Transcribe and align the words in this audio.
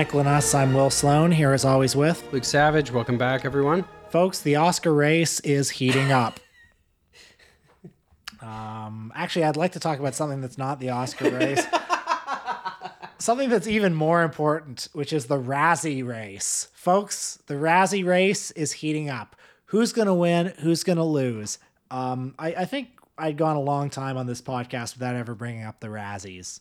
Michael 0.00 0.20
and 0.20 0.28
Us. 0.30 0.54
I'm 0.54 0.72
Will 0.72 0.88
Sloan, 0.88 1.30
here 1.30 1.52
as 1.52 1.66
always 1.66 1.94
with. 1.94 2.26
Luke 2.32 2.46
Savage, 2.46 2.90
welcome 2.90 3.18
back, 3.18 3.44
everyone. 3.44 3.84
Folks, 4.08 4.40
the 4.40 4.56
Oscar 4.56 4.94
race 4.94 5.40
is 5.40 5.68
heating 5.68 6.10
up. 6.10 6.40
um, 8.40 9.12
actually, 9.14 9.44
I'd 9.44 9.58
like 9.58 9.72
to 9.72 9.78
talk 9.78 9.98
about 9.98 10.14
something 10.14 10.40
that's 10.40 10.56
not 10.56 10.80
the 10.80 10.88
Oscar 10.88 11.28
race. 11.28 11.62
something 13.18 13.50
that's 13.50 13.66
even 13.66 13.92
more 13.92 14.22
important, 14.22 14.88
which 14.94 15.12
is 15.12 15.26
the 15.26 15.38
Razzie 15.38 16.02
race. 16.02 16.68
Folks, 16.72 17.38
the 17.46 17.56
Razzie 17.56 18.02
race 18.02 18.52
is 18.52 18.72
heating 18.72 19.10
up. 19.10 19.36
Who's 19.66 19.92
going 19.92 20.08
to 20.08 20.14
win? 20.14 20.54
Who's 20.60 20.82
going 20.82 20.96
to 20.96 21.04
lose? 21.04 21.58
Um, 21.90 22.34
I, 22.38 22.54
I 22.54 22.64
think 22.64 22.88
I'd 23.18 23.36
gone 23.36 23.56
a 23.56 23.60
long 23.60 23.90
time 23.90 24.16
on 24.16 24.26
this 24.26 24.40
podcast 24.40 24.94
without 24.94 25.14
ever 25.14 25.34
bringing 25.34 25.64
up 25.64 25.80
the 25.80 25.88
Razzies 25.88 26.60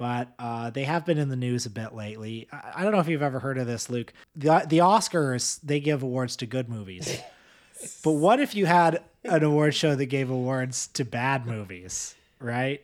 but 0.00 0.32
uh, 0.38 0.70
they 0.70 0.84
have 0.84 1.04
been 1.04 1.18
in 1.18 1.28
the 1.28 1.36
news 1.36 1.66
a 1.66 1.70
bit 1.70 1.94
lately. 1.94 2.48
I, 2.50 2.72
I, 2.76 2.82
don't 2.82 2.92
know 2.92 3.00
if 3.00 3.08
you've 3.08 3.20
ever 3.20 3.38
heard 3.38 3.58
of 3.58 3.66
this, 3.66 3.90
Luke. 3.90 4.14
The 4.34 4.64
the 4.66 4.78
Oscars 4.78 5.60
they 5.62 5.78
give 5.78 6.02
awards 6.02 6.36
to 6.36 6.46
good 6.46 6.70
movies, 6.70 7.20
but 8.02 8.12
what 8.12 8.40
if 8.40 8.54
you 8.54 8.64
had 8.64 9.02
an 9.24 9.44
award 9.44 9.74
show 9.74 9.94
that 9.94 10.06
gave 10.06 10.30
awards 10.30 10.86
to 10.94 11.04
bad 11.04 11.46
movies? 11.46 12.14
Right? 12.38 12.82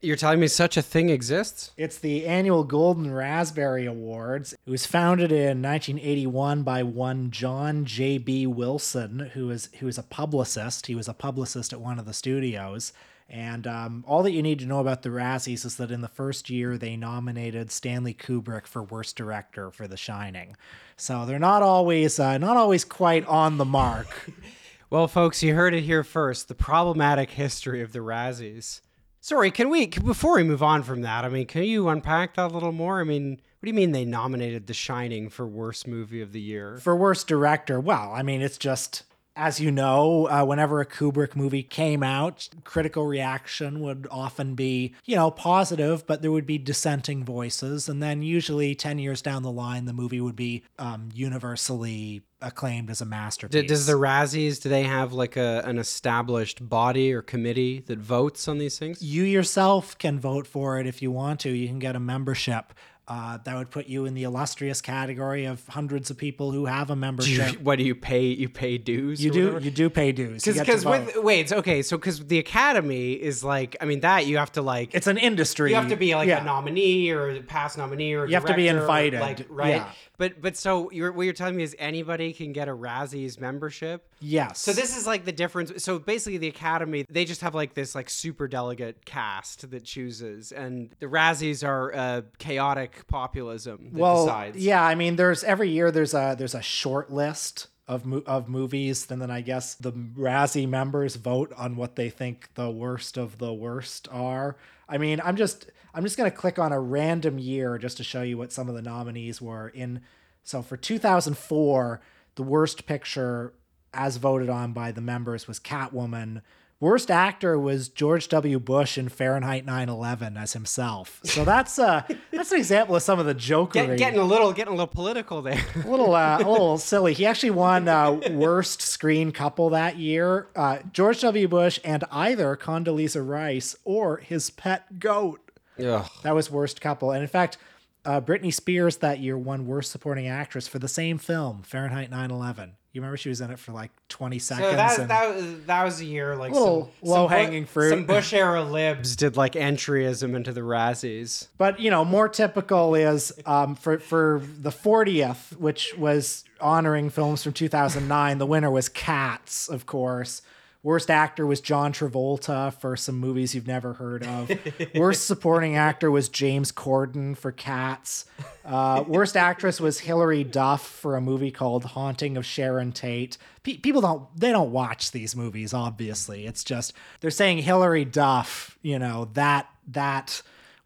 You're 0.00 0.16
telling 0.16 0.38
me 0.38 0.46
such 0.46 0.76
a 0.76 0.82
thing 0.82 1.10
exists? 1.10 1.72
It's 1.76 1.98
the 1.98 2.24
annual 2.26 2.62
Golden 2.62 3.12
Raspberry 3.12 3.84
Awards. 3.84 4.54
It 4.64 4.70
was 4.70 4.86
founded 4.86 5.32
in 5.32 5.60
1981 5.60 6.62
by 6.62 6.84
one 6.84 7.32
John 7.32 7.84
J.B. 7.84 8.46
Wilson, 8.46 9.30
who 9.34 9.50
is 9.50 9.68
who 9.80 9.88
is 9.88 9.98
a 9.98 10.04
publicist. 10.04 10.86
He 10.86 10.94
was 10.94 11.08
a 11.08 11.12
publicist 11.12 11.72
at 11.72 11.80
one 11.80 11.98
of 11.98 12.06
the 12.06 12.14
studios 12.14 12.92
and 13.30 13.64
um, 13.68 14.04
all 14.08 14.24
that 14.24 14.32
you 14.32 14.42
need 14.42 14.58
to 14.58 14.66
know 14.66 14.80
about 14.80 15.02
the 15.02 15.08
Razzies 15.08 15.64
is 15.64 15.76
that 15.76 15.92
in 15.92 16.00
the 16.00 16.08
first 16.08 16.50
year 16.50 16.76
they 16.76 16.96
nominated 16.96 17.70
Stanley 17.70 18.12
Kubrick 18.12 18.66
for 18.66 18.82
Worst 18.82 19.14
Director 19.14 19.70
for 19.70 19.86
The 19.86 19.96
Shining. 19.96 20.56
So 20.96 21.24
they're 21.24 21.38
not 21.38 21.62
always 21.62 22.18
uh, 22.18 22.38
not 22.38 22.56
always 22.56 22.84
quite 22.84 23.24
on 23.26 23.56
the 23.56 23.64
mark. 23.64 24.30
well, 24.90 25.06
folks, 25.06 25.44
you 25.44 25.54
heard 25.54 25.74
it 25.74 25.82
here 25.82 26.02
first. 26.02 26.48
The 26.48 26.56
problematic 26.56 27.30
history 27.30 27.82
of 27.82 27.92
the 27.92 28.00
Razzies. 28.00 28.80
Sorry, 29.20 29.52
can 29.52 29.70
we 29.70 29.86
before 29.86 30.34
we 30.34 30.42
move 30.42 30.62
on 30.62 30.82
from 30.82 31.02
that? 31.02 31.24
I 31.24 31.28
mean, 31.28 31.46
can 31.46 31.62
you 31.62 31.88
unpack 31.88 32.34
that 32.34 32.50
a 32.50 32.54
little 32.54 32.72
more? 32.72 33.00
I 33.00 33.04
mean, 33.04 33.30
what 33.30 33.66
do 33.66 33.68
you 33.68 33.74
mean 33.74 33.92
they 33.92 34.04
nominated 34.04 34.66
The 34.66 34.74
Shining 34.74 35.28
for 35.28 35.46
worst 35.46 35.86
movie 35.86 36.20
of 36.20 36.32
the 36.32 36.40
year? 36.40 36.78
For 36.78 36.96
worst 36.96 37.28
director? 37.28 37.78
Well, 37.78 38.12
I 38.12 38.22
mean, 38.22 38.42
it's 38.42 38.58
just 38.58 39.04
as 39.40 39.58
you 39.58 39.70
know, 39.70 40.28
uh, 40.28 40.44
whenever 40.44 40.82
a 40.82 40.86
Kubrick 40.86 41.34
movie 41.34 41.62
came 41.62 42.02
out, 42.02 42.50
critical 42.62 43.06
reaction 43.06 43.80
would 43.80 44.06
often 44.10 44.54
be, 44.54 44.94
you 45.06 45.16
know, 45.16 45.30
positive, 45.30 46.06
but 46.06 46.20
there 46.20 46.30
would 46.30 46.44
be 46.44 46.58
dissenting 46.58 47.24
voices. 47.24 47.88
And 47.88 48.02
then 48.02 48.20
usually 48.20 48.74
10 48.74 48.98
years 48.98 49.22
down 49.22 49.42
the 49.42 49.50
line, 49.50 49.86
the 49.86 49.94
movie 49.94 50.20
would 50.20 50.36
be 50.36 50.62
um, 50.78 51.08
universally 51.14 52.20
acclaimed 52.42 52.90
as 52.90 53.00
a 53.00 53.06
masterpiece. 53.06 53.66
Does 53.66 53.86
the 53.86 53.94
Razzies, 53.94 54.60
do 54.60 54.68
they 54.68 54.82
have 54.82 55.14
like 55.14 55.38
a, 55.38 55.62
an 55.64 55.78
established 55.78 56.68
body 56.68 57.10
or 57.10 57.22
committee 57.22 57.80
that 57.86 57.98
votes 57.98 58.46
on 58.46 58.58
these 58.58 58.78
things? 58.78 59.02
You 59.02 59.22
yourself 59.22 59.96
can 59.96 60.20
vote 60.20 60.46
for 60.46 60.78
it 60.78 60.86
if 60.86 61.00
you 61.00 61.10
want 61.10 61.40
to. 61.40 61.50
You 61.50 61.66
can 61.66 61.78
get 61.78 61.96
a 61.96 62.00
membership. 62.00 62.74
Uh, 63.10 63.38
that 63.42 63.56
would 63.56 63.72
put 63.72 63.88
you 63.88 64.04
in 64.04 64.14
the 64.14 64.22
illustrious 64.22 64.80
category 64.80 65.44
of 65.44 65.66
hundreds 65.66 66.10
of 66.10 66.16
people 66.16 66.52
who 66.52 66.66
have 66.66 66.90
a 66.90 66.94
membership. 66.96 67.54
You, 67.54 67.58
what 67.64 67.76
do 67.76 67.82
you 67.82 67.96
pay? 67.96 68.26
You 68.26 68.48
pay 68.48 68.78
dues. 68.78 69.20
You 69.20 69.32
do. 69.32 69.46
Whatever? 69.46 69.64
You 69.64 69.70
do 69.72 69.90
pay 69.90 70.12
dues. 70.12 70.44
Because 70.44 70.84
with 70.84 71.16
wait, 71.16 71.52
okay, 71.52 71.82
so 71.82 71.98
because 71.98 72.24
the 72.24 72.38
Academy 72.38 73.14
is 73.14 73.42
like, 73.42 73.76
I 73.80 73.84
mean, 73.84 73.98
that 74.00 74.26
you 74.26 74.36
have 74.36 74.52
to 74.52 74.62
like. 74.62 74.94
It's 74.94 75.08
an 75.08 75.18
industry. 75.18 75.70
You 75.70 75.76
have 75.76 75.88
to 75.88 75.96
be 75.96 76.14
like 76.14 76.28
yeah. 76.28 76.40
a 76.40 76.44
nominee 76.44 77.10
or 77.10 77.30
a 77.30 77.40
past 77.40 77.76
nominee 77.76 78.14
or. 78.14 78.26
You 78.26 78.34
have 78.34 78.44
to 78.44 78.54
be 78.54 78.68
invited, 78.68 79.18
like 79.18 79.44
right. 79.48 79.68
Yeah. 79.70 79.90
But 80.20 80.42
but 80.42 80.54
so 80.54 80.90
you're, 80.90 81.12
what 81.12 81.22
you're 81.22 81.32
telling 81.32 81.56
me 81.56 81.62
is 81.62 81.74
anybody 81.78 82.34
can 82.34 82.52
get 82.52 82.68
a 82.68 82.72
Razzies 82.72 83.40
membership. 83.40 84.06
Yes. 84.20 84.58
So 84.58 84.74
this 84.74 84.94
is 84.94 85.06
like 85.06 85.24
the 85.24 85.32
difference. 85.32 85.82
So 85.82 85.98
basically, 85.98 86.36
the 86.36 86.48
Academy 86.48 87.06
they 87.08 87.24
just 87.24 87.40
have 87.40 87.54
like 87.54 87.72
this 87.72 87.94
like 87.94 88.10
super 88.10 88.46
delegate 88.46 89.06
cast 89.06 89.70
that 89.70 89.82
chooses, 89.82 90.52
and 90.52 90.94
the 90.98 91.06
Razzies 91.06 91.66
are 91.66 91.94
uh, 91.94 92.20
chaotic 92.36 93.06
populism 93.06 93.92
that 93.92 93.98
well, 93.98 94.26
decides. 94.26 94.58
Yeah, 94.58 94.84
I 94.84 94.94
mean, 94.94 95.16
there's 95.16 95.42
every 95.42 95.70
year 95.70 95.90
there's 95.90 96.12
a 96.12 96.34
there's 96.36 96.54
a 96.54 96.60
short 96.60 97.10
list 97.10 97.68
of 97.88 98.04
mo- 98.06 98.22
of 98.26 98.48
movies, 98.48 99.10
and 99.10 99.20
then 99.20 99.30
I 99.30 99.40
guess 99.40 99.74
the 99.74 99.92
Razzie 99.92 100.68
members 100.68 101.16
vote 101.16 101.52
on 101.56 101.76
what 101.76 101.96
they 101.96 102.08
think 102.10 102.50
the 102.54 102.70
worst 102.70 103.16
of 103.16 103.38
the 103.38 103.52
worst 103.52 104.08
are. 104.10 104.56
I 104.88 104.98
mean, 104.98 105.20
I'm 105.24 105.36
just 105.36 105.70
I'm 105.92 106.04
just 106.04 106.16
gonna 106.16 106.30
click 106.30 106.58
on 106.58 106.72
a 106.72 106.80
random 106.80 107.38
year 107.38 107.78
just 107.78 107.96
to 107.96 108.04
show 108.04 108.22
you 108.22 108.38
what 108.38 108.52
some 108.52 108.68
of 108.68 108.74
the 108.74 108.82
nominees 108.82 109.40
were 109.40 109.68
in. 109.68 110.00
So 110.42 110.62
for 110.62 110.76
2004, 110.76 112.00
the 112.36 112.42
worst 112.42 112.86
picture 112.86 113.54
as 113.92 114.16
voted 114.16 114.48
on 114.48 114.72
by 114.72 114.92
the 114.92 115.00
members 115.00 115.48
was 115.48 115.58
Catwoman. 115.58 116.42
Worst 116.80 117.10
actor 117.10 117.58
was 117.58 117.90
George 117.90 118.28
W. 118.28 118.58
Bush 118.58 118.96
in 118.96 119.10
Fahrenheit 119.10 119.66
9/11 119.66 120.40
as 120.40 120.54
himself. 120.54 121.20
So 121.24 121.44
that's 121.44 121.78
uh 121.78 122.04
that's 122.32 122.52
an 122.52 122.58
example 122.58 122.96
of 122.96 123.02
some 123.02 123.18
of 123.18 123.26
the 123.26 123.34
jokery. 123.34 123.72
Get, 123.72 123.98
getting 123.98 124.18
a 124.18 124.24
little 124.24 124.50
getting 124.54 124.72
a 124.72 124.76
little 124.76 124.86
political 124.86 125.42
there. 125.42 125.62
a 125.74 125.86
little 125.86 126.14
uh, 126.14 126.38
a 126.38 126.50
little 126.50 126.78
silly. 126.92 127.12
He 127.12 127.26
actually 127.26 127.50
won 127.50 127.86
uh, 127.86 128.12
worst 128.30 128.80
screen 128.80 129.30
couple 129.30 129.68
that 129.70 129.98
year. 129.98 130.48
Uh, 130.56 130.78
George 130.90 131.20
W. 131.20 131.48
Bush 131.48 131.78
and 131.84 132.02
either 132.10 132.56
Condoleezza 132.56 133.26
Rice 133.26 133.76
or 133.84 134.16
his 134.16 134.48
pet 134.48 134.98
goat. 134.98 135.50
Ugh. 135.78 136.08
That 136.22 136.34
was 136.34 136.50
worst 136.50 136.80
couple. 136.80 137.10
And 137.10 137.20
in 137.20 137.28
fact, 137.28 137.58
uh, 138.06 138.22
Britney 138.22 138.52
Spears 138.54 138.96
that 138.98 139.18
year 139.18 139.36
won 139.36 139.66
worst 139.66 139.90
supporting 139.92 140.28
actress 140.28 140.66
for 140.66 140.78
the 140.78 140.88
same 140.88 141.18
film, 141.18 141.62
Fahrenheit 141.62 142.10
9/11. 142.10 142.72
You 142.92 143.00
remember 143.00 143.16
she 143.16 143.28
was 143.28 143.40
in 143.40 143.50
it 143.50 143.58
for 143.58 143.70
like 143.70 143.92
20 144.08 144.40
seconds. 144.40 144.70
So 144.70 144.76
that, 144.76 145.08
that, 145.08 145.34
was, 145.34 145.64
that 145.66 145.84
was 145.84 146.00
a 146.00 146.04
year 146.04 146.34
like 146.34 146.52
some, 146.52 146.88
low 147.02 147.28
hanging 147.28 147.64
fruit. 147.64 147.90
Some 147.90 148.04
Bush 148.04 148.32
era 148.32 148.64
libs 148.64 149.14
did 149.14 149.36
like 149.36 149.52
entryism 149.52 150.34
into 150.34 150.52
the 150.52 150.62
Razzies. 150.62 151.46
But 151.56 151.78
you 151.78 151.90
know, 151.90 152.04
more 152.04 152.28
typical 152.28 152.96
is 152.96 153.32
um, 153.46 153.76
for 153.76 154.00
for 154.00 154.42
the 154.58 154.70
40th, 154.70 155.56
which 155.56 155.96
was 155.96 156.44
honoring 156.60 157.10
films 157.10 157.44
from 157.44 157.52
2009. 157.52 158.38
the 158.38 158.46
winner 158.46 158.70
was 158.70 158.88
Cats, 158.88 159.68
of 159.68 159.86
course. 159.86 160.42
Worst 160.82 161.10
actor 161.10 161.46
was 161.46 161.60
John 161.60 161.92
Travolta 161.92 162.72
for 162.72 162.96
some 162.96 163.18
movies 163.18 163.54
you've 163.54 163.66
never 163.66 163.92
heard 163.94 164.26
of. 164.26 164.50
worst 164.94 165.26
supporting 165.26 165.76
actor 165.76 166.10
was 166.10 166.30
James 166.30 166.72
Corden 166.72 167.36
for 167.36 167.52
Cats. 167.52 168.24
Uh, 168.64 169.04
worst 169.06 169.36
actress 169.36 169.78
was 169.78 170.00
Hilary 170.00 170.42
Duff 170.42 170.86
for 170.86 171.16
a 171.16 171.20
movie 171.20 171.50
called 171.50 171.84
Haunting 171.84 172.38
of 172.38 172.46
Sharon 172.46 172.92
Tate. 172.92 173.36
People 173.62 174.00
don't 174.00 174.26
they 174.34 174.52
don't 174.52 174.72
watch 174.72 175.10
these 175.10 175.36
movies. 175.36 175.74
Obviously, 175.74 176.46
it's 176.46 176.64
just 176.64 176.94
they're 177.20 177.30
saying 177.30 177.58
Hilary 177.58 178.06
Duff. 178.06 178.78
You 178.80 178.98
know 178.98 179.28
that 179.34 179.68
that 179.88 180.40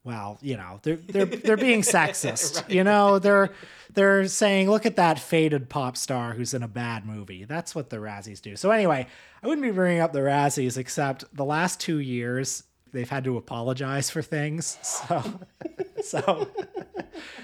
well, 0.05 0.39
you 0.43 0.57
know, 0.57 0.81
they're 0.83 0.97
they're 0.97 1.25
they're 1.25 1.57
being 1.57 1.81
sexist. 1.83 2.63
right. 2.63 2.71
You 2.71 2.85
know, 2.85 3.19
they're 3.19 3.51
they're 3.95 4.27
saying, 4.29 4.71
look 4.71 4.87
at 4.87 4.97
that 4.97 5.19
faded 5.19 5.69
pop 5.69 5.97
star 5.97 6.35
who's 6.35 6.53
in 6.53 6.63
a 6.63 6.69
bad 6.69 7.07
movie. 7.07 7.45
That's 7.45 7.75
what 7.75 7.91
the 7.91 7.97
Razzies 7.97 8.43
do. 8.43 8.57
So 8.57 8.71
anyway, 8.71 9.07
I 9.43 9.47
wouldn't 9.47 9.65
be 9.65 9.71
bringing 9.71 10.01
up 10.01 10.13
the 10.13 10.21
Razzies 10.21 10.77
except 10.77 11.25
the 11.35 11.45
last 11.45 11.81
two 11.81 11.99
years 11.99 12.65
they've 12.93 13.09
had 13.09 13.25
to 13.25 13.37
apologize 13.37 14.11
for 14.11 14.23
things. 14.23 14.79
So 14.83 15.41
so 16.03 16.49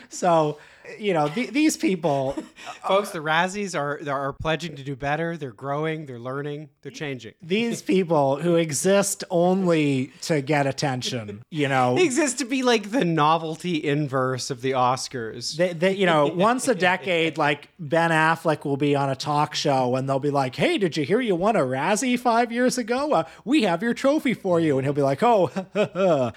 so 0.09 0.59
you 0.98 1.12
know 1.14 1.28
th- 1.28 1.50
these 1.50 1.76
people 1.76 2.32
folks 2.86 3.10
the 3.10 3.18
razzies 3.18 3.78
are 3.78 4.00
are 4.10 4.32
pledging 4.32 4.76
to 4.76 4.82
do 4.82 4.97
better. 4.97 5.36
They're 5.36 5.53
growing. 5.53 6.06
They're 6.06 6.18
learning. 6.18 6.70
They're 6.82 6.92
changing. 6.92 7.34
These 7.42 7.82
people 7.94 8.36
who 8.36 8.56
exist 8.56 9.24
only 9.30 10.12
to 10.22 10.41
get 10.41 10.66
attention 10.66 11.42
you 11.50 11.68
know. 11.68 11.94
They 11.97 12.04
exist 12.04 12.38
to 12.38 12.44
be 12.44 12.62
like 12.62 12.91
the 12.91 13.04
novelty 13.04 13.84
inverse 13.84 14.50
of 14.50 14.62
the 14.62 14.72
oscars. 14.72 15.56
They, 15.56 15.72
they 15.72 15.94
you 15.94 16.06
know 16.06 16.26
once 16.34 16.68
a 16.68 16.74
decade 16.74 17.38
like 17.38 17.68
ben 17.78 18.10
affleck 18.10 18.65
will 18.65 18.76
be 18.76 18.94
on 18.97 19.10
a 19.10 19.16
talk 19.16 19.54
show 19.54 19.97
and 19.97 20.09
they'll 20.09 20.18
be 20.18 20.30
like 20.30 20.56
hey 20.56 20.78
did 20.78 20.97
you 20.97 21.04
hear 21.04 21.20
you 21.20 21.34
won 21.36 21.56
a 21.56 21.60
razzie 21.60 22.18
five 22.18 22.53
years 22.53 22.78
ago? 22.78 23.12
Uh, 23.12 23.24
we 23.44 23.62
have 23.62 23.82
your 23.82 23.94
trophy 23.94 24.34
for 24.34 24.60
you. 24.60 24.78
And 24.78 24.86
he'll 24.86 24.92
be 24.92 25.03
like 25.03 25.22
oh 25.22 25.50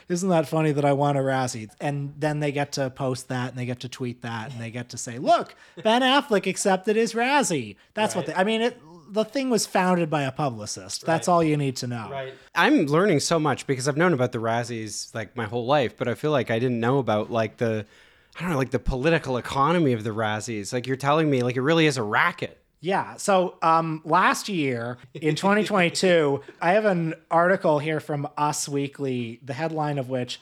isn't 0.10 0.30
that 0.30 0.48
funny 0.48 0.72
that 0.72 0.86
i 0.86 0.94
won 0.94 1.18
a 1.18 1.22
razzie? 1.22 1.70
And 1.80 2.14
then 2.18 2.40
they 2.40 2.52
get 2.52 2.74
to 2.74 2.90
post 2.90 3.28
that 3.30 3.50
and 3.50 3.58
they 3.58 3.66
get 3.66 3.82
to 3.82 3.90
tweet 3.90 4.22
that 4.22 4.43
that 4.44 4.54
and 4.54 4.62
they 4.62 4.72
get 4.72 4.90
to 4.90 4.98
say, 4.98 5.18
"Look, 5.18 5.56
Ben 5.84 6.02
Affleck 6.02 6.48
accepted 6.48 6.96
his 6.96 7.14
Razzie." 7.14 7.76
That's 7.94 8.16
right. 8.16 8.28
what 8.28 8.36
they, 8.36 8.40
I 8.40 8.44
mean. 8.44 8.62
It 8.62 8.80
the 9.10 9.24
thing 9.24 9.52
was 9.52 9.68
founded 9.68 10.10
by 10.10 10.24
a 10.24 10.32
publicist. 10.32 11.06
That's 11.06 11.28
all 11.28 11.44
you 11.44 11.56
need 11.56 11.76
to 11.78 11.88
know. 11.88 12.10
Right. 12.10 12.34
I'm 12.56 12.88
learning 12.88 13.20
so 13.20 13.38
much 13.38 13.68
because 13.68 13.88
I've 13.88 13.96
known 13.96 14.12
about 14.12 14.32
the 14.32 14.40
Razzies 14.40 15.14
like 15.14 15.36
my 15.38 15.46
whole 15.46 15.68
life, 15.68 15.96
but 15.96 16.08
I 16.08 16.16
feel 16.16 16.32
like 16.32 16.50
I 16.50 16.58
didn't 16.58 16.80
know 16.80 16.98
about 16.98 17.30
like 17.30 17.58
the 17.58 17.86
I 18.36 18.42
don't 18.42 18.52
know, 18.52 18.58
like 18.58 18.72
the 18.72 18.80
political 18.80 19.38
economy 19.38 19.94
of 19.94 20.04
the 20.04 20.10
Razzies. 20.10 20.74
Like 20.74 20.88
you're 20.88 20.98
telling 20.98 21.30
me 21.30 21.44
like 21.44 21.56
it 21.56 21.62
really 21.62 21.86
is 21.86 21.98
a 21.98 22.04
racket. 22.04 22.60
Yeah. 22.80 23.16
So 23.16 23.58
um, 23.62 24.02
last 24.04 24.50
year 24.50 24.98
in 25.14 25.36
2022, 25.36 26.42
I 26.62 26.74
have 26.74 26.86
an 26.86 27.14
article 27.32 27.80
here 27.80 28.00
from 28.00 28.28
Us 28.36 28.68
Weekly, 28.68 29.40
the 29.44 29.54
headline 29.54 30.00
of 30.00 30.10
which 30.10 30.42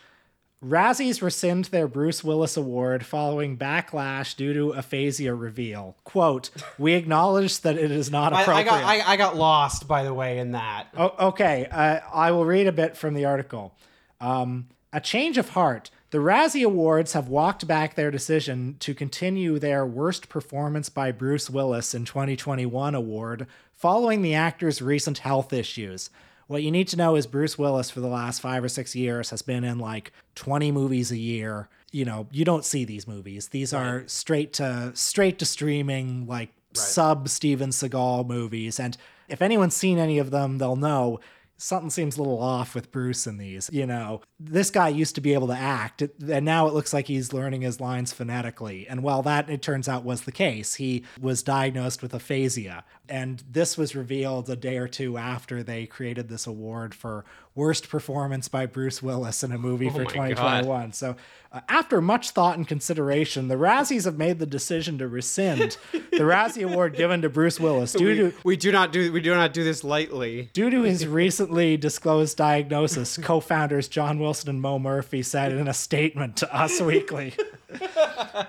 Razzies 0.64 1.24
rescind 1.24 1.66
their 1.66 1.88
Bruce 1.88 2.24
Willis 2.24 2.56
Award 2.56 3.04
following 3.04 3.58
backlash 3.58 4.36
due 4.36 4.54
to 4.54 4.72
aphasia 4.72 5.34
reveal. 5.34 5.96
Quote, 6.04 6.52
we 6.78 6.94
acknowledge 6.94 7.62
that 7.62 7.78
it 7.78 7.90
is 7.90 8.12
not 8.12 8.32
I, 8.32 8.42
appropriate. 8.44 8.72
I 8.72 8.98
got 8.98 9.08
I, 9.08 9.14
I 9.14 9.18
got 9.18 9.36
lost 9.36 9.88
by 9.88 10.04
the 10.04 10.14
way 10.14 10.38
in 10.38 10.52
that. 10.52 10.88
Oh, 10.96 11.30
okay, 11.30 11.66
uh, 11.72 12.02
I 12.14 12.32
will 12.32 12.46
read 12.46 12.68
a 12.68 12.72
bit 12.72 12.96
from 12.96 13.16
the 13.16 13.26
article. 13.26 13.74
Um, 14.20 14.68
a 14.94 15.02
change 15.02 15.40
of 15.40 15.50
heart. 15.50 15.90
The 16.12 16.20
Razzie 16.20 16.66
Awards 16.66 17.14
have 17.14 17.30
walked 17.30 17.66
back 17.66 17.96
their 17.96 18.12
decision 18.12 18.76
to 18.82 18.94
continue 18.94 19.58
their 19.58 19.86
Worst 19.86 20.30
Performance 20.30 20.90
by 20.90 21.12
Bruce 21.12 21.50
Willis 21.50 21.96
in 21.96 22.06
2021 22.06 22.94
award 22.94 23.48
following 23.74 24.22
the 24.22 24.36
actor's 24.36 24.82
recent 24.82 25.20
health 25.20 25.54
issues. 25.54 26.12
What 26.52 26.64
you 26.64 26.72
need 26.72 26.90
to 26.90 26.98
know 26.98 27.16
is 27.16 27.28
Bruce 27.28 27.58
Willis 27.58 27.90
for 27.90 28.02
the 28.02 28.10
last 28.10 28.42
five 28.42 28.62
or 28.62 28.68
six 28.68 28.94
years 28.94 29.30
has 29.30 29.42
been 29.42 29.64
in 29.64 29.80
like 29.80 30.12
20 30.36 30.70
movies 30.74 31.10
a 31.10 31.18
year. 31.18 31.70
You 31.94 32.04
know, 32.04 32.28
you 32.30 32.44
don't 32.44 32.66
see 32.66 32.84
these 32.84 33.08
movies. 33.08 33.48
These 33.48 33.74
are 33.74 34.04
straight 34.08 34.52
to 34.56 34.92
straight 34.94 35.40
to 35.40 35.46
streaming, 35.46 36.28
like 36.28 36.50
sub 36.74 37.30
Steven 37.30 37.70
Seagal 37.70 38.28
movies. 38.28 38.82
And 38.82 38.98
if 39.30 39.42
anyone's 39.42 39.78
seen 39.78 39.98
any 39.98 40.20
of 40.20 40.32
them, 40.32 40.58
they'll 40.58 40.76
know 40.76 41.22
something 41.62 41.90
seems 41.90 42.18
a 42.18 42.22
little 42.22 42.42
off 42.42 42.74
with 42.74 42.92
Bruce 42.92 43.28
in 43.28 43.38
these. 43.38 43.70
You 43.72 43.86
know, 43.86 44.22
this 44.40 44.70
guy 44.72 44.90
used 44.90 45.16
to 45.16 45.22
be 45.22 45.34
able 45.34 45.48
to 45.48 45.58
act, 45.58 46.02
and 46.02 46.44
now 46.44 46.68
it 46.68 46.74
looks 46.74 46.94
like 46.94 47.08
he's 47.08 47.34
learning 47.34 47.62
his 47.62 47.80
lines 47.80 48.12
phonetically. 48.12 48.88
And 48.88 49.04
while 49.04 49.22
that, 49.24 49.50
it 49.50 49.62
turns 49.62 49.88
out, 49.88 50.04
was 50.04 50.22
the 50.22 50.32
case, 50.32 50.76
he 50.76 51.04
was 51.20 51.44
diagnosed 51.44 52.02
with 52.02 52.14
aphasia. 52.14 52.84
And 53.08 53.44
this 53.50 53.78
was 53.78 53.96
revealed 53.96 54.50
a 54.50 54.56
day 54.56 54.78
or 54.78 54.88
two 54.88 55.18
after 55.18 55.62
they 55.62 55.86
created 55.86 56.30
this 56.30 56.48
award 56.48 56.96
for 56.96 57.26
worst 57.56 57.90
performance 57.90 58.48
by 58.48 58.66
Bruce 58.66 59.02
Willis 59.04 59.44
in 59.44 59.52
a 59.52 59.58
movie 59.58 59.90
for 59.90 60.00
my 60.00 60.34
God. 60.34 60.62
2021. 60.64 60.94
So, 60.94 61.16
uh, 61.52 61.60
after 61.68 62.02
much 62.02 62.32
thought 62.32 62.58
and 62.58 62.66
consideration, 62.68 63.50
the 63.50 63.56
Razzies 63.56 64.06
have 64.06 64.18
made 64.18 64.40
the 64.40 64.46
decision 64.46 64.98
to 65.00 65.08
rescind 65.08 65.78
the 65.92 66.24
Razzie 66.24 66.64
Award 66.64 66.96
given 66.96 67.22
to 67.24 67.30
Bruce 67.30 67.60
Willis 67.60 67.94
due 67.94 68.06
We, 68.06 68.16
to 68.16 68.34
we 68.44 68.58
do 68.58 68.72
not 68.72 68.92
do 68.92 69.12
we 69.12 69.22
do 69.22 69.36
not 69.36 69.54
do 69.54 69.64
this 69.64 69.84
lightly. 69.84 70.50
Due 70.54 70.70
to 70.70 70.84
his 70.84 71.06
recently 71.06 71.78
disclosed 71.78 72.38
diagnosis, 72.38 73.18
co 73.18 73.40
founders 73.40 73.88
John 73.88 74.20
Wilson 74.20 74.50
and 74.50 74.62
Mo 74.62 74.80
Murphy 74.80 75.24
said 75.24 75.52
in 75.52 75.68
a 75.68 75.74
statement 75.74 76.38
to 76.38 76.56
Us 76.56 76.80
Weekly 76.80 77.36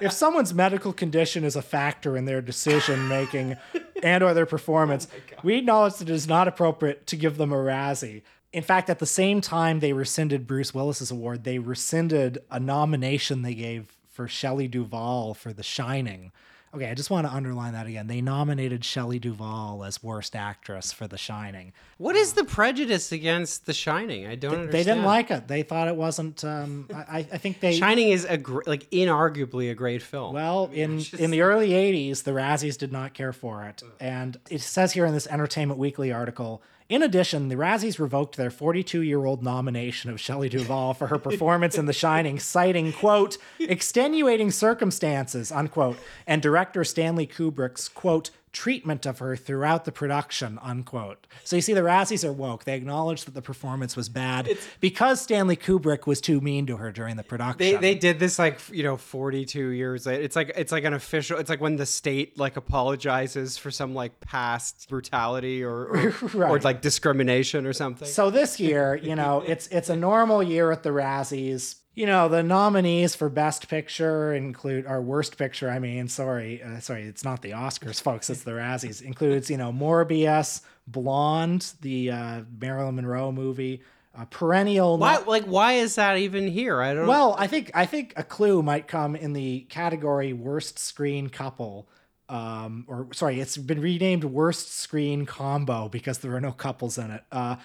if 0.01 0.13
someone's 0.13 0.55
medical 0.55 0.93
condition 0.93 1.45
is 1.45 1.57
a 1.57 1.63
factor 1.63 2.17
in 2.17 2.25
their 2.25 2.41
decision 2.41 3.09
making 3.09 3.57
and 4.03 4.23
or 4.23 4.35
their 4.35 4.47
performance, 4.47 5.09
we 5.43 5.57
acknowledge 5.57 5.95
that 5.95 6.09
it 6.09 6.15
is 6.15 6.27
not 6.27 6.49
appropriate 6.49 7.07
to 7.09 7.17
give 7.17 7.37
them 7.37 7.53
a 7.53 7.57
Razzie. 7.57 8.23
In 8.53 8.63
fact, 8.63 8.91
at 8.91 8.99
the 8.99 9.07
same 9.07 9.41
time 9.41 9.81
they 9.81 9.93
rescinded 9.93 10.47
Bruce 10.47 10.75
Willis's 10.75 11.11
award, 11.11 11.45
they 11.45 11.59
rescinded 11.59 12.39
a 12.51 12.61
nomination 12.61 13.43
they 13.43 13.55
gave 13.55 13.97
for 14.11 14.29
Shelley 14.29 14.69
Duvall 14.69 15.35
for 15.35 15.53
The 15.53 15.63
Shining. 15.63 16.33
Okay, 16.75 16.89
I 16.89 16.95
just 16.95 17.11
want 17.11 17.27
to 17.27 17.33
underline 17.33 17.75
that 17.75 17.87
again. 17.87 18.07
They 18.07 18.23
nominated 18.23 18.83
Shelley 18.83 19.19
Duvall 19.19 19.85
as 19.85 20.03
worst 20.03 20.35
actress 20.35 20.91
for 20.91 21.07
The 21.07 21.19
Shining. 21.19 21.75
What 21.99 22.17
is 22.17 22.33
the 22.33 22.45
prejudice 22.45 23.13
against 23.13 23.67
The 23.67 23.75
Shining? 23.75 24.27
I 24.27 24.37
don't 24.37 24.53
understand. 24.53 24.73
They 24.73 24.83
didn't 24.85 25.05
like 25.05 25.31
it. 25.31 25.49
They 25.49 25.65
thought 25.65 25.89
it 25.89 25.97
wasn't. 25.97 26.43
Um, 26.45 26.89
I, 26.95 27.19
I 27.19 27.39
think 27.39 27.61
they. 27.61 27.75
Shining 27.75 28.09
is 28.09 28.25
a 28.25 28.39
gr- 28.39 28.63
like 28.67 28.89
inarguably 28.91 29.71
a 29.71 29.75
great 29.75 30.01
film. 30.01 30.35
Well, 30.35 30.71
in 30.73 31.03
in 31.19 31.31
the 31.31 31.43
early 31.43 31.71
'80s, 31.71 32.23
the 32.23 32.31
Razzies 32.33 32.79
did 32.79 32.91
not 32.91 33.13
care 33.13 33.35
for 33.35 33.65
it, 33.65 33.83
and 34.01 34.39
it 34.49 34.63
says 34.63 34.93
here 34.93 35.05
in 35.05 35.13
this 35.13 35.27
Entertainment 35.27 35.79
Weekly 35.79 36.11
article. 36.11 36.63
In 36.93 37.03
addition, 37.03 37.49
the 37.49 37.55
Razzies 37.55 37.99
revoked 37.99 38.37
their 38.37 38.51
42-year-old 38.51 39.43
nomination 39.43 40.11
of 40.11 40.21
Shelley 40.21 40.51
Duvall 40.51 40.93
for 40.93 41.07
her 41.07 41.17
performance 41.17 41.79
in 41.79 41.87
The 41.87 41.95
Shining, 41.95 42.39
citing 42.39 42.93
quote 42.93 43.39
extenuating 43.59 44.51
circumstances 44.51 45.51
unquote, 45.51 45.97
and 46.27 46.43
director 46.43 46.85
Stanley 46.85 47.27
Kubrick's 47.27 47.89
quote 47.89 48.29
treatment 48.53 49.07
of 49.07 49.19
her 49.19 49.35
throughout 49.37 49.85
the 49.85 49.93
production 49.93 50.59
unquote. 50.63 51.27
So 51.45 51.57
you 51.57 51.63
see, 51.63 51.73
the 51.73 51.81
Razzies 51.81 52.25
are 52.25 52.33
woke. 52.33 52.65
They 52.65 52.77
acknowledge 52.77 53.25
that 53.25 53.35
the 53.35 53.43
performance 53.43 53.97
was 53.97 54.09
bad 54.09 54.49
because 54.81 55.21
Stanley 55.21 55.57
Kubrick 55.57 56.07
was 56.07 56.21
too 56.21 56.41
mean 56.41 56.67
to 56.67 56.77
her 56.77 56.93
during 56.93 57.17
the 57.17 57.23
production. 57.23 57.59
they 57.59 57.77
they 57.77 57.95
did 57.95 58.19
this 58.19 58.39
like 58.39 58.61
you 58.71 58.83
know 58.83 58.97
42 58.97 59.69
years 59.69 60.07
later. 60.07 60.23
It's 60.23 60.37
like 60.37 60.53
it's 60.57 60.73
like 60.73 60.85
an 60.85 60.95
official. 60.95 61.39
It's 61.39 61.51
like 61.51 61.61
when 61.61 61.77
the 61.77 61.87
state 61.87 62.39
like 62.39 62.57
apologizes 62.57 63.57
for 63.57 63.71
some 63.71 63.95
like 63.95 64.21
past 64.21 64.89
brutality 64.89 65.65
or 65.65 65.73
or, 65.73 66.15
or 66.47 66.59
like 66.61 66.83
discrimination 66.83 67.67
or 67.67 67.73
something. 67.73 68.09
So 68.09 68.31
this 68.31 68.61
year, 68.61 68.95
you 68.95 69.17
know, 69.17 69.43
it's 69.47 69.67
it's 69.69 69.89
a 69.89 69.97
normal 69.97 70.43
year 70.43 70.71
at 70.73 70.83
the 70.83 70.91
Razzies. 70.91 71.77
You 71.95 72.07
know, 72.07 72.29
the 72.29 72.43
nominees 72.43 73.15
for 73.15 73.29
Best 73.29 73.69
Picture 73.69 74.33
include 74.33 74.87
our 74.87 75.03
Worst 75.03 75.37
Picture. 75.37 75.69
I 75.69 75.79
mean, 75.79 76.09
sorry, 76.09 76.63
uh, 76.63 76.81
sorry, 76.81 77.03
it's 77.03 77.23
not 77.23 77.43
the 77.43 77.51
Oscars, 77.51 78.01
folks. 78.01 78.31
It's 78.31 78.45
the 78.45 78.53
Razzies. 78.53 79.03
Includes 79.03 79.51
you 79.51 79.59
know 79.59 79.73
Morbius, 79.73 80.63
Blonde, 80.87 81.73
the 81.83 82.11
uh, 82.11 82.43
Marilyn 82.59 82.97
Monroe 82.97 83.31
movie, 83.31 83.83
uh, 84.17 84.25
perennial. 84.27 84.97
why 84.97 85.19
like 85.19 85.45
why 85.45 85.75
is 85.75 85.97
that 85.97 86.17
even 86.17 86.49
here? 86.49 86.81
I 86.81 86.95
don't. 86.95 87.07
Well, 87.07 87.37
I 87.39 87.47
think 87.47 87.71
I 87.75 87.85
think 87.85 88.15
a 88.17 88.25
clue 88.25 88.63
might 88.63 88.89
come 88.89 89.15
in 89.15 89.35
the 89.35 89.61
category 89.69 90.33
worst 90.33 90.79
screen 90.79 91.29
couple. 91.29 91.89
Um, 92.29 92.87
or 92.89 93.09
sorry, 93.13 93.41
it's 93.41 93.59
been 93.59 93.83
renamed 93.83 94.25
worst 94.25 94.73
screen 94.73 95.27
combo 95.27 95.91
because 95.91 96.19
there 96.19 96.35
are 96.35 96.41
no 96.41 96.53
couples 96.53 96.97
in 96.97 97.11
it. 97.11 97.25
Uh, 97.31 97.57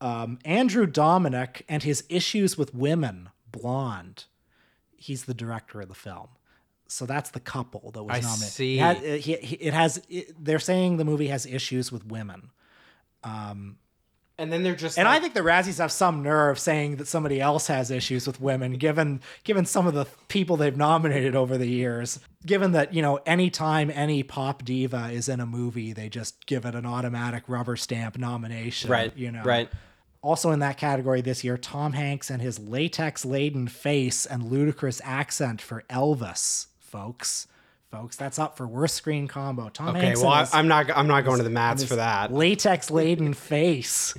um, 0.00 0.38
Andrew 0.44 0.86
Dominik 0.86 1.62
and 1.68 1.82
his 1.82 2.04
issues 2.08 2.56
with 2.56 2.74
women, 2.74 3.30
blonde. 3.58 4.24
He's 4.96 5.24
the 5.24 5.34
director 5.34 5.80
of 5.80 5.88
the 5.88 5.94
film. 5.94 6.28
So 6.86 7.06
that's 7.06 7.30
the 7.30 7.40
couple 7.40 7.90
that 7.92 8.02
was 8.02 8.16
I 8.16 8.20
nominated. 8.20 8.52
see. 8.52 8.78
It, 8.78 8.82
had- 8.82 9.02
it- 9.02 9.20
he- 9.22 9.36
he- 9.36 9.56
it 9.56 9.74
has. 9.74 10.02
It, 10.08 10.34
they're 10.44 10.58
saying 10.58 10.96
the 10.98 11.04
movie 11.04 11.28
has 11.28 11.46
issues 11.46 11.90
with 11.90 12.06
women. 12.06 12.50
Um, 13.22 13.78
and 14.36 14.52
then 14.52 14.62
they're 14.64 14.74
just 14.74 14.98
And 14.98 15.06
like, 15.06 15.18
I 15.18 15.20
think 15.20 15.34
the 15.34 15.40
Razzies 15.40 15.78
have 15.78 15.92
some 15.92 16.22
nerve 16.22 16.58
saying 16.58 16.96
that 16.96 17.06
somebody 17.06 17.40
else 17.40 17.68
has 17.68 17.90
issues 17.90 18.26
with 18.26 18.40
women, 18.40 18.72
given 18.74 19.20
given 19.44 19.64
some 19.64 19.86
of 19.86 19.94
the 19.94 20.06
people 20.28 20.56
they've 20.56 20.76
nominated 20.76 21.36
over 21.36 21.56
the 21.56 21.68
years. 21.68 22.18
Given 22.44 22.72
that 22.72 22.92
you 22.92 23.00
know, 23.00 23.20
anytime 23.26 23.90
any 23.94 24.22
pop 24.24 24.64
diva 24.64 25.10
is 25.12 25.28
in 25.28 25.40
a 25.40 25.46
movie, 25.46 25.92
they 25.92 26.08
just 26.08 26.46
give 26.46 26.64
it 26.64 26.74
an 26.74 26.84
automatic 26.84 27.44
rubber 27.48 27.76
stamp 27.76 28.18
nomination. 28.18 28.90
right. 28.90 29.16
You 29.16 29.30
know. 29.30 29.42
right. 29.44 29.68
Also 30.24 30.50
in 30.52 30.60
that 30.60 30.78
category 30.78 31.20
this 31.20 31.44
year, 31.44 31.58
Tom 31.58 31.92
Hanks 31.92 32.30
and 32.30 32.40
his 32.40 32.58
latex-laden 32.58 33.68
face 33.68 34.24
and 34.24 34.50
ludicrous 34.50 35.02
accent 35.04 35.60
for 35.60 35.84
Elvis, 35.90 36.68
folks. 36.80 37.46
Folks, 37.90 38.16
that's 38.16 38.38
up 38.38 38.56
for 38.56 38.66
worst 38.66 38.94
screen 38.96 39.28
combo. 39.28 39.68
Tom 39.68 39.90
Okay. 39.90 40.06
Hanks 40.06 40.20
Okay, 40.20 40.26
Well, 40.28 40.40
his- 40.40 40.54
I'm 40.54 40.66
not. 40.66 40.90
I'm 40.96 41.06
not 41.06 41.24
going 41.26 41.36
to 41.38 41.44
the 41.44 41.50
mats 41.50 41.84
for 41.84 41.96
that. 41.96 42.32
latex 42.32 42.90
laden 42.90 43.34
face. 43.52 44.14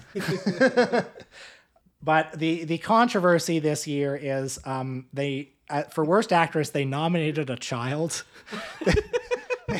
but 2.01 2.31
the 2.37 2.63
the 2.65 2.77
controversy 2.77 3.59
this 3.59 3.87
year 3.87 4.15
is 4.15 4.59
um, 4.63 5.07
they 5.11 5.49
uh, 5.69 5.83
for 5.83 6.05
worst 6.05 6.31
actress 6.31 6.69
they 6.69 6.85
nominated 6.85 7.49
a 7.49 7.55
child. 7.57 8.23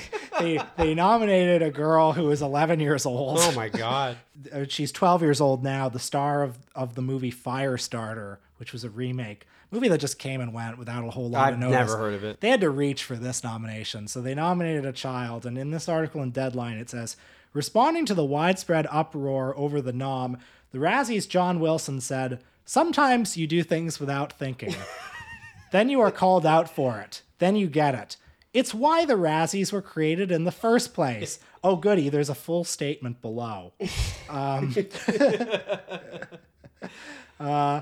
they 0.40 0.60
they 0.78 0.94
nominated 0.94 1.62
a 1.62 1.72
girl 1.72 2.14
who 2.14 2.30
is 2.32 2.42
11 2.42 2.80
years 2.80 3.06
old. 3.06 3.40
Oh 3.42 3.52
my 3.54 3.70
god. 3.70 4.18
Uh, 4.54 4.66
She's 4.68 4.92
12 4.92 5.22
years 5.22 5.42
old 5.42 5.64
now. 5.64 5.88
The 5.88 5.98
star 5.98 6.44
of 6.44 6.58
of 6.75 6.96
the 6.96 7.02
movie 7.02 7.32
Firestarter, 7.32 8.38
which 8.58 8.74
was 8.74 8.84
a 8.84 8.90
remake 8.90 9.48
movie 9.72 9.88
that 9.88 10.00
just 10.00 10.20
came 10.20 10.42
and 10.42 10.54
went 10.54 10.78
without 10.78 11.06
a 11.06 11.12
whole 11.12 11.30
lot 11.30 11.48
I've 11.48 11.54
of 11.54 11.60
notice. 11.60 11.78
I've 11.78 11.88
never 11.88 11.98
heard 11.98 12.14
of 12.14 12.24
it. 12.24 12.42
They 12.42 12.50
had 12.50 12.62
to 12.62 12.70
reach 12.70 13.04
for 13.04 13.16
this 13.16 13.44
nomination, 13.44 14.08
so 14.08 14.22
they 14.22 14.36
nominated 14.36 14.86
a 14.86 14.92
child. 14.92 15.46
And 15.46 15.58
in 15.58 15.72
this 15.72 15.90
article 15.90 16.22
in 16.22 16.32
Deadline, 16.32 16.78
it 16.78 16.90
says, 16.90 17.18
responding 17.54 18.06
to 18.06 18.14
the 18.14 18.25
widespread 18.25 18.88
uproar 18.90 19.58
over 19.58 19.82
the 19.82 19.94
nom, 19.94 20.38
the 20.72 20.80
Razzies' 20.80 21.28
John 21.28 21.60
Wilson 21.60 22.02
said, 22.02 22.42
"Sometimes 22.66 23.38
you 23.38 23.48
do 23.48 23.64
things 23.64 24.00
without 24.00 24.34
thinking. 24.34 24.75
then 25.72 25.90
you 25.90 26.02
are 26.02 26.12
called 26.12 26.46
out 26.46 26.70
for 26.70 27.00
it. 27.00 27.22
Then 27.40 27.56
you 27.56 27.68
get 27.68 27.96
it." 27.96 28.18
It's 28.56 28.74
why 28.74 29.04
the 29.04 29.16
Razzies 29.16 29.74
were 29.74 29.82
created 29.82 30.32
in 30.32 30.46
the 30.46 30.52
first 30.52 30.94
place. 30.94 31.40
Oh, 31.66 31.78
goody, 31.78 32.10
there's 32.10 32.30
a 32.30 32.36
full 32.36 32.64
statement 32.64 33.24
below. 33.24 33.74
Um, 34.30 34.76
uh, 37.40 37.82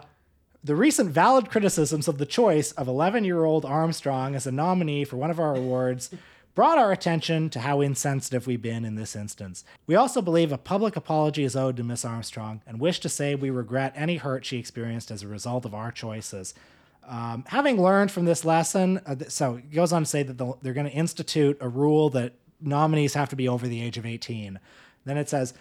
the 0.63 0.73
recent 0.73 1.09
valid 1.09 1.49
criticisms 1.49 2.07
of 2.07 2.17
the 2.17 2.25
choice 2.25 2.71
of 2.71 2.87
11 2.87 3.25
year 3.25 3.43
old 3.43 3.65
Armstrong 3.65 4.35
as 4.35 4.47
a 4.47 4.53
nominee 4.53 5.03
for 5.03 5.17
one 5.17 5.29
of 5.29 5.37
our 5.37 5.53
awards 5.53 6.11
brought 6.55 6.77
our 6.77 6.93
attention 6.93 7.49
to 7.49 7.59
how 7.59 7.81
insensitive 7.81 8.47
we've 8.47 8.61
been 8.61 8.85
in 8.85 8.95
this 8.95 9.17
instance. 9.17 9.65
We 9.85 9.95
also 9.95 10.21
believe 10.21 10.53
a 10.53 10.57
public 10.57 10.95
apology 10.95 11.43
is 11.43 11.57
owed 11.57 11.75
to 11.75 11.83
Miss 11.83 12.05
Armstrong 12.05 12.61
and 12.65 12.79
wish 12.79 13.01
to 13.01 13.09
say 13.09 13.35
we 13.35 13.49
regret 13.49 13.91
any 13.97 14.15
hurt 14.15 14.45
she 14.45 14.59
experienced 14.59 15.11
as 15.11 15.23
a 15.23 15.27
result 15.27 15.65
of 15.65 15.73
our 15.73 15.91
choices. 15.91 16.53
Um, 17.07 17.43
having 17.47 17.81
learned 17.81 18.11
from 18.11 18.25
this 18.25 18.45
lesson, 18.45 19.01
uh, 19.05 19.15
th- 19.15 19.29
so 19.31 19.55
it 19.55 19.71
goes 19.71 19.91
on 19.91 20.03
to 20.03 20.05
say 20.09 20.23
that 20.23 20.37
they'll- 20.37 20.57
they're 20.61 20.73
going 20.73 20.85
to 20.89 20.91
institute 20.93 21.57
a 21.59 21.67
rule 21.67 22.09
that 22.11 22.33
nominees 22.61 23.13
have 23.13 23.29
to 23.29 23.35
be 23.35 23.47
over 23.47 23.67
the 23.67 23.81
age 23.81 23.97
of 23.97 24.05
18. 24.05 24.59
Then 25.05 25.17
it 25.17 25.29
says, 25.29 25.53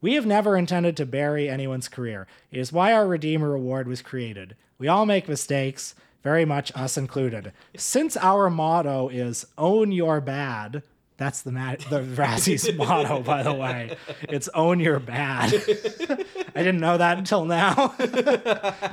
We 0.00 0.14
have 0.14 0.26
never 0.26 0.56
intended 0.56 0.96
to 0.98 1.06
bury 1.06 1.48
anyone's 1.48 1.88
career. 1.88 2.26
It 2.52 2.58
is 2.60 2.72
why 2.72 2.92
our 2.92 3.06
Redeemer 3.06 3.54
Award 3.54 3.88
was 3.88 4.00
created. 4.02 4.54
We 4.78 4.86
all 4.88 5.06
make 5.06 5.28
mistakes, 5.28 5.94
very 6.22 6.44
much 6.44 6.70
us 6.76 6.96
included. 6.96 7.52
Since 7.76 8.16
our 8.16 8.48
motto 8.50 9.08
is 9.08 9.44
own 9.56 9.90
your 9.92 10.20
bad, 10.20 10.82
that's 11.16 11.42
the 11.42 11.50
ma- 11.50 11.74
the 11.90 12.00
Razzie's 12.16 12.72
motto, 12.76 13.22
by 13.22 13.42
the 13.42 13.52
way. 13.54 13.96
It's 14.28 14.48
own 14.54 14.78
your 14.78 15.00
bad. 15.00 15.52
I 16.54 16.62
didn't 16.62 16.78
know 16.80 16.96
that 16.98 17.18
until 17.18 17.44
now. 17.44 17.94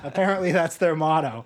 Apparently, 0.03 0.51
that's 0.51 0.77
their 0.77 0.95
motto. 0.95 1.45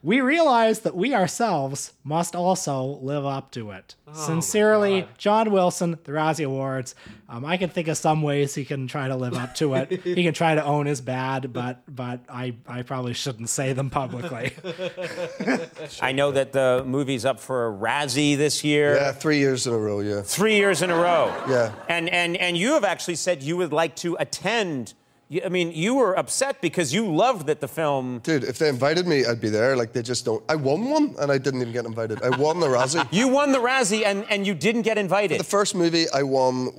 We 0.00 0.20
realize 0.20 0.80
that 0.80 0.94
we 0.94 1.12
ourselves 1.12 1.92
must 2.04 2.36
also 2.36 2.98
live 3.02 3.26
up 3.26 3.50
to 3.52 3.72
it. 3.72 3.96
Sincerely, 4.12 5.08
John 5.18 5.50
Wilson, 5.50 5.98
the 6.04 6.12
Razzie 6.12 6.46
Awards. 6.46 6.94
Um, 7.28 7.44
I 7.44 7.56
can 7.56 7.68
think 7.68 7.88
of 7.88 7.96
some 7.98 8.22
ways 8.22 8.54
he 8.54 8.64
can 8.64 8.86
try 8.86 9.08
to 9.08 9.16
live 9.16 9.34
up 9.34 9.56
to 9.56 9.74
it. 9.74 10.02
he 10.02 10.22
can 10.22 10.32
try 10.32 10.54
to 10.54 10.64
own 10.64 10.86
his 10.86 11.00
bad, 11.00 11.52
but 11.52 11.82
but 11.94 12.20
I, 12.28 12.54
I 12.66 12.82
probably 12.82 13.12
shouldn't 13.12 13.48
say 13.48 13.72
them 13.72 13.90
publicly. 13.90 14.52
I 16.00 16.12
know 16.12 16.30
that 16.30 16.52
the 16.52 16.84
movie's 16.86 17.24
up 17.24 17.40
for 17.40 17.66
a 17.66 17.72
Razzie 17.72 18.36
this 18.36 18.62
year. 18.62 18.94
Yeah, 18.94 19.12
three 19.12 19.38
years 19.38 19.66
in 19.66 19.74
a 19.74 19.78
row, 19.78 20.00
yeah. 20.00 20.22
Three 20.22 20.56
years 20.56 20.80
in 20.80 20.90
a 20.90 20.96
row. 20.96 21.34
Yeah. 21.48 21.72
And 21.88 22.08
and 22.08 22.36
and 22.36 22.56
you 22.56 22.74
have 22.74 22.84
actually 22.84 23.16
said 23.16 23.42
you 23.42 23.56
would 23.56 23.72
like 23.72 23.96
to 23.96 24.16
attend. 24.20 24.94
You- 25.30 25.42
I 25.44 25.48
mean, 25.50 25.72
you 25.72 25.94
were 25.94 26.18
upset 26.18 26.60
because 26.62 26.92
you 26.94 27.06
loved 27.06 27.46
that 27.48 27.60
the 27.60 27.68
film. 27.68 28.20
Dude, 28.22 28.44
if 28.44 28.58
they 28.58 28.68
invited 28.68 29.06
me, 29.06 29.26
I'd 29.26 29.40
be 29.40 29.50
there. 29.50 29.76
Like, 29.76 29.92
they 29.92 30.00
just 30.02 30.24
don't. 30.24 30.42
I 30.48 30.54
won 30.56 30.88
one, 30.88 31.14
and 31.18 31.30
I 31.30 31.36
didn't 31.38 31.60
even 31.60 31.72
get 31.72 31.84
invited. 31.84 32.22
I 32.22 32.30
won 32.36 32.60
the 32.60 32.66
Razzie. 32.66 33.06
You 33.12 33.28
won 33.28 33.52
the 33.52 33.58
Razzie 33.58 34.04
and, 34.06 34.24
and 34.30 34.46
you 34.46 34.54
didn't 34.54 34.82
get 34.82 34.96
invited. 34.96 35.38
The 35.38 35.44
first 35.44 35.74
movie, 35.74 36.06
I 36.14 36.22
won 36.22 36.70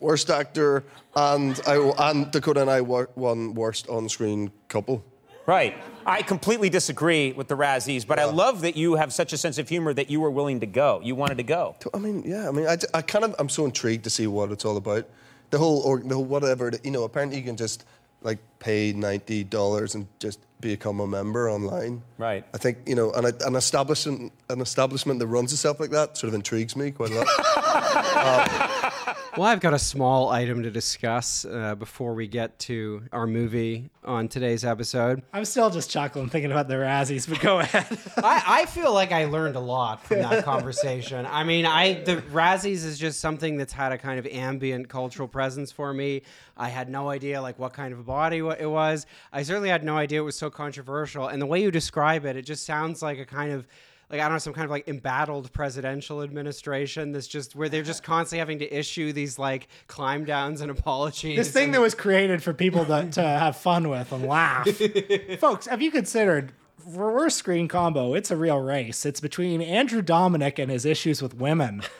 Worst 0.00 0.30
Actor, 0.30 0.84
and 1.16 1.60
I 1.66 1.76
and 1.98 2.30
Dakota 2.30 2.62
and 2.62 2.70
I 2.70 2.80
won 2.80 3.54
Worst 3.54 3.88
On-Screen 3.88 4.50
Couple. 4.68 5.04
Right. 5.46 5.74
I 6.04 6.20
completely 6.22 6.68
disagree 6.68 7.32
with 7.32 7.48
the 7.48 7.56
Razzies, 7.56 8.06
but 8.06 8.18
I 8.18 8.24
love 8.24 8.60
that 8.62 8.76
you 8.76 8.96
have 8.96 9.12
such 9.14 9.32
a 9.32 9.38
sense 9.38 9.56
of 9.58 9.66
humor 9.68 9.94
that 9.94 10.10
you 10.10 10.20
were 10.20 10.30
willing 10.30 10.60
to 10.60 10.66
go. 10.66 11.00
You 11.02 11.14
wanted 11.14 11.38
to 11.38 11.42
go. 11.42 11.74
I 11.94 11.98
mean, 11.98 12.22
yeah. 12.24 12.48
I 12.48 12.52
mean, 12.52 12.66
I, 12.66 12.76
I 12.92 13.00
kind 13.02 13.24
of 13.24 13.34
I'm 13.38 13.48
so 13.48 13.64
intrigued 13.64 14.04
to 14.04 14.10
see 14.10 14.26
what 14.26 14.50
it's 14.52 14.64
all 14.66 14.76
about. 14.76 15.06
The 15.50 15.56
whole 15.58 15.80
or 15.80 16.00
the 16.00 16.14
whole 16.14 16.24
whatever. 16.24 16.70
You 16.84 16.90
know, 16.90 17.04
apparently 17.04 17.38
you 17.38 17.44
can 17.44 17.56
just 17.56 17.86
like 18.22 18.38
pay 18.58 18.92
ninety 18.92 19.44
dollars 19.44 19.94
and 19.94 20.06
just 20.18 20.40
become 20.60 21.00
a 21.00 21.06
member 21.06 21.50
online. 21.50 22.02
Right. 22.16 22.44
I 22.52 22.58
think 22.58 22.78
you 22.86 22.94
know, 22.94 23.12
and 23.12 23.26
a, 23.26 23.46
an 23.46 23.54
establishment 23.54 24.32
an 24.48 24.60
establishment 24.60 25.20
that 25.20 25.26
runs 25.26 25.52
itself 25.52 25.80
like 25.80 25.90
that 25.90 26.16
sort 26.16 26.28
of 26.28 26.34
intrigues 26.34 26.76
me 26.76 26.90
quite 26.90 27.10
a 27.10 27.14
lot. 27.14 27.28
Well, 29.36 29.46
I've 29.46 29.60
got 29.60 29.74
a 29.74 29.78
small 29.78 30.30
item 30.30 30.62
to 30.64 30.70
discuss 30.70 31.44
uh, 31.44 31.74
before 31.74 32.14
we 32.14 32.26
get 32.26 32.58
to 32.60 33.04
our 33.12 33.26
movie 33.26 33.90
on 34.04 34.28
today's 34.28 34.64
episode. 34.64 35.22
I'm 35.32 35.44
still 35.44 35.70
just 35.70 35.90
chuckling 35.90 36.28
thinking 36.28 36.50
about 36.50 36.68
the 36.68 36.74
Razzies, 36.74 37.28
but 37.28 37.40
go 37.40 37.60
ahead. 37.60 37.86
I, 38.16 38.42
I 38.46 38.66
feel 38.66 38.92
like 38.92 39.12
I 39.12 39.26
learned 39.26 39.56
a 39.56 39.60
lot 39.60 40.04
from 40.04 40.18
that 40.18 40.44
conversation. 40.44 41.26
I 41.26 41.44
mean, 41.44 41.66
I 41.66 42.02
the 42.02 42.16
Razzies 42.16 42.84
is 42.84 42.98
just 42.98 43.20
something 43.20 43.56
that's 43.56 43.72
had 43.72 43.92
a 43.92 43.98
kind 43.98 44.18
of 44.18 44.26
ambient 44.26 44.88
cultural 44.88 45.28
presence 45.28 45.70
for 45.70 45.92
me. 45.92 46.22
I 46.56 46.68
had 46.68 46.88
no 46.88 47.08
idea 47.08 47.40
like 47.40 47.58
what 47.58 47.72
kind 47.72 47.92
of 47.92 48.00
a 48.00 48.04
body 48.04 48.38
it 48.38 48.70
was. 48.70 49.06
I 49.32 49.42
certainly 49.42 49.68
had 49.68 49.84
no 49.84 49.96
idea 49.96 50.20
it 50.20 50.24
was 50.24 50.36
so 50.36 50.50
controversial. 50.50 51.28
And 51.28 51.40
the 51.40 51.46
way 51.46 51.62
you 51.62 51.70
describe 51.70 52.24
it, 52.24 52.36
it 52.36 52.42
just 52.42 52.66
sounds 52.66 53.02
like 53.02 53.18
a 53.18 53.26
kind 53.26 53.52
of 53.52 53.66
like 54.10 54.20
I 54.20 54.24
don't 54.24 54.32
know, 54.32 54.38
some 54.38 54.52
kind 54.54 54.64
of 54.64 54.70
like 54.70 54.88
embattled 54.88 55.52
presidential 55.52 56.22
administration 56.22 57.12
that's 57.12 57.26
just 57.26 57.54
where 57.54 57.68
they're 57.68 57.82
just 57.82 58.02
constantly 58.02 58.38
having 58.38 58.58
to 58.60 58.72
issue 58.72 59.12
these 59.12 59.38
like 59.38 59.68
climb 59.86 60.24
downs 60.24 60.60
and 60.60 60.70
apologies. 60.70 61.36
this 61.36 61.50
thing 61.50 61.72
that 61.72 61.80
was 61.80 61.94
created 61.94 62.42
for 62.42 62.52
people 62.52 62.84
to, 62.86 63.10
to 63.10 63.22
have 63.22 63.56
fun 63.56 63.88
with 63.88 64.10
and 64.12 64.26
laugh. 64.26 64.68
Folks, 65.38 65.66
have 65.66 65.82
you 65.82 65.90
considered 65.90 66.52
worst 66.86 67.36
screen 67.36 67.68
combo, 67.68 68.14
it's 68.14 68.30
a 68.30 68.36
real 68.36 68.60
race. 68.60 69.04
It's 69.04 69.20
between 69.20 69.60
Andrew 69.60 70.02
Dominik 70.02 70.58
and 70.58 70.70
his 70.70 70.84
issues 70.84 71.22
with 71.22 71.34
women. 71.34 71.82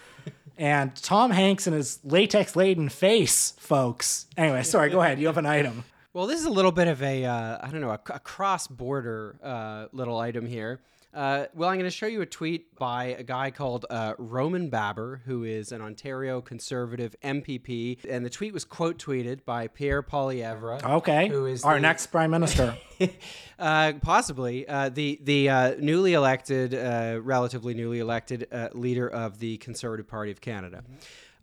And 0.61 0.93
Tom 0.97 1.31
Hanks 1.31 1.69
and 1.69 1.77
his 1.77 2.01
latex 2.03 2.57
laden 2.57 2.89
face, 2.89 3.53
folks. 3.61 4.27
Anyway, 4.37 4.65
sorry, 4.65 4.91
go 4.91 5.01
ahead. 5.01 5.21
You 5.21 5.29
have 5.29 5.39
an 5.39 5.47
item. 5.47 5.85
Well, 6.13 6.27
this 6.27 6.41
is 6.41 6.47
a 6.47 6.51
little 6.51 6.73
bit 6.73 6.89
of 6.89 7.01
a, 7.01 7.25
uh, 7.25 7.59
I 7.63 7.71
don't 7.71 7.81
know, 7.81 7.91
a, 7.91 8.01
a 8.11 8.19
cross-border 8.19 9.37
uh, 9.41 9.87
little 9.93 10.19
item 10.19 10.47
here. 10.47 10.81
Uh, 11.15 11.47
well, 11.55 11.71
I'm 11.71 11.77
going 11.77 11.85
to 11.85 11.91
show 11.91 12.07
you 12.07 12.21
a 12.21 12.27
tweet 12.27 12.77
by 12.77 13.07
a 13.07 13.23
guy 13.23 13.51
called 13.51 13.87
uh, 13.89 14.13
Roman 14.19 14.69
Baber, 14.69 15.23
who 15.25 15.43
is 15.43 15.73
an 15.73 15.81
Ontario 15.81 16.43
Conservative 16.43 17.17
MPP, 17.25 18.05
and 18.09 18.25
the 18.25 18.31
tweet 18.31 18.53
was 18.53 18.65
quote 18.65 18.99
tweeted 18.99 19.45
by 19.47 19.69
Pierre 19.69 20.03
Poilievre. 20.03 20.85
Okay. 20.85 21.29
Who 21.29 21.47
is 21.47 21.65
our 21.65 21.77
the- 21.77 21.81
next 21.81 22.09
prime 22.09 22.31
minister? 22.31 22.77
uh, 23.59 23.95
possibly 24.03 24.69
uh, 24.69 24.91
the 24.91 25.19
the 25.23 25.49
uh, 25.49 25.75
newly 25.79 26.13
elected, 26.13 26.75
uh, 26.75 27.21
relatively 27.23 27.73
newly 27.73 28.01
elected 28.01 28.47
uh, 28.53 28.69
leader 28.75 29.09
of 29.09 29.39
the 29.39 29.57
Conservative 29.59 30.07
Party 30.07 30.31
of 30.31 30.43
Canada. 30.43 30.85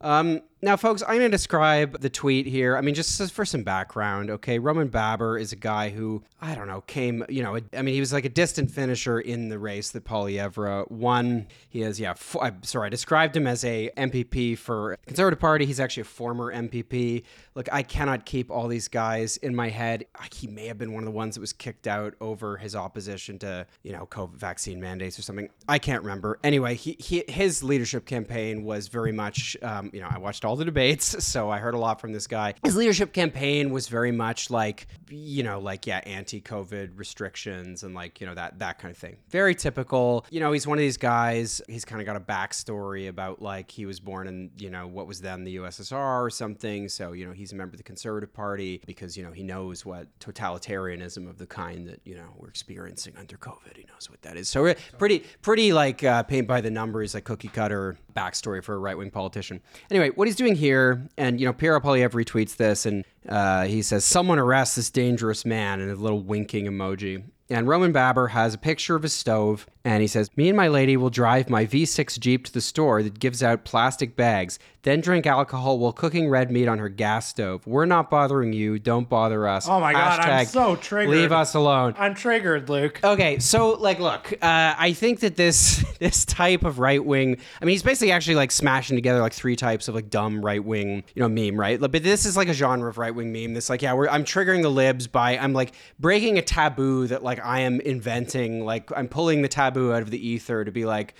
Um, 0.02 0.42
now, 0.66 0.76
folks, 0.76 1.04
I'm 1.04 1.20
going 1.20 1.22
to 1.22 1.30
describe 1.30 2.02
the 2.02 2.10
tweet 2.10 2.48
here. 2.48 2.76
I 2.76 2.82
mean, 2.82 2.96
just 2.96 3.32
for 3.32 3.46
some 3.46 3.62
background, 3.62 4.32
okay? 4.32 4.58
Roman 4.58 4.88
Baber 4.88 5.38
is 5.38 5.52
a 5.52 5.56
guy 5.56 5.90
who, 5.90 6.24
I 6.42 6.56
don't 6.56 6.66
know, 6.66 6.82
came, 6.82 7.24
you 7.30 7.44
know, 7.44 7.60
I 7.72 7.84
mean, 7.84 7.94
he 7.94 8.00
was 8.00 8.12
like 8.12 8.26
a 8.26 8.30
distant 8.30 8.72
finisher 8.72 9.20
in 9.20 9.50
the 9.50 9.60
race 9.60 9.92
that 9.92 10.06
Poilievre 10.06 10.90
won. 10.90 11.48
He 11.70 11.84
is, 11.84 12.00
yeah, 12.00 12.12
f- 12.12 12.36
I'm 12.42 12.64
sorry, 12.64 12.88
I 12.88 12.90
described 12.90 13.38
him 13.38 13.46
as 13.46 13.64
a 13.64 13.92
MPP 13.96 14.58
for 14.58 14.98
Conservative 15.06 15.40
Party. 15.40 15.66
He's 15.68 15.80
actually 15.80 16.02
a 16.02 16.06
former 16.06 16.52
MPP. 16.52 17.24
Look, 17.54 17.70
I 17.72 17.84
cannot 17.84 18.26
keep 18.26 18.50
all 18.50 18.68
these 18.68 18.88
guys 18.88 19.38
in 19.38 19.56
my 19.56 19.70
head. 19.70 20.06
He 20.34 20.48
may 20.48 20.66
have 20.66 20.80
been 20.80 20.94
one 20.94 21.04
of 21.04 21.06
the 21.06 21.12
ones 21.12 21.36
that 21.36 21.42
was 21.42 21.54
kicked 21.54 21.86
out 21.86 22.16
over 22.20 22.58
his 22.58 22.76
opposition 22.76 23.38
to, 23.40 23.68
you 23.84 23.92
know, 23.92 24.08
COVID 24.08 24.36
vaccine 24.38 24.82
mandates 24.82 25.20
or 25.20 25.22
something. 25.22 25.50
I 25.70 25.78
can't 25.78 26.02
remember. 26.02 26.40
Anyway, 26.44 26.74
he, 26.74 26.98
he 27.00 27.24
his 27.28 27.62
leadership 27.62 28.08
campaign 28.08 28.64
was 28.64 28.88
very 28.88 29.12
much, 29.12 29.56
um, 29.62 29.85
you 29.94 30.02
know, 30.02 30.08
I 30.10 30.18
watched 30.18 30.46
all 30.46 30.56
the 30.56 30.66
debates, 30.66 31.24
so 31.26 31.50
I 31.50 31.60
heard 31.60 31.74
a 31.74 31.78
lot 31.78 32.02
from 32.02 32.14
this 32.14 32.28
guy. 32.28 32.54
His 32.64 32.76
leadership 32.76 33.14
campaign 33.14 33.72
was 33.72 33.88
very 33.88 34.12
much 34.12 34.50
like, 34.50 34.88
you 35.10 35.44
know, 35.44 35.60
like 35.60 35.88
yeah, 35.88 36.02
anti-COVID 36.06 36.98
restrictions 36.98 37.84
and 37.84 37.94
like 37.94 38.20
you 38.22 38.28
know 38.28 38.36
that 38.36 38.60
that 38.60 38.80
kind 38.80 38.92
of 38.92 38.98
thing. 38.98 39.18
Very 39.30 39.56
typical. 39.56 40.26
You 40.30 40.40
know, 40.40 40.52
he's 40.52 40.68
one 40.68 40.78
of 40.78 40.82
these 40.82 40.98
guys. 40.98 41.62
He's 41.68 41.86
kind 41.86 42.02
of 42.02 42.06
got 42.06 42.16
a 42.16 42.20
backstory 42.20 43.10
about 43.10 43.42
like 43.42 43.72
he 43.72 43.86
was 43.86 44.00
born 44.00 44.28
in 44.28 44.52
you 44.58 44.70
know 44.70 44.88
what 44.88 45.08
was 45.08 45.22
then 45.22 45.44
the 45.44 45.58
USSR 45.58 46.24
or 46.24 46.30
something. 46.30 46.90
So 46.90 47.12
you 47.14 47.26
know 47.26 47.34
he's 47.34 47.54
a 47.54 47.56
member 47.56 47.74
of 47.74 47.78
the 47.78 47.84
Conservative 47.84 48.34
Party 48.34 48.82
because 48.86 49.16
you 49.18 49.24
know 49.24 49.32
he 49.32 49.44
knows 49.44 49.86
what 49.86 50.08
totalitarianism 50.20 51.30
of 51.30 51.38
the 51.38 51.48
kind 51.48 51.88
that 51.88 52.02
you 52.06 52.16
know 52.16 52.34
we're 52.38 52.50
experiencing 52.50 53.14
under 53.18 53.38
COVID. 53.38 53.78
He 53.78 53.86
knows 53.92 54.10
what 54.10 54.22
that 54.24 54.38
is. 54.38 54.50
So 54.50 54.74
pretty 54.98 55.20
pretty 55.42 55.74
like 55.74 56.04
uh, 56.04 56.24
paint 56.24 56.48
by 56.48 56.62
the 56.62 56.72
numbers, 56.72 57.14
like 57.14 57.24
cookie 57.24 57.48
cutter 57.48 57.98
backstory 58.16 58.64
for 58.64 58.76
a 58.76 58.78
right 58.78 58.98
wing 58.98 59.12
politician. 59.12 59.62
Anyway, 59.90 60.10
what 60.10 60.28
he's 60.28 60.36
doing 60.36 60.56
here, 60.56 61.08
and 61.18 61.40
you 61.40 61.46
know 61.46 61.54
Pierre 61.54 61.80
Poilievre 61.80 62.26
retweets 62.26 62.56
this, 62.56 62.86
and 62.86 63.04
uh, 63.28 63.66
he 63.66 63.82
says, 63.82 64.06
"Someone 64.06 64.40
arrest 64.40 64.76
this 64.76 64.90
dangerous 64.90 65.46
man," 65.46 65.80
and 65.80 65.92
a 65.92 65.96
little 65.96 66.22
winking 66.22 66.66
emoji. 66.66 67.24
And 67.50 67.68
Roman 67.68 67.92
Baber 67.92 68.30
has 68.30 68.54
a 68.54 68.58
picture 68.58 68.96
of 68.96 69.04
his 69.04 69.14
stove, 69.14 69.68
and 69.86 70.02
he 70.02 70.08
says, 70.08 70.30
Me 70.36 70.50
and 70.50 70.58
my 70.58 70.68
lady 70.68 70.98
will 70.98 71.12
drive 71.12 71.48
my 71.50 71.66
V6 71.66 72.20
Jeep 72.20 72.46
to 72.46 72.52
the 72.52 72.60
store 72.60 73.04
that 73.04 73.20
gives 73.20 73.44
out 73.44 73.64
plastic 73.66 74.16
bags, 74.16 74.58
then 74.82 75.00
drink 75.00 75.26
alcohol 75.28 75.78
while 75.80 75.94
cooking 75.94 76.28
red 76.28 76.52
meat 76.52 76.68
on 76.68 76.80
her 76.80 76.90
gas 76.90 77.28
stove. 77.28 77.66
We're 77.66 77.86
not 77.86 78.10
bothering 78.10 78.52
you. 78.54 78.80
Don't 78.80 79.08
bother 79.08 79.48
us. 79.48 79.68
Oh 79.68 79.80
my 79.80 79.94
God, 79.94 80.20
I'm 80.20 80.46
so 80.46 80.76
triggered. 80.76 81.16
Leave 81.16 81.32
us 81.32 81.54
alone. 81.54 81.96
I'm 81.98 82.16
triggered, 82.16 82.68
Luke. 82.70 83.00
Okay, 83.04 83.40
so 83.40 83.74
like, 83.74 84.00
look, 84.00 84.34
uh, 84.34 84.76
I 84.78 84.94
think 84.94 85.20
that 85.20 85.36
this 85.36 85.84
this 86.00 86.26
type 86.26 86.64
of 86.64 86.80
right 86.80 87.04
wing. 87.04 87.38
I 87.62 87.66
mean, 87.66 87.74
he's 87.74 87.84
basically 87.84 88.12
actually 88.12 88.36
like 88.36 88.52
smashing 88.52 88.96
together 88.96 89.22
like 89.22 89.34
three 89.34 89.56
types 89.56 89.88
of 89.88 89.96
like 89.96 90.10
dumb 90.10 90.44
right 90.44 90.64
wing, 90.64 91.04
you 91.14 91.22
know, 91.22 91.30
meme, 91.30 91.60
right? 91.60 91.80
But 91.80 91.92
this 92.04 92.26
is 92.26 92.36
like 92.36 92.48
a 92.48 92.54
genre 92.54 92.90
of 92.90 92.98
right 92.98 93.14
wing 93.14 93.32
meme. 93.32 93.54
This 93.54 93.70
like, 93.70 93.82
yeah, 93.82 93.94
we're, 93.94 94.08
I'm 94.08 94.24
triggering 94.24 94.62
the 94.62 94.70
libs 94.70 95.08
by 95.08 95.38
I'm 95.38 95.54
like 95.54 95.74
breaking 96.00 96.38
a 96.38 96.42
taboo 96.42 97.08
that 97.08 97.24
like 97.24 97.40
I 97.44 97.62
am 97.62 97.82
inventing. 97.82 98.66
Like 98.66 98.92
I'm 98.96 99.08
pulling 99.08 99.42
the 99.42 99.48
taboo 99.48 99.75
out 99.76 100.02
of 100.02 100.12
the 100.12 100.28
ether 100.28 100.64
to 100.64 100.72
be 100.72 100.86
like. 100.86 101.16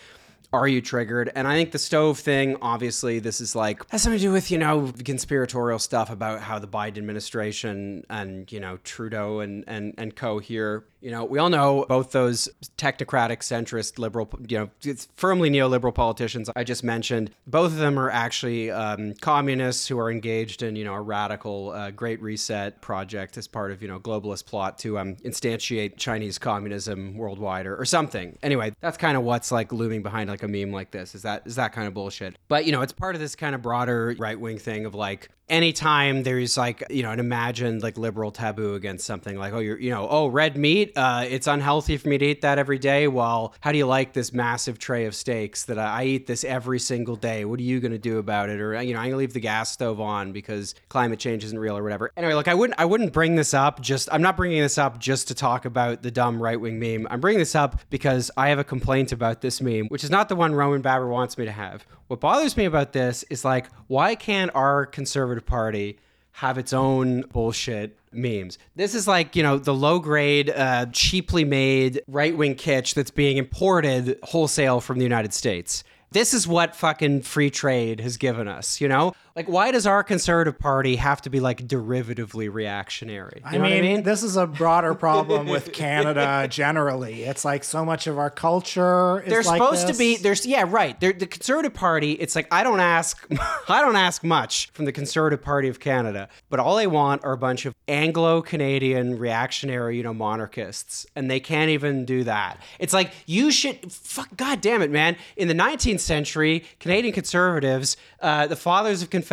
Are 0.54 0.70
you 0.70 0.80
triggered? 0.80 1.30
And 1.36 1.50
I 1.50 1.56
think 1.56 1.72
the 1.72 1.80
stove 1.80 2.18
thing, 2.20 2.56
obviously, 2.62 3.20
this 3.20 3.42
is 3.42 3.58
like 3.58 3.82
has 3.90 4.04
something 4.04 4.20
to 4.20 4.26
do 4.26 4.32
with 4.32 4.52
you 4.52 4.58
know 4.58 4.94
conspiratorial 5.04 5.80
stuff 5.80 6.10
about 6.10 6.40
how 6.40 6.60
the 6.60 6.68
Biden 6.68 6.98
administration 6.98 8.06
and 8.10 8.50
you 8.50 8.62
know 8.62 8.78
Trudeau 8.78 9.40
and 9.40 9.66
and 9.68 9.94
and 9.98 10.16
co 10.16 10.40
here. 10.40 10.86
You 11.06 11.12
know, 11.12 11.24
we 11.24 11.38
all 11.38 11.52
know 11.52 11.86
both 11.88 12.14
those 12.14 12.50
technocratic, 12.80 13.42
centrist, 13.42 14.00
liberal, 14.00 14.28
you 14.50 14.58
know, 14.58 14.70
it's 14.84 15.08
firmly 15.16 15.52
neoliberal 15.52 15.94
politicians 15.94 16.50
I 16.56 16.64
just 16.64 16.84
mentioned. 16.84 17.30
Both 17.46 17.74
of 17.74 17.78
them 17.78 18.00
are 18.00 18.10
actually 18.10 18.72
um, 18.72 19.14
communists 19.22 19.88
who 19.88 20.00
are 20.00 20.10
engaged 20.10 20.64
in, 20.64 20.76
you 20.76 20.84
know, 20.84 20.96
a 20.96 21.02
radical 21.02 21.70
uh, 21.70 21.92
Great 21.92 22.20
Reset 22.24 22.82
project 22.82 23.38
as 23.38 23.48
part 23.48 23.70
of, 23.70 23.84
you 23.84 23.88
know, 23.88 24.00
globalist 24.00 24.48
plot 24.48 24.80
to 24.80 24.98
um, 24.98 25.16
instantiate 25.18 25.98
Chinese 25.98 26.40
communism 26.40 27.16
worldwide 27.16 27.68
or, 27.68 27.80
or 27.80 27.86
something. 27.86 28.40
Anyway, 28.42 28.74
that's 28.82 28.98
kind 28.98 29.16
of 29.16 29.22
what's 29.22 29.52
like 29.52 29.72
looming 29.72 30.02
behind 30.02 30.28
like 30.28 30.42
a 30.42 30.48
meme 30.48 30.72
like 30.72 30.90
this. 30.90 31.14
Is 31.14 31.22
that 31.22 31.44
is 31.46 31.56
that 31.58 31.72
kind 31.72 31.88
of 31.88 31.94
bullshit? 31.94 32.36
But 32.48 32.66
you 32.66 32.72
know, 32.72 32.82
it's 32.82 32.94
part 32.94 33.14
of 33.14 33.22
this 33.22 33.36
kind 33.36 33.54
of 33.54 33.62
broader 33.62 34.16
right 34.18 34.40
wing 34.40 34.58
thing 34.58 34.88
of 34.88 34.96
like 34.96 35.30
anytime 35.48 36.24
there's 36.24 36.58
like 36.58 36.84
you 36.90 37.04
know 37.04 37.12
an 37.12 37.20
imagined 37.20 37.84
like 37.84 37.98
liberal 37.98 38.32
taboo 38.32 38.74
against 38.74 39.06
something 39.06 39.38
like 39.38 39.54
oh 39.54 39.60
you're 39.60 39.80
you 39.80 39.92
know 39.92 40.08
oh 40.10 40.28
red 40.28 40.58
meat 40.58 40.92
uh, 40.96 41.24
it's 41.28 41.46
unhealthy 41.46 41.98
for 41.98 42.10
me 42.10 42.18
to 42.18 42.26
eat 42.26 42.42
that 42.42 42.58
every 42.58 42.80
day. 42.80 43.08
Well 43.08 43.54
how 43.60 43.72
do 43.72 43.78
you 43.78 43.86
like 43.86 44.14
this 44.14 44.34
massive 44.34 44.80
tray 44.80 45.06
of 45.06 45.14
steaks 45.14 45.66
that 45.66 45.78
I, 45.78 46.02
I 46.02 46.06
eat 46.06 46.28
this 46.28 46.44
every 46.44 46.80
single 46.80 47.16
day? 47.16 47.46
What 47.46 47.60
are 47.60 47.64
you 47.64 47.80
going 47.80 47.92
to 47.92 47.98
do 47.98 48.18
about 48.18 48.50
it? 48.50 48.60
Or 48.60 48.82
you 48.82 48.94
know 48.94 49.00
i'm 49.00 49.06
going 49.06 49.12
to 49.12 49.18
leave 49.18 49.34
the 49.34 49.40
gas 49.40 49.72
stove 49.72 50.02
on 50.02 50.32
because 50.32 50.74
climate 50.90 51.20
change 51.20 51.44
isn't 51.44 51.60
real 51.60 51.78
or 51.78 51.84
whatever. 51.84 52.12
Anyway 52.18 52.34
look 52.34 52.48
i 52.48 52.54
wouldn't 52.54 52.80
i 52.80 52.86
wouldn't 52.86 53.14
bring 53.14 53.36
this 53.36 53.54
up 53.54 53.82
just 53.82 54.10
i'm 54.12 54.22
not 54.22 54.38
bringing 54.38 54.62
this 54.62 54.78
up 54.78 55.00
just 55.00 55.28
to 55.28 55.36
talk 55.36 55.66
about 55.66 56.02
the 56.02 56.12
dumb 56.12 56.42
right-wing 56.42 56.80
meme. 56.80 57.08
I'm 57.12 57.20
bringing 57.20 57.40
this 57.40 57.56
up 57.56 57.82
because 57.90 58.32
i 58.36 58.50
have 58.50 58.60
a 58.60 58.64
complaint 58.64 59.12
about 59.12 59.42
this 59.42 59.62
meme 59.62 59.88
which 59.88 60.04
is 60.04 60.10
not 60.10 60.30
the 60.30 60.36
one 60.36 60.56
roman 60.56 60.82
baber 60.82 61.08
wants 61.08 61.38
me 61.38 61.46
to 61.46 61.52
have. 61.52 61.86
What 62.08 62.20
bothers 62.20 62.56
me 62.56 62.66
about 62.66 62.94
this 62.94 63.24
is 63.30 63.46
like 63.46 63.68
why 63.88 64.16
can't 64.16 64.52
our 64.56 64.86
conservative 64.86 65.35
Party 65.42 65.98
have 66.34 66.58
its 66.58 66.74
own 66.74 67.22
bullshit 67.32 67.98
memes. 68.12 68.58
This 68.76 68.94
is 68.94 69.08
like, 69.08 69.36
you 69.36 69.44
know, 69.44 69.58
the 69.58 69.74
low 69.74 70.00
grade, 70.00 70.50
uh, 70.50 70.88
cheaply 70.92 71.46
made 71.46 72.02
right 72.08 72.36
wing 72.36 72.56
kitsch 72.56 72.94
that's 72.94 73.12
being 73.12 73.38
imported 73.38 74.20
wholesale 74.24 74.82
from 74.82 74.98
the 74.98 75.04
United 75.04 75.34
States. 75.34 75.84
This 76.12 76.34
is 76.34 76.48
what 76.48 76.76
fucking 76.76 77.24
free 77.24 77.50
trade 77.50 78.00
has 78.00 78.18
given 78.18 78.48
us, 78.48 78.80
you 78.80 78.88
know? 78.88 79.14
Like, 79.36 79.50
why 79.50 79.72
does 79.72 79.86
our 79.86 80.02
conservative 80.02 80.58
party 80.58 80.96
have 80.96 81.22
to 81.24 81.30
be 81.30 81.42
like 81.42 81.68
derivatively 81.68 82.52
reactionary? 82.52 83.42
You 83.52 83.58
I 83.58 83.62
mean, 83.62 83.74
I 83.74 83.82
mean, 83.82 84.04
this 84.04 84.24
is 84.24 84.38
a 84.38 84.48
broader 84.48 84.96
problem 84.96 85.48
with 85.50 85.74
Canada 85.74 86.48
generally. 86.50 87.24
It's 87.24 87.44
like 87.44 87.66
so 87.66 87.84
much 87.84 88.08
of 88.08 88.18
our 88.18 88.30
culture. 88.30 89.20
Is 89.20 89.30
They're 89.30 89.44
like 89.44 89.62
supposed 89.62 89.88
this. 89.90 89.98
to 89.98 90.00
be. 90.00 90.16
There's 90.16 90.46
yeah, 90.46 90.64
right. 90.66 90.98
They're, 91.02 91.12
the 91.12 91.28
Conservative 91.28 91.74
Party. 91.74 92.14
It's 92.14 92.34
like 92.34 92.48
I 92.50 92.64
don't 92.64 92.80
ask, 92.80 93.28
I 93.68 93.82
don't 93.82 93.98
ask 93.98 94.24
much 94.24 94.72
from 94.72 94.86
the 94.86 94.94
Conservative 94.94 95.42
Party 95.42 95.68
of 95.68 95.82
Canada, 95.82 96.30
but 96.50 96.62
all 96.62 96.78
they 96.78 96.88
want 96.88 97.26
are 97.26 97.34
a 97.34 97.38
bunch 97.38 97.66
of 97.66 97.76
Anglo-Canadian 97.90 99.20
reactionary, 99.20 99.98
you 99.98 100.04
know, 100.04 100.14
monarchists, 100.14 101.06
and 101.14 101.30
they 101.30 101.42
can't 101.42 101.72
even 101.72 102.06
do 102.06 102.24
that. 102.24 102.62
It's 102.80 102.94
like 102.94 103.12
you 103.26 103.52
should. 103.52 103.92
Fuck, 103.92 104.38
God 104.38 104.62
damn 104.62 104.82
it, 104.82 104.92
man! 104.92 105.18
In 105.36 105.50
the 105.50 105.54
19th 105.54 106.00
century, 106.00 106.64
Canadian 106.80 107.14
conservatives, 107.14 107.98
uh, 108.22 108.48
the 108.48 108.56
fathers 108.56 109.02
of 109.02 109.10
Confederation, 109.10 109.25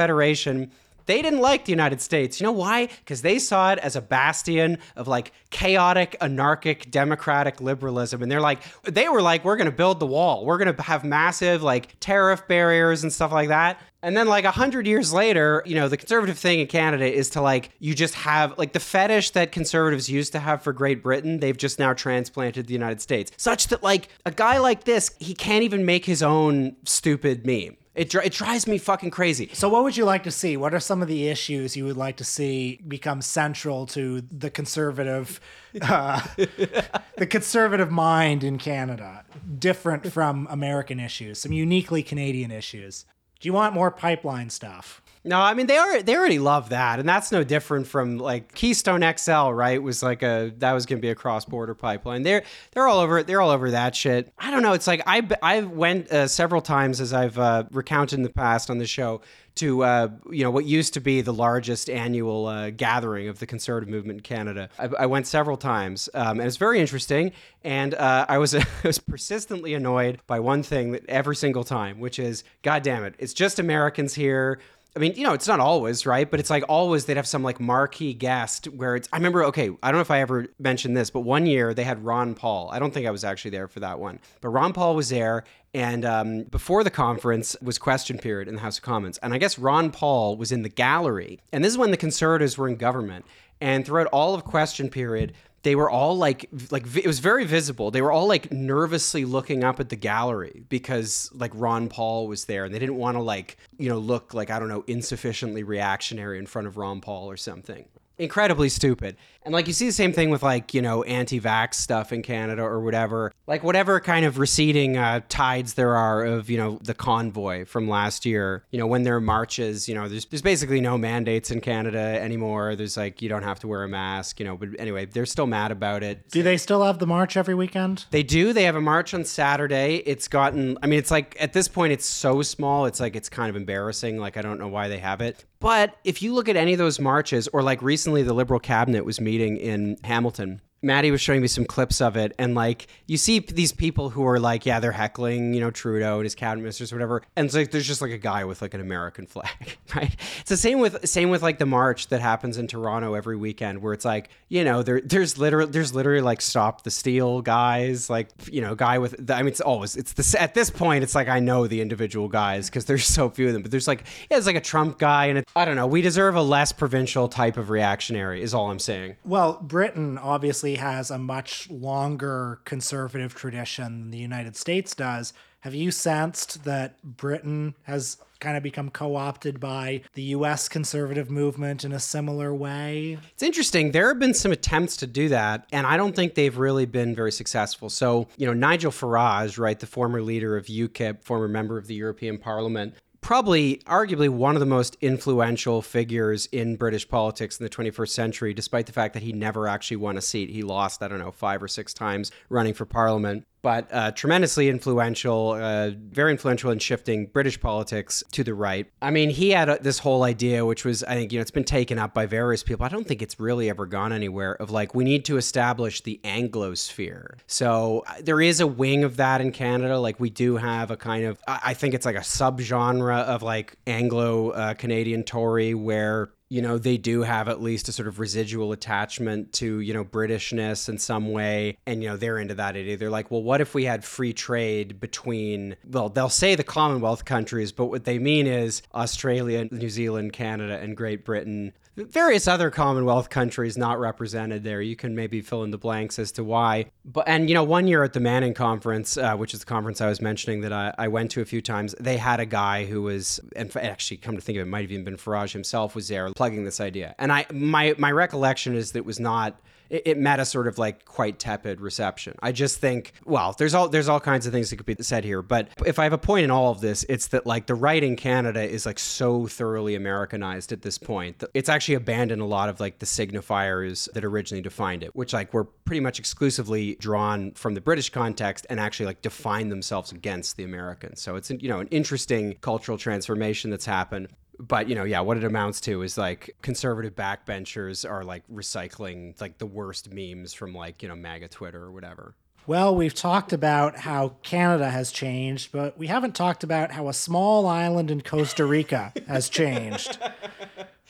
they 1.07 1.23
didn't 1.23 1.41
like 1.41 1.65
the 1.65 1.73
United 1.73 2.01
States. 2.01 2.41
You 2.41 2.45
know 2.45 2.53
why? 2.53 2.87
Because 2.87 3.23
they 3.23 3.39
saw 3.39 3.73
it 3.73 3.79
as 3.81 3.97
a 3.97 4.01
bastion 4.01 4.79
of 4.97 5.09
like 5.09 5.33
chaotic, 5.51 6.17
anarchic, 6.21 6.91
democratic 6.91 7.61
liberalism. 7.61 8.23
And 8.23 8.31
they're 8.31 8.41
like, 8.41 8.63
they 8.85 9.09
were 9.09 9.23
like, 9.23 9.45
we're 9.45 9.57
going 9.57 9.71
to 9.71 9.77
build 9.77 10.01
the 10.01 10.07
wall. 10.07 10.45
We're 10.45 10.59
going 10.59 10.75
to 10.75 10.83
have 10.83 11.05
massive 11.05 11.63
like 11.63 11.99
tariff 12.01 12.47
barriers 12.47 13.03
and 13.03 13.13
stuff 13.13 13.33
like 13.33 13.49
that. 13.49 13.81
And 14.05 14.17
then, 14.17 14.27
like 14.27 14.45
a 14.45 14.51
hundred 14.51 14.89
years 14.89 15.13
later, 15.13 15.63
you 15.65 15.77
know, 15.77 15.89
the 15.89 15.97
conservative 15.97 16.37
thing 16.37 16.59
in 16.59 16.67
Canada 16.67 17.05
is 17.05 17.31
to 17.31 17.41
like, 17.41 17.71
you 17.79 17.95
just 17.95 18.15
have 18.15 18.59
like 18.59 18.73
the 18.73 18.81
fetish 18.81 19.31
that 19.31 19.53
conservatives 19.53 20.09
used 20.09 20.33
to 20.33 20.41
have 20.41 20.61
for 20.61 20.73
Great 20.73 21.05
Britain, 21.05 21.39
they've 21.39 21.57
just 21.57 21.79
now 21.79 21.93
transplanted 21.93 22.67
the 22.67 22.73
United 22.73 23.01
States. 23.01 23.31
Such 23.37 23.69
that, 23.69 23.85
like, 23.85 24.09
a 24.27 24.33
guy 24.33 24.59
like 24.59 24.85
this, 24.85 25.15
he 25.21 25.35
can't 25.35 25.63
even 25.63 25.87
make 25.87 26.05
his 26.05 26.21
own 26.21 26.75
stupid 26.85 27.47
meme. 27.47 27.77
It, 27.95 28.09
dri- 28.09 28.25
it 28.25 28.33
drives 28.33 28.67
me 28.67 28.79
fucking 28.79 29.11
crazy. 29.11 29.51
So, 29.53 29.69
what 29.69 29.85
would 29.85 29.99
you 29.99 30.07
like 30.07 30.23
to 30.23 30.31
see? 30.31 30.57
What 30.57 30.73
are 30.73 30.81
some 30.81 31.03
of 31.03 31.09
the 31.09 31.29
issues 31.29 31.77
you 31.77 31.85
would 31.85 31.97
like 31.97 32.17
to 32.17 32.25
see 32.25 32.81
become 32.89 33.21
central 33.21 33.85
to 33.89 34.23
the 34.23 34.49
conservative, 34.49 35.41
uh, 35.83 36.21
the 36.37 37.27
conservative 37.29 37.91
mind 37.91 38.45
in 38.45 38.57
Canada, 38.57 39.25
different 39.59 40.11
from 40.11 40.47
American 40.51 40.99
issues, 40.99 41.41
some 41.41 41.53
uniquely 41.53 42.03
Canadian 42.03 42.51
issues? 42.51 43.05
Do 43.41 43.49
you 43.49 43.53
want 43.53 43.75
more 43.75 43.91
pipeline 43.91 44.49
stuff? 44.49 45.02
No, 45.25 45.39
I 45.41 45.55
mean 45.55 45.69
they 45.69 45.77
are 45.77 46.03
they 46.03 46.17
already 46.17 46.41
love 46.41 46.71
that, 46.71 46.99
and 46.99 47.09
that's 47.09 47.31
no 47.31 47.45
different 47.45 47.87
from 47.87 48.19
like 48.19 48.55
Keystone 48.55 49.05
XL, 49.17 49.51
right? 49.51 49.81
Was 49.81 50.03
like 50.03 50.23
a 50.23 50.53
that 50.59 50.73
was 50.73 50.85
going 50.85 50.99
to 50.99 51.03
be 51.03 51.11
a 51.11 51.15
cross 51.15 51.45
border 51.45 51.75
pipeline. 51.75 52.25
They're 52.25 52.43
they're 52.73 52.89
all 52.89 52.99
over 52.99 53.23
they're 53.23 53.41
all 53.41 53.51
over 53.51 53.71
that 53.71 53.95
shit. 53.95 54.33
I 54.37 54.51
don't 54.51 54.63
know. 54.63 54.73
It's 54.73 54.89
like 54.89 55.03
I 55.07 55.27
I 55.41 55.61
went 55.61 56.11
uh, 56.11 56.27
several 56.27 56.61
times 56.61 57.01
as 57.01 57.13
I've 57.13 57.39
uh, 57.39 57.65
recounted 57.71 58.19
in 58.19 58.25
the 58.25 58.31
past 58.31 58.69
on 58.69 58.79
the 58.79 58.87
show 58.87 59.21
to 59.55 59.85
uh, 59.85 60.09
you 60.31 60.43
know 60.43 60.51
what 60.51 60.65
used 60.65 60.95
to 60.95 61.01
be 61.01 61.21
the 61.21 61.33
largest 61.33 61.89
annual 61.89 62.47
uh, 62.47 62.71
gathering 62.71 63.29
of 63.29 63.39
the 63.39 63.47
conservative 63.47 63.89
movement 63.89 64.19
in 64.19 64.23
Canada. 64.23 64.71
I, 64.79 64.89
I 65.01 65.07
went 65.07 65.29
several 65.29 65.57
times, 65.57 66.09
um, 66.15 66.41
and 66.41 66.49
it's 66.49 66.57
very 66.57 66.81
interesting. 66.81 67.33
And 67.63 67.95
uh, 67.95 68.27
I 68.29 68.39
was 68.39 68.55
I 68.57 68.65
was 68.83 68.99
persistently 68.99 69.75
annoyed 69.75 70.21
by 70.27 70.41
one 70.41 70.65
thing 70.65 70.93
that 70.93 71.05
every 71.09 71.37
single 71.37 71.65
time, 71.65 72.01
which 72.01 72.19
is, 72.19 72.45
God 72.63 72.83
damn 72.83 73.05
it, 73.05 73.15
it's 73.19 73.35
just 73.35 73.59
Americans 73.59 74.15
here. 74.15 74.59
I 74.95 74.99
mean, 74.99 75.15
you 75.17 75.25
know, 75.25 75.33
it's 75.33 75.49
not 75.49 75.59
always, 75.59 76.05
right? 76.05 76.31
But 76.31 76.39
it's 76.39 76.51
like 76.51 76.65
always 76.69 77.07
they'd 77.07 77.17
have 77.17 77.27
some 77.27 77.43
like 77.43 77.59
marquee 77.61 78.13
guest 78.13 78.67
where 78.67 78.95
it's. 78.95 79.09
I 79.13 79.17
remember, 79.17 79.45
okay, 79.47 79.71
I 79.83 79.91
don't 79.91 79.99
know 79.99 80.03
if 80.03 80.11
I 80.11 80.21
ever 80.21 80.49
mentioned 80.59 80.97
this, 80.97 81.09
but 81.09 81.21
one 81.21 81.47
year 81.47 81.73
they 81.73 81.85
had 81.85 82.05
Ron 82.05 82.35
Paul. 82.35 82.69
I 82.71 82.79
don't 82.79 82.93
think 82.93 83.07
I 83.07 83.11
was 83.11 83.25
actually 83.25 83.53
there 83.53 83.69
for 83.69 83.81
that 83.81 83.99
one, 83.99 84.19
but 84.43 84.51
Ron 84.51 84.73
Paul 84.75 84.95
was 84.95 85.09
there. 85.09 85.45
And 85.75 86.05
um, 86.05 86.43
before 86.43 86.85
the 86.85 86.91
conference 86.91 87.57
was 87.63 87.79
question 87.79 88.19
period 88.19 88.49
in 88.49 88.57
the 88.57 88.61
House 88.61 88.77
of 88.77 88.85
Commons. 88.85 89.17
And 89.19 89.33
I 89.33 89.39
guess 89.39 89.59
Ron 89.59 89.91
Paul 89.91 90.37
was 90.37 90.53
in 90.53 90.61
the 90.61 90.69
gallery. 90.69 91.41
And 91.51 91.65
this 91.65 91.73
is 91.73 91.79
when 91.79 91.91
the 91.91 91.97
conservatives 91.97 92.59
were 92.59 92.69
in 92.69 92.77
government. 92.77 93.25
And 93.63 93.87
throughout 93.87 94.09
all 94.09 94.35
of 94.35 94.45
question 94.45 94.91
period, 94.91 95.33
they 95.63 95.75
were 95.75 95.91
all 95.91 96.17
like 96.17 96.49
like 96.71 96.85
it 96.97 97.07
was 97.07 97.21
very 97.21 97.45
visible. 97.45 97.91
They 97.91 98.03
were 98.03 98.13
all 98.13 98.27
like 98.27 98.51
nervously 98.51 99.25
looking 99.25 99.63
up 99.65 99.81
at 99.81 99.89
the 99.89 99.97
gallery 99.97 100.65
because 100.69 101.31
like 101.35 101.53
ron 101.55 101.89
paul 101.89 102.27
was 102.27 102.47
there 102.47 102.65
and 102.65 102.75
they 102.75 102.79
didn't 102.79 102.97
want 102.97 103.17
to 103.17 103.23
like 103.23 103.57
you 103.79 103.89
know 103.89 103.99
look 103.99 104.35
like 104.35 104.51
i 104.51 104.59
don't 104.59 104.69
know 104.69 104.85
insufficiently 104.87 105.63
reactionary 105.63 106.39
in 106.39 106.47
front 106.47 106.67
of 106.67 106.77
ron 106.77 107.01
paul 107.01 107.31
or 107.31 107.37
something 107.37 107.85
incredibly 108.19 108.69
stupid. 108.69 109.17
And 109.45 109.53
like 109.53 109.67
you 109.67 109.73
see 109.73 109.87
the 109.87 109.93
same 109.93 110.13
thing 110.13 110.31
with 110.31 110.43
like, 110.43 110.73
you 110.73 110.81
know, 110.81 111.03
anti-vax 111.03 111.75
stuff 111.75 112.13
in 112.13 112.23
Canada 112.23 112.63
or 112.63 112.81
whatever. 112.81 113.33
Like 113.47 113.65
whatever 113.65 113.99
kind 113.99 114.25
of 114.25 114.39
receding 114.39 114.97
uh, 114.97 115.21
tides 115.29 115.75
there 115.75 115.97
are 115.97 116.25
of, 116.25 116.49
you 116.49 116.57
know, 116.57 116.79
the 116.83 116.95
convoy 116.95 117.65
from 117.65 117.89
last 117.89 118.25
year, 118.25 118.65
you 118.71 118.79
know, 118.79 118.87
when 118.87 119.03
there 119.03 119.17
are 119.17 119.21
marches, 119.21 119.89
you 119.89 119.95
know, 119.95 120.09
there's 120.09 120.27
there's 120.27 120.43
basically 120.43 120.81
no 120.81 120.97
mandates 120.97 121.51
in 121.51 121.61
Canada 121.61 121.99
anymore. 121.99 122.77
There's 122.77 122.97
like 122.97 123.21
you 123.21 123.29
don't 123.29 123.43
have 123.43 123.59
to 123.61 123.69
wear 123.69 123.83
a 123.83 123.89
mask, 123.89 124.39
you 124.39 124.47
know, 124.47 124.57
but 124.57 124.69
anyway, 124.79 125.07
they're 125.07 125.27
still 125.27 125.49
mad 125.49 125.73
about 125.73 126.05
it. 126.05 126.29
Do 126.31 126.43
they 126.43 126.57
still 126.57 126.85
have 126.85 127.01
the 127.01 127.07
march 127.07 127.37
every 127.37 127.55
weekend? 127.55 128.05
They 128.11 128.23
do. 128.23 128.53
They 128.53 128.65
have 128.65 128.77
a 128.77 128.81
march 128.81 129.13
on 129.13 129.25
Saturday. 129.25 130.03
It's 130.07 130.29
gotten 130.29 130.79
I 130.83 130.87
mean, 130.87 131.01
it's 131.01 131.11
like 131.11 131.37
at 131.41 131.53
this 131.53 131.67
point 131.67 131.93
it's 131.93 132.07
so 132.07 132.43
small, 132.43 132.87
it's 132.87 133.01
like 133.01 133.17
it's 133.17 133.29
kind 133.29 133.51
of 133.51 133.57
embarrassing. 133.57 134.19
Like 134.19 134.37
I 134.37 134.43
don't 134.43 134.59
know 134.59 134.69
why 134.69 134.87
they 134.87 134.99
have 134.99 135.21
it. 135.21 135.45
But 135.63 135.97
if 136.03 136.23
you 136.23 136.35
look 136.35 136.49
at 136.49 136.57
any 136.57 136.73
of 136.73 136.79
those 136.79 136.99
marches 136.99 137.47
or 137.53 137.63
like 137.63 137.81
recently 137.83 138.25
the 138.25 138.33
liberal 138.33 138.59
cabinet 138.59 139.05
was 139.05 139.21
meeting 139.21 139.57
in 139.57 139.97
Hamilton 140.03 140.61
Maddie 140.83 141.11
was 141.11 141.21
showing 141.21 141.41
me 141.41 141.49
some 141.49 141.65
clips 141.65 142.01
of 142.01 142.17
it, 142.17 142.35
and 142.39 142.55
like 142.55 142.89
you 143.07 143.17
see 143.17 143.39
these 143.39 143.73
people 143.73 144.11
who 144.11 144.27
are 144.27 144.41
like, 144.41 144.67
yeah, 144.67 144.81
they're 144.81 144.93
heckling, 144.93 145.55
you 145.55 145.61
know, 145.61 145.71
Trudeau 145.71 146.17
and 146.17 146.25
his 146.25 146.35
cabinet 146.35 146.63
ministers, 146.63 146.93
or 146.93 146.97
whatever, 146.97 147.23
and 147.37 147.47
it's 147.47 147.55
like 147.55 147.71
there's 147.71 147.87
just 147.87 148.03
like 148.03 148.11
a 148.11 148.19
guy 148.19 148.45
with 148.45 148.61
like 148.63 148.75
an 148.75 148.81
American 148.81 149.27
flag, 149.27 149.79
right? 149.97 150.15
It's 150.41 150.49
the 150.49 150.57
same 150.57 150.81
with 150.81 151.09
same 151.09 151.31
with 151.31 151.43
like 151.43 151.59
the 151.59 151.67
march 151.67 152.09
that 152.09 152.21
happens 152.21 152.59
in 152.59 152.67
Toronto 152.67 153.15
every 153.15 153.37
weekend, 153.37 153.83
where 153.83 153.93
it's 153.93 154.05
like, 154.05 154.31
you 154.49 154.65
know, 154.65 154.83
there 154.83 155.01
there's 155.01 155.39
literally 155.39 155.71
there's 155.71 155.95
literally 155.95 156.21
like 156.21 156.41
stop 156.41 156.83
the 156.83 156.91
steal 156.91 157.43
guys, 157.43 158.11
like 158.11 158.29
you 158.51 158.61
know, 158.61 158.75
guy 158.75 158.99
with 158.99 159.15
the, 159.25 159.35
I 159.35 159.39
mean, 159.39 159.49
it's 159.49 159.61
always 159.61 159.97
it's 159.97 160.13
the 160.15 160.41
at 160.41 160.55
this 160.55 160.71
point 160.71 161.05
it's 161.05 161.15
like 161.15 161.29
I 161.29 161.39
know 161.39 161.67
the 161.67 161.81
individual 161.81 162.29
guys 162.29 162.69
because 162.69 162.87
there's 162.87 163.07
so 163.07 163.31
few 163.31 163.47
of 163.47 163.53
them, 163.53 163.63
but 163.63 163.71
there's 163.71 163.89
like 163.89 164.05
yeah, 164.31 164.37
it's 164.37 164.47
like 164.47 164.57
a 164.57 164.61
Trump 164.61 164.99
guy, 164.99 165.27
and 165.27 165.39
it, 165.39 165.49
I 165.55 165.65
don't 165.65 165.77
know, 165.77 165.87
we 165.87 166.03
deserve 166.03 166.35
a 166.35 166.43
less 166.43 166.73
provincial 166.73 167.29
type 167.29 167.57
of 167.57 167.71
reactionary, 167.71 168.43
is 168.43 168.53
all 168.53 168.71
I'm 168.71 168.79
saying. 168.79 169.17
Well, 169.25 169.59
Britain 169.63 170.19
obviously 170.19 170.72
has 170.77 171.11
a 171.11 171.19
much 171.19 171.69
longer 171.71 172.61
conservative 172.65 173.35
tradition 173.35 174.01
than 174.01 174.11
the 174.11 174.19
United 174.19 174.57
States 174.57 174.95
does. 174.95 175.33
Have 175.61 175.75
you 175.75 175.93
sensed 175.93 176.65
that 176.65 177.01
Britain 177.03 177.75
has 177.85 178.17
kind 178.41 178.57
of 178.57 178.65
become 178.65 178.91
co 178.91 179.15
opted 179.15 179.61
by 179.61 180.03
the 180.15 180.23
US 180.23 180.69
conservative 180.69 181.31
movement 181.31 181.85
in 181.85 181.93
a 181.93 182.01
similar 182.01 182.53
way? 182.53 183.19
It's 183.33 183.45
interesting. 183.45 183.93
There 183.93 184.09
have 184.09 184.19
been 184.19 184.35
some 184.35 184.51
attempts 184.51 184.97
to 184.99 185.07
do 185.07 185.29
that, 185.29 185.67
and 185.71 185.87
I 185.87 185.97
don't 185.97 186.17
think 186.17 186.35
they've 186.35 186.59
really 186.59 186.85
been 186.85 187.15
very 187.15 187.31
successful. 187.31 187.89
So, 187.89 188.27
you 188.37 188.47
know, 188.47 188.53
Nigel 188.53 188.91
Farage, 188.91 189.59
right, 189.59 189.79
the 189.79 189.87
former 189.87 190.21
leader 190.21 190.57
of 190.57 190.67
UKIP, 190.67 191.23
former 191.23 191.47
member 191.47 191.79
of 191.79 191.87
the 191.87 191.95
European 191.95 192.39
Parliament, 192.39 192.95
probably 193.23 193.77
arguably 193.87 194.29
one 194.29 194.57
of 194.57 194.61
the 194.61 194.67
most 194.67 194.97
influential 195.01 195.81
figures 195.81 196.47
in 196.47 196.77
British 196.77 197.09
politics 197.09 197.59
in 197.59 197.65
the 197.65 197.71
21st 197.71 198.09
century, 198.11 198.53
despite 198.53 198.87
the 198.87 198.93
fact 198.93 199.15
that 199.15 199.23
he 199.23 199.33
never 199.33 199.67
actually 199.67 199.97
won 199.97 200.19
a 200.19 200.21
seat. 200.21 200.51
He 200.51 200.63
lost, 200.63 201.03
I 201.03 201.09
don't 201.09 201.21
know, 201.21 201.31
five 201.31 201.63
or 201.63 201.69
six 201.69 201.95
times 201.95 202.31
running 202.51 202.75
for 202.75 202.85
parliament. 202.85 203.47
But 203.63 203.89
uh, 203.93 204.11
tremendously 204.11 204.69
influential, 204.69 205.53
uh, 205.53 205.91
very 205.97 206.33
influential 206.33 206.71
in 206.71 206.79
shifting 206.79 207.27
British 207.27 207.61
politics 207.61 208.23
to 208.33 208.45
the 208.45 208.55
right. 208.55 208.87
I 209.01 209.11
mean, 209.11 209.31
he 209.31 209.51
had 209.51 209.69
uh, 209.69 209.79
this 209.81 209.99
whole 209.99 210.25
idea, 210.25 210.67
which 210.67 210.85
was, 210.85 211.03
I 211.05 211.15
think, 211.15 211.33
you 211.33 211.39
know, 211.39 211.43
it's 211.43 211.51
been 211.51 211.65
taken 211.65 211.99
up 211.99 212.13
by 212.13 212.27
various 212.27 212.63
people. 212.63 212.85
I 212.85 212.89
don't 212.89 213.07
think 213.07 213.23
it's 213.23 213.39
really 213.41 213.71
ever 213.71 213.87
gone 213.87 214.13
anywhere 214.13 214.55
of 214.55 214.71
like, 214.71 214.95
we 214.95 215.05
need 215.05 215.25
to 215.27 215.37
establish 215.37 216.03
the 216.03 216.21
Anglosphere. 216.25 217.39
So 217.47 218.05
uh, 218.07 218.15
there 218.23 218.41
is 218.41 218.61
a 218.61 218.67
wing 218.67 219.05
of 219.05 219.17
that 219.17 219.41
in 219.41 219.53
Canada. 219.53 219.99
Like, 219.99 220.19
we 220.21 220.31
do 220.31 220.57
have 220.57 220.91
a 220.91 220.97
kind 220.97 221.25
of, 221.25 221.41
I 221.49 221.61
I 221.73 221.75
think 221.75 221.95
it's 221.95 222.05
like 222.05 222.17
a 222.17 222.21
subgenre 222.21 223.25
of 223.25 223.43
like 223.43 223.77
Anglo 223.87 224.51
uh, 224.51 224.75
Canadian 224.75 225.25
Tory 225.25 225.73
where 225.73 226.31
you 226.53 226.61
know 226.61 226.77
they 226.77 226.99
do 226.99 227.23
have 227.23 227.49
at 227.49 227.63
least 227.63 227.89
a 227.89 227.93
sort 227.93 228.09
of 228.09 228.21
residual 228.21 228.73
attachment 228.73 229.55
to 229.55 229.81
you 229.81 229.95
know 229.95 230.05
britishness 230.05 230.89
in 230.91 230.99
some 230.99 231.33
way. 231.33 231.79
And 231.87 232.03
you 232.03 232.11
know 232.11 232.19
they're 232.19 232.39
into 232.39 232.55
that 232.55 232.77
idea. 232.77 232.99
They're 232.99 233.09
like 233.09 233.31
well 233.31 233.43
what 233.43 233.63
if 233.63 233.75
we 233.75 233.85
had 233.85 234.05
free 234.05 234.35
trade 234.35 235.01
between 235.01 235.77
well 235.89 236.09
they'll 236.09 236.29
say 236.29 236.55
the 236.55 236.65
commonwealth 236.65 237.25
countries 237.25 237.73
but 237.73 237.87
what 237.87 238.05
they 238.05 238.19
mean 238.19 238.47
is 238.47 238.83
australia 238.95 239.67
new 239.71 239.89
zealand 239.89 240.33
canada 240.33 240.79
and 240.79 240.97
great 240.97 241.25
britain 241.25 241.73
various 241.97 242.49
other 242.49 242.71
commonwealth 242.71 243.29
countries 243.29 243.77
not 243.77 243.99
represented 243.99 244.65
there. 244.65 244.81
You 244.81 244.97
can 244.97 245.15
maybe 245.15 245.41
fill 245.41 245.63
in 245.63 245.71
the 245.71 245.79
blanks 245.79 246.19
as 246.19 246.33
to 246.33 246.45
why. 246.45 246.87
But 247.05 247.29
and 247.29 247.49
you 247.49 247.55
know 247.55 247.65
one 247.65 247.87
year 247.87 248.03
at 248.03 248.13
the 248.13 248.21
manning 248.21 248.55
conference 248.55 249.17
uh, 249.17 249.37
which 249.37 249.55
is 249.55 249.61
the 249.61 249.67
conference 249.67 250.01
i 250.01 250.09
was 250.09 250.21
mentioning 250.21 250.61
that 250.63 250.73
I, 250.73 250.95
I 250.99 251.09
went 251.09 251.31
to 251.33 251.41
a 251.41 251.45
few 251.45 251.61
times 251.61 251.95
they 251.99 252.17
had 252.17 252.41
a 252.41 252.47
guy 252.47 252.85
who 252.85 253.03
was 253.03 253.41
and 253.57 253.75
actually 253.77 254.19
come 254.19 254.37
to 254.37 254.41
think 254.41 254.57
of 254.57 254.63
it 254.63 254.71
might 254.71 254.83
have 254.83 254.93
even 254.93 255.05
been 255.05 255.17
farage 255.17 255.53
himself 255.53 255.95
was 255.95 256.09
there 256.09 256.31
plugging 256.31 256.65
this 256.65 256.81
idea. 256.81 257.15
And 257.19 257.33
i 257.33 257.47
my 257.53 257.95
my 257.99 258.11
recollection 258.11 258.75
is 258.75 258.93
that 258.93 259.01
it 259.01 259.07
was 259.07 259.21
not 259.21 259.61
it, 259.93 260.03
it 260.07 260.19
met 260.19 260.41
a 260.41 260.45
sort 260.45 260.67
of 260.67 260.79
like 260.79 261.05
quite 261.05 261.39
tepid 261.39 261.81
reception. 261.81 262.35
I 262.43 262.51
just 262.51 262.79
think, 262.79 263.13
well, 263.25 263.55
there's 263.57 263.75
all 263.75 263.89
there's 263.89 264.09
all 264.09 264.19
kinds 264.19 264.47
of 264.47 264.53
things 264.53 264.71
that 264.71 264.77
could 264.77 264.87
be 264.87 264.97
said 265.03 265.23
here, 265.25 265.43
but 265.43 265.69
if 265.87 265.99
I 265.99 266.05
have 266.05 266.13
a 266.13 266.19
point 266.19 266.45
in 266.45 266.51
all 266.51 266.73
of 266.73 266.81
this, 266.81 267.05
it's 267.09 267.29
that 267.29 267.47
like 267.47 267.67
the 267.67 267.75
right 267.75 268.03
in 268.03 268.17
Canada 268.17 268.63
is 268.63 268.87
like 268.87 268.99
so 268.99 269.47
thoroughly 269.47 269.95
Americanized 269.95 270.73
at 270.73 270.83
this 270.83 270.99
point 270.99 271.39
that 271.41 271.51
it's 271.55 271.69
actually 271.69 271.95
abandoned 271.95 272.43
a 272.43 272.47
lot 272.47 272.69
of 272.69 272.81
like 272.81 272.99
the 272.99 273.07
signifiers 273.07 274.11
that 274.15 274.25
originally 274.25 274.63
defined 274.63 275.03
it, 275.03 275.15
which 275.15 275.33
like 275.33 275.53
were 275.53 275.65
pretty 275.65 276.01
much 276.01 276.19
exclusively 276.19 276.97
drawn 276.97 277.53
from 277.53 277.75
the 277.75 277.81
British 277.81 278.09
context 278.11 278.67
and 278.71 278.81
actually 278.81 279.07
like 279.07 279.21
define 279.21 279.69
themselves 279.69 280.11
against 280.11 280.57
the 280.57 280.65
Americans. 280.65 281.21
So 281.21 281.37
it's 281.37 281.51
you 281.51 281.69
know 281.69 281.81
an 281.81 281.89
interesting 281.89 282.55
cultural 282.63 282.97
transformation 282.97 283.71
that's 283.71 283.87
happened 283.87 284.29
but 284.69 284.89
you 284.89 284.95
know 284.95 285.05
yeah 285.05 285.21
what 285.21 285.37
it 285.37 285.45
amounts 285.45 285.81
to 285.81 286.03
is 286.03 286.17
like 286.17 286.55
conservative 286.63 287.15
backbenchers 287.17 288.09
are 288.09 288.23
like 288.23 288.43
recycling 288.53 289.39
like 289.41 289.59
the 289.59 289.67
worst 289.67 290.13
memes 290.13 290.55
from 290.55 290.73
like 290.75 291.03
you 291.03 291.09
know 291.09 291.17
maga 291.17 291.49
twitter 291.49 291.83
or 291.83 291.91
whatever 291.93 292.35
Well, 292.65 292.95
we've 292.95 293.13
talked 293.15 293.53
about 293.53 293.97
how 293.97 294.37
Canada 294.45 294.89
has 294.89 295.11
changed, 295.11 295.73
but 295.73 295.99
we 295.99 296.07
haven't 296.07 296.37
talked 296.37 296.63
about 296.63 296.93
how 296.93 297.09
a 297.09 297.13
small 297.13 297.67
island 297.67 298.09
in 298.09 298.21
Costa 298.21 298.65
Rica 298.65 299.13
has 299.27 299.49
changed. 299.49 300.17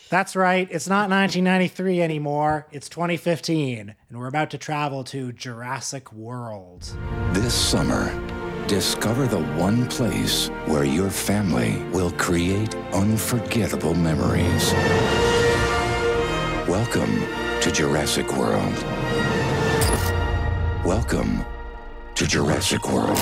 That's 0.08 0.34
right, 0.34 0.66
it's 0.70 0.88
not 0.88 1.10
1993 1.10 2.00
anymore, 2.00 2.66
it's 2.72 2.88
2015, 2.88 3.94
and 4.08 4.18
we're 4.18 4.28
about 4.28 4.48
to 4.52 4.58
travel 4.58 5.04
to 5.04 5.30
Jurassic 5.32 6.10
World. 6.12 6.90
This 7.32 7.52
summer, 7.54 8.08
discover 8.66 9.26
the 9.26 9.42
one 9.54 9.86
place 9.88 10.48
where 10.66 10.84
your 10.84 11.10
family 11.10 11.82
will 11.92 12.10
create 12.12 12.74
unforgettable 12.92 13.94
memories. 13.94 14.72
Welcome 16.68 17.22
to 17.60 17.70
Jurassic 17.72 18.36
World. 18.36 18.74
Welcome 20.84 21.44
to 22.14 22.26
Jurassic 22.26 22.88
World. 22.88 23.18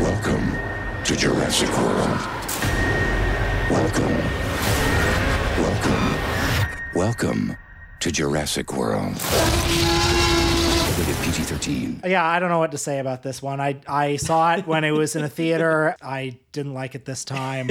Welcome 0.00 0.52
to 1.04 1.16
Jurassic 1.16 1.70
World. 1.78 2.20
Welcome. 3.70 4.18
Welcome. 5.58 6.14
Welcome 6.94 7.56
to 8.00 8.10
Jurassic 8.10 8.72
World. 8.72 10.31
Rated 11.02 11.16
PG 11.24 11.42
13. 11.42 12.02
Yeah, 12.06 12.24
I 12.24 12.38
don't 12.38 12.48
know 12.48 12.60
what 12.60 12.70
to 12.70 12.78
say 12.78 13.00
about 13.00 13.24
this 13.24 13.42
one. 13.42 13.60
I, 13.60 13.80
I 13.88 14.14
saw 14.16 14.54
it 14.54 14.68
when 14.68 14.84
it 14.84 14.92
was 14.92 15.16
in 15.16 15.24
a 15.24 15.28
theater. 15.28 15.96
I 16.00 16.38
didn't 16.52 16.74
like 16.74 16.94
it 16.94 17.04
this 17.04 17.24
time. 17.24 17.70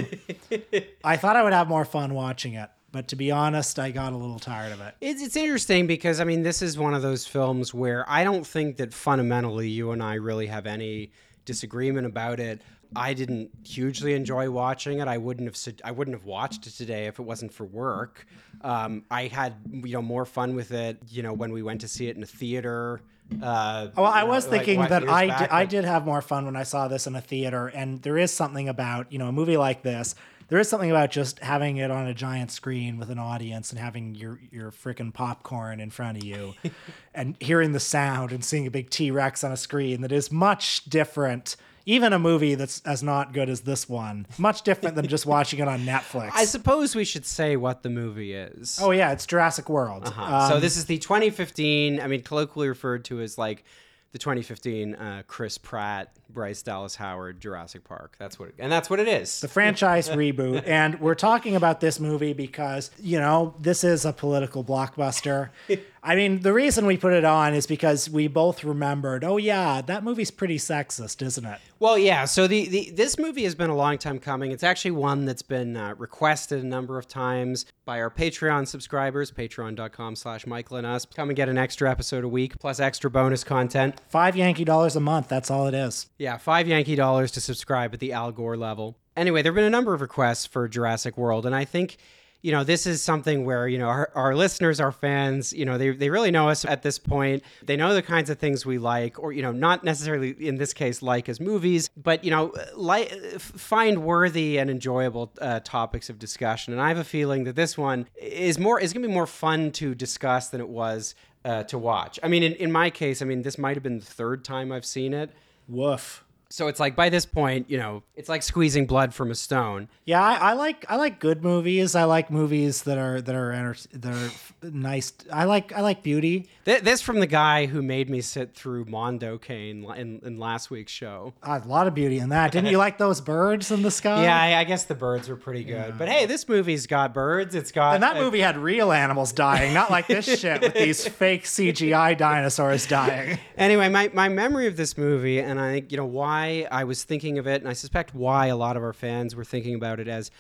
I 1.06 1.16
thought 1.16 1.38
I 1.38 1.44
would 1.44 1.54
have 1.54 1.70
more 1.70 1.86
fun 1.86 2.14
watching 2.14 2.56
it, 2.56 2.70
but 2.92 3.08
to 3.08 3.16
be 3.16 3.32
honest, 3.32 3.80
I 3.80 3.92
got 3.92 4.12
a 4.12 4.18
little 4.18 4.38
tired 4.38 4.74
of 4.74 4.82
it. 4.82 4.96
it's, 5.00 5.22
it's 5.24 5.38
interesting 5.38 5.88
because 5.88 6.20
i 6.20 6.26
mean 6.26 6.44
this 6.44 6.62
is 6.62 6.78
one 6.78 6.94
of 6.94 7.02
those 7.02 7.26
films 7.26 7.74
where 7.74 8.04
i 8.10 8.26
don't 8.26 8.46
think 8.46 8.76
that 8.78 8.94
fundamentally 8.94 9.70
you 9.70 9.92
and 9.92 10.04
i 10.04 10.16
really 10.16 10.48
have 10.48 10.66
any 10.66 11.12
disagreement 11.46 12.06
about 12.06 12.40
it 12.40 12.62
i 12.96 13.14
didn't 13.14 13.50
hugely 13.66 14.14
enjoy 14.14 14.50
watching 14.50 15.00
it 15.00 15.08
i 15.08 15.18
wouldn't 15.18 15.48
have 15.48 15.76
i 15.86 15.92
wouldn't 15.92 16.16
have 16.16 16.26
watched 16.26 16.68
it 16.68 16.72
today 16.72 17.06
if 17.06 17.18
it 17.20 17.24
wasn't 17.24 17.54
for 17.54 17.66
work 17.66 18.26
um, 18.62 19.04
i 19.10 19.28
had 19.28 19.56
you 19.72 19.94
know 19.94 20.02
more 20.02 20.26
fun 20.26 20.54
with 20.56 20.72
it 20.72 20.98
you 21.08 21.24
know 21.24 21.34
when 21.34 21.52
we 21.54 21.64
went 21.64 21.80
to 21.80 21.88
see 21.88 22.08
it 22.08 22.18
in 22.18 22.24
a 22.24 22.28
theater 22.28 23.02
uh, 23.42 23.90
Well, 23.96 24.06
I 24.06 24.22
you 24.22 24.28
know, 24.28 24.34
was 24.34 24.48
like, 24.48 24.66
thinking 24.66 24.82
that 24.82 25.08
I, 25.08 25.48
I 25.52 25.66
did 25.66 25.86
have 25.86 26.06
more 26.06 26.22
fun 26.22 26.46
when 26.46 26.56
I 26.56 26.64
saw 26.64 26.88
this 26.88 27.08
in 27.08 27.16
a 27.16 27.22
theater, 27.22 27.68
and 27.68 28.02
there 28.02 28.18
is 28.18 28.32
something 28.32 28.70
about 28.70 29.12
you 29.12 29.20
know 29.20 29.28
a 29.28 29.32
movie 29.32 29.58
like 29.58 29.84
this. 29.84 30.16
There 30.48 30.60
is 30.60 30.68
something 30.68 30.92
about 30.92 31.12
just 31.12 31.40
having 31.40 31.78
it 31.78 31.90
on 31.92 32.08
a 32.08 32.14
giant 32.14 32.52
screen 32.52 32.98
with 32.98 33.10
an 33.10 33.18
audience 33.18 33.72
and 33.72 33.80
having 33.80 34.16
your 34.16 34.40
your 34.52 34.72
freaking 34.72 35.14
popcorn 35.14 35.80
in 35.80 35.90
front 35.90 36.18
of 36.18 36.24
you, 36.24 36.54
and 37.14 37.36
hearing 37.40 37.72
the 37.72 37.80
sound 37.80 38.32
and 38.32 38.44
seeing 38.44 38.68
a 38.68 38.72
big 38.72 38.90
T 38.90 39.12
Rex 39.12 39.44
on 39.44 39.52
a 39.52 39.58
screen 39.58 40.02
that 40.02 40.12
is 40.12 40.32
much 40.32 40.86
different. 40.86 41.56
Even 41.86 42.14
a 42.14 42.20
movie 42.20 42.56
that's 42.56 42.82
as 42.86 43.02
not 43.04 43.34
good 43.34 43.50
as 43.50 43.62
this 43.62 43.90
one, 43.90 44.28
much 44.38 44.62
different 44.62 44.96
than 44.96 45.08
just 45.08 45.26
watching 45.26 45.60
it 45.60 45.68
on 45.68 45.80
Netflix. 45.86 46.32
I 46.34 46.46
suppose 46.46 46.96
we 46.96 47.04
should 47.06 47.26
say 47.26 47.56
what 47.56 47.84
the 47.84 47.90
movie 47.90 48.34
is. 48.34 48.80
oh 48.82 48.92
yeah, 48.92 49.12
it's 49.12 49.26
Jurassic 49.26 49.70
World. 49.70 50.06
Uh-huh. 50.06 50.50
so 50.50 50.56
Um, 50.56 50.62
this 50.62 50.78
is 50.78 50.86
the 50.86 50.98
2015. 50.98 52.00
I 52.00 52.08
mean, 52.08 52.22
colloquially 52.24 52.68
referred 52.70 53.06
to 53.06 53.22
as 53.22 53.38
like 53.38 53.64
the 54.12 54.18
2015 54.20 54.96
uh, 54.96 55.24
Chris 55.26 55.58
Pratt, 55.58 56.12
Bryce 56.30 56.62
Dallas 56.62 56.96
Howard, 56.98 57.40
Jurassic 57.40 57.86
Park. 57.86 58.16
That's 58.20 58.38
what, 58.38 58.50
it, 58.50 58.56
and 58.60 58.70
that's 58.70 58.90
what 58.90 59.00
it 59.00 59.08
is. 59.08 59.40
the 59.40 59.48
franchise 59.48 60.10
reboot. 60.10 60.68
And 60.68 61.00
we're 61.00 61.16
talking 61.16 61.56
about 61.56 61.80
this 61.80 61.98
movie 61.98 62.34
because, 62.34 62.92
you 63.00 63.20
know, 63.20 63.56
this 63.60 63.86
is 63.86 64.04
a 64.04 64.12
political 64.12 64.66
blockbuster. 64.66 65.50
I 66.04 66.16
mean, 66.16 66.40
the 66.42 66.52
reason 66.52 66.88
we 66.88 66.98
put 66.98 67.14
it 67.14 67.24
on 67.24 67.54
is 67.54 67.68
because 67.68 68.10
we 68.10 68.28
both 68.28 68.64
remembered, 68.64 69.24
oh, 69.24 69.38
yeah, 69.38 69.82
that 69.84 70.04
movie's 70.04 70.32
pretty 70.32 70.58
sexist, 70.58 71.22
isn't 71.22 71.46
it? 71.46 71.60
Well, 71.78 71.96
yeah. 71.96 72.26
So 72.26 72.48
the, 72.48 72.68
the 72.68 72.90
this 72.90 73.20
movie 73.20 73.44
has 73.44 73.54
been 73.54 73.70
a 73.70 73.76
long 73.76 74.00
time 74.00 74.18
coming. 74.18 74.52
It's 74.52 74.64
actually 74.64 74.92
one 74.92 75.26
that's 75.26 75.44
been 75.44 75.78
uh, 75.78 75.94
requested 76.00 76.64
a 76.64 76.66
number 76.66 76.98
of 76.98 77.08
times 77.08 77.66
by 77.86 78.02
our 78.02 78.10
Patreon 78.10 78.68
subscribers, 78.68 79.32
patreon.com 79.32 80.16
slash 80.16 80.48
Michael 80.48 80.78
and 80.78 80.88
us. 80.88 81.06
Come 81.06 81.30
and 81.30 81.36
get 81.36 81.50
an 81.50 81.60
extra 81.60 81.90
episode 81.90 82.24
a 82.24 82.28
week, 82.30 82.58
plus 82.60 82.80
extra 82.80 83.12
bonus 83.12 83.44
content. 83.44 84.02
Five 84.10 84.36
Yankee 84.36 84.66
dollars 84.66 84.96
a 84.96 85.00
month. 85.00 85.28
That's 85.28 85.52
all 85.52 85.68
it 85.68 85.76
is. 85.76 86.10
Yeah, 86.18 86.38
five 86.38 86.68
Yankee 86.68 86.96
dollars 86.96 87.32
to 87.34 87.42
subscribe 87.42 87.94
at 87.94 88.00
the 88.00 88.12
Al 88.12 88.32
Gore 88.32 88.58
level. 88.58 88.98
Anyway, 89.16 89.42
there 89.44 89.52
have 89.52 89.56
been 89.56 89.66
a 89.66 89.70
number 89.70 89.94
of 89.94 90.02
requests 90.02 90.48
for 90.48 90.68
Jurassic 90.68 91.18
World, 91.18 91.46
and 91.46 91.54
I 91.54 91.66
think, 91.66 91.98
you 92.42 92.52
know, 92.52 92.64
this 92.64 92.88
is 92.88 93.02
something 93.02 93.46
where, 93.46 93.68
you 93.68 93.78
know, 93.78 93.88
our, 93.88 94.12
our 94.16 94.36
listeners, 94.36 94.80
our 94.80 94.92
fans, 94.92 95.54
you 95.54 95.66
know, 95.66 95.78
they, 95.78 95.92
they 95.92 96.10
really 96.10 96.32
know 96.32 96.50
us 96.50 96.66
at 96.66 96.82
this 96.82 96.98
point. 96.98 97.44
They 97.64 97.76
know 97.76 97.94
the 97.94 98.02
kinds 98.02 98.30
of 98.30 98.40
things 98.40 98.66
we 98.66 98.78
like, 98.78 99.20
or, 99.20 99.32
you 99.32 99.42
know, 99.42 99.52
not 99.52 99.84
necessarily 99.84 100.32
in 100.32 100.56
this 100.56 100.74
case 100.74 101.02
like 101.02 101.30
as 101.30 101.40
movies, 101.40 101.90
but, 101.96 102.24
you 102.24 102.32
know, 102.32 102.54
like, 102.76 103.12
find 103.40 104.04
worthy 104.04 104.58
and 104.58 104.70
enjoyable 104.70 105.32
uh, 105.40 105.60
topics 105.60 106.10
of 106.10 106.18
discussion. 106.18 106.74
And 106.74 106.82
I 106.82 106.88
have 106.88 106.98
a 106.98 107.04
feeling 107.04 107.44
that 107.44 107.56
this 107.56 107.78
one 107.78 108.08
is 108.20 108.58
more, 108.58 108.80
is 108.80 108.92
going 108.94 109.04
to 109.04 109.08
be 109.08 109.14
more 109.14 109.28
fun 109.28 109.72
to 109.74 109.94
discuss 109.94 110.50
than 110.50 110.62
it 110.62 110.70
was 110.70 111.16
uh, 111.46 111.64
to 111.64 111.78
watch. 111.78 112.20
I 112.24 112.28
mean, 112.28 112.44
in, 112.44 112.54
in 112.54 112.72
my 112.72 112.90
case, 112.90 113.22
I 113.22 113.26
mean, 113.26 113.44
this 113.44 113.58
might 113.58 113.76
have 113.76 113.84
been 113.84 114.00
the 114.00 114.06
third 114.06 114.44
time 114.44 114.72
I've 114.72 114.86
seen 114.86 115.14
it. 115.14 115.32
Woof. 115.68 116.24
So 116.52 116.68
it's 116.68 116.80
like 116.80 116.96
by 116.96 117.10
this 117.10 117.26
point, 117.26 117.70
you 117.70 117.78
know, 117.78 118.04
it's 118.16 118.28
like 118.30 118.44
squeezing 118.44 118.86
blood 118.86 119.14
from 119.14 119.32
a 119.32 119.36
stone. 119.36 119.88
Yeah, 120.06 120.22
I, 120.22 120.52
I 120.52 120.54
like 120.54 120.86
I 120.90 120.98
like 120.98 121.20
good 121.20 121.44
movies. 121.44 121.96
I 121.96 122.04
like 122.04 122.30
movies 122.30 122.84
that 122.84 122.98
are 122.98 123.22
that 123.22 123.34
are 123.36 123.52
enter- 123.52 123.76
that 123.94 124.14
are 124.14 124.32
nice. 124.70 125.14
I 125.32 125.46
like 125.46 125.72
I 125.74 125.82
like 125.82 126.04
beauty. 126.04 126.50
Th- 126.66 126.82
This 126.82 127.02
from 127.02 127.20
the 127.22 127.28
guy 127.28 127.66
who 127.68 127.82
made 127.82 128.10
me 128.10 128.20
sit 128.22 128.54
through 128.54 128.86
Mondo 128.86 129.38
Cane 129.38 129.86
in, 129.96 130.20
in 130.24 130.38
last 130.40 130.70
week's 130.70 130.92
show. 130.92 131.34
A 131.42 131.60
lot 131.66 131.88
of 131.88 131.96
beauty 131.96 132.18
in 132.20 132.30
that. 132.30 132.52
Didn't 132.52 132.70
you 132.70 132.78
like 132.78 132.98
those 132.98 133.22
birds 133.22 133.72
in 133.72 133.82
the 133.82 133.90
sky? 133.92 134.24
Yeah, 134.24 134.40
I, 134.40 134.60
I 134.60 134.64
guess 134.66 134.84
the 134.84 134.96
birds 134.96 135.30
were 135.30 135.38
pretty 135.38 135.64
good. 135.64 135.98
But 135.98 136.10
hey, 136.10 136.26
this 136.26 136.48
movie's 136.50 136.86
got 136.86 137.14
birds. 137.14 137.56
It's 137.56 137.72
got 137.72 137.94
And 137.96 138.04
that 138.04 138.18
uh, 138.18 138.22
movie 138.22 138.42
had 138.42 138.58
real 138.58 138.92
animals 138.92 139.32
dying, 139.32 139.74
not 139.74 139.90
like 139.90 140.08
this 140.08 140.26
shit 140.40 140.62
with 140.62 140.74
these 140.74 141.08
fake 141.22 141.46
CGI 141.46 142.18
dinosaurs 142.18 142.86
dying. 142.86 143.40
Anyway, 143.58 143.88
my, 143.90 144.12
my 144.14 144.28
memory 144.28 144.68
of 144.68 144.76
this 144.76 144.98
movie, 144.98 145.40
and 145.40 145.60
I 145.60 145.72
think, 145.72 145.92
you 145.92 145.98
know, 145.98 146.06
why 146.06 146.41
I 146.72 146.84
was 146.84 147.04
thinking 147.04 147.38
of 147.38 147.48
it, 147.48 147.62
and 147.62 147.70
I 147.70 147.74
suspect 147.74 148.14
why 148.14 148.48
a 148.48 148.56
lot 148.56 148.78
of 148.78 148.84
our 148.84 148.94
fans 148.94 149.36
were 149.36 149.46
thinking 149.46 149.76
about 149.76 150.00
it 150.00 150.08
as 150.08 150.32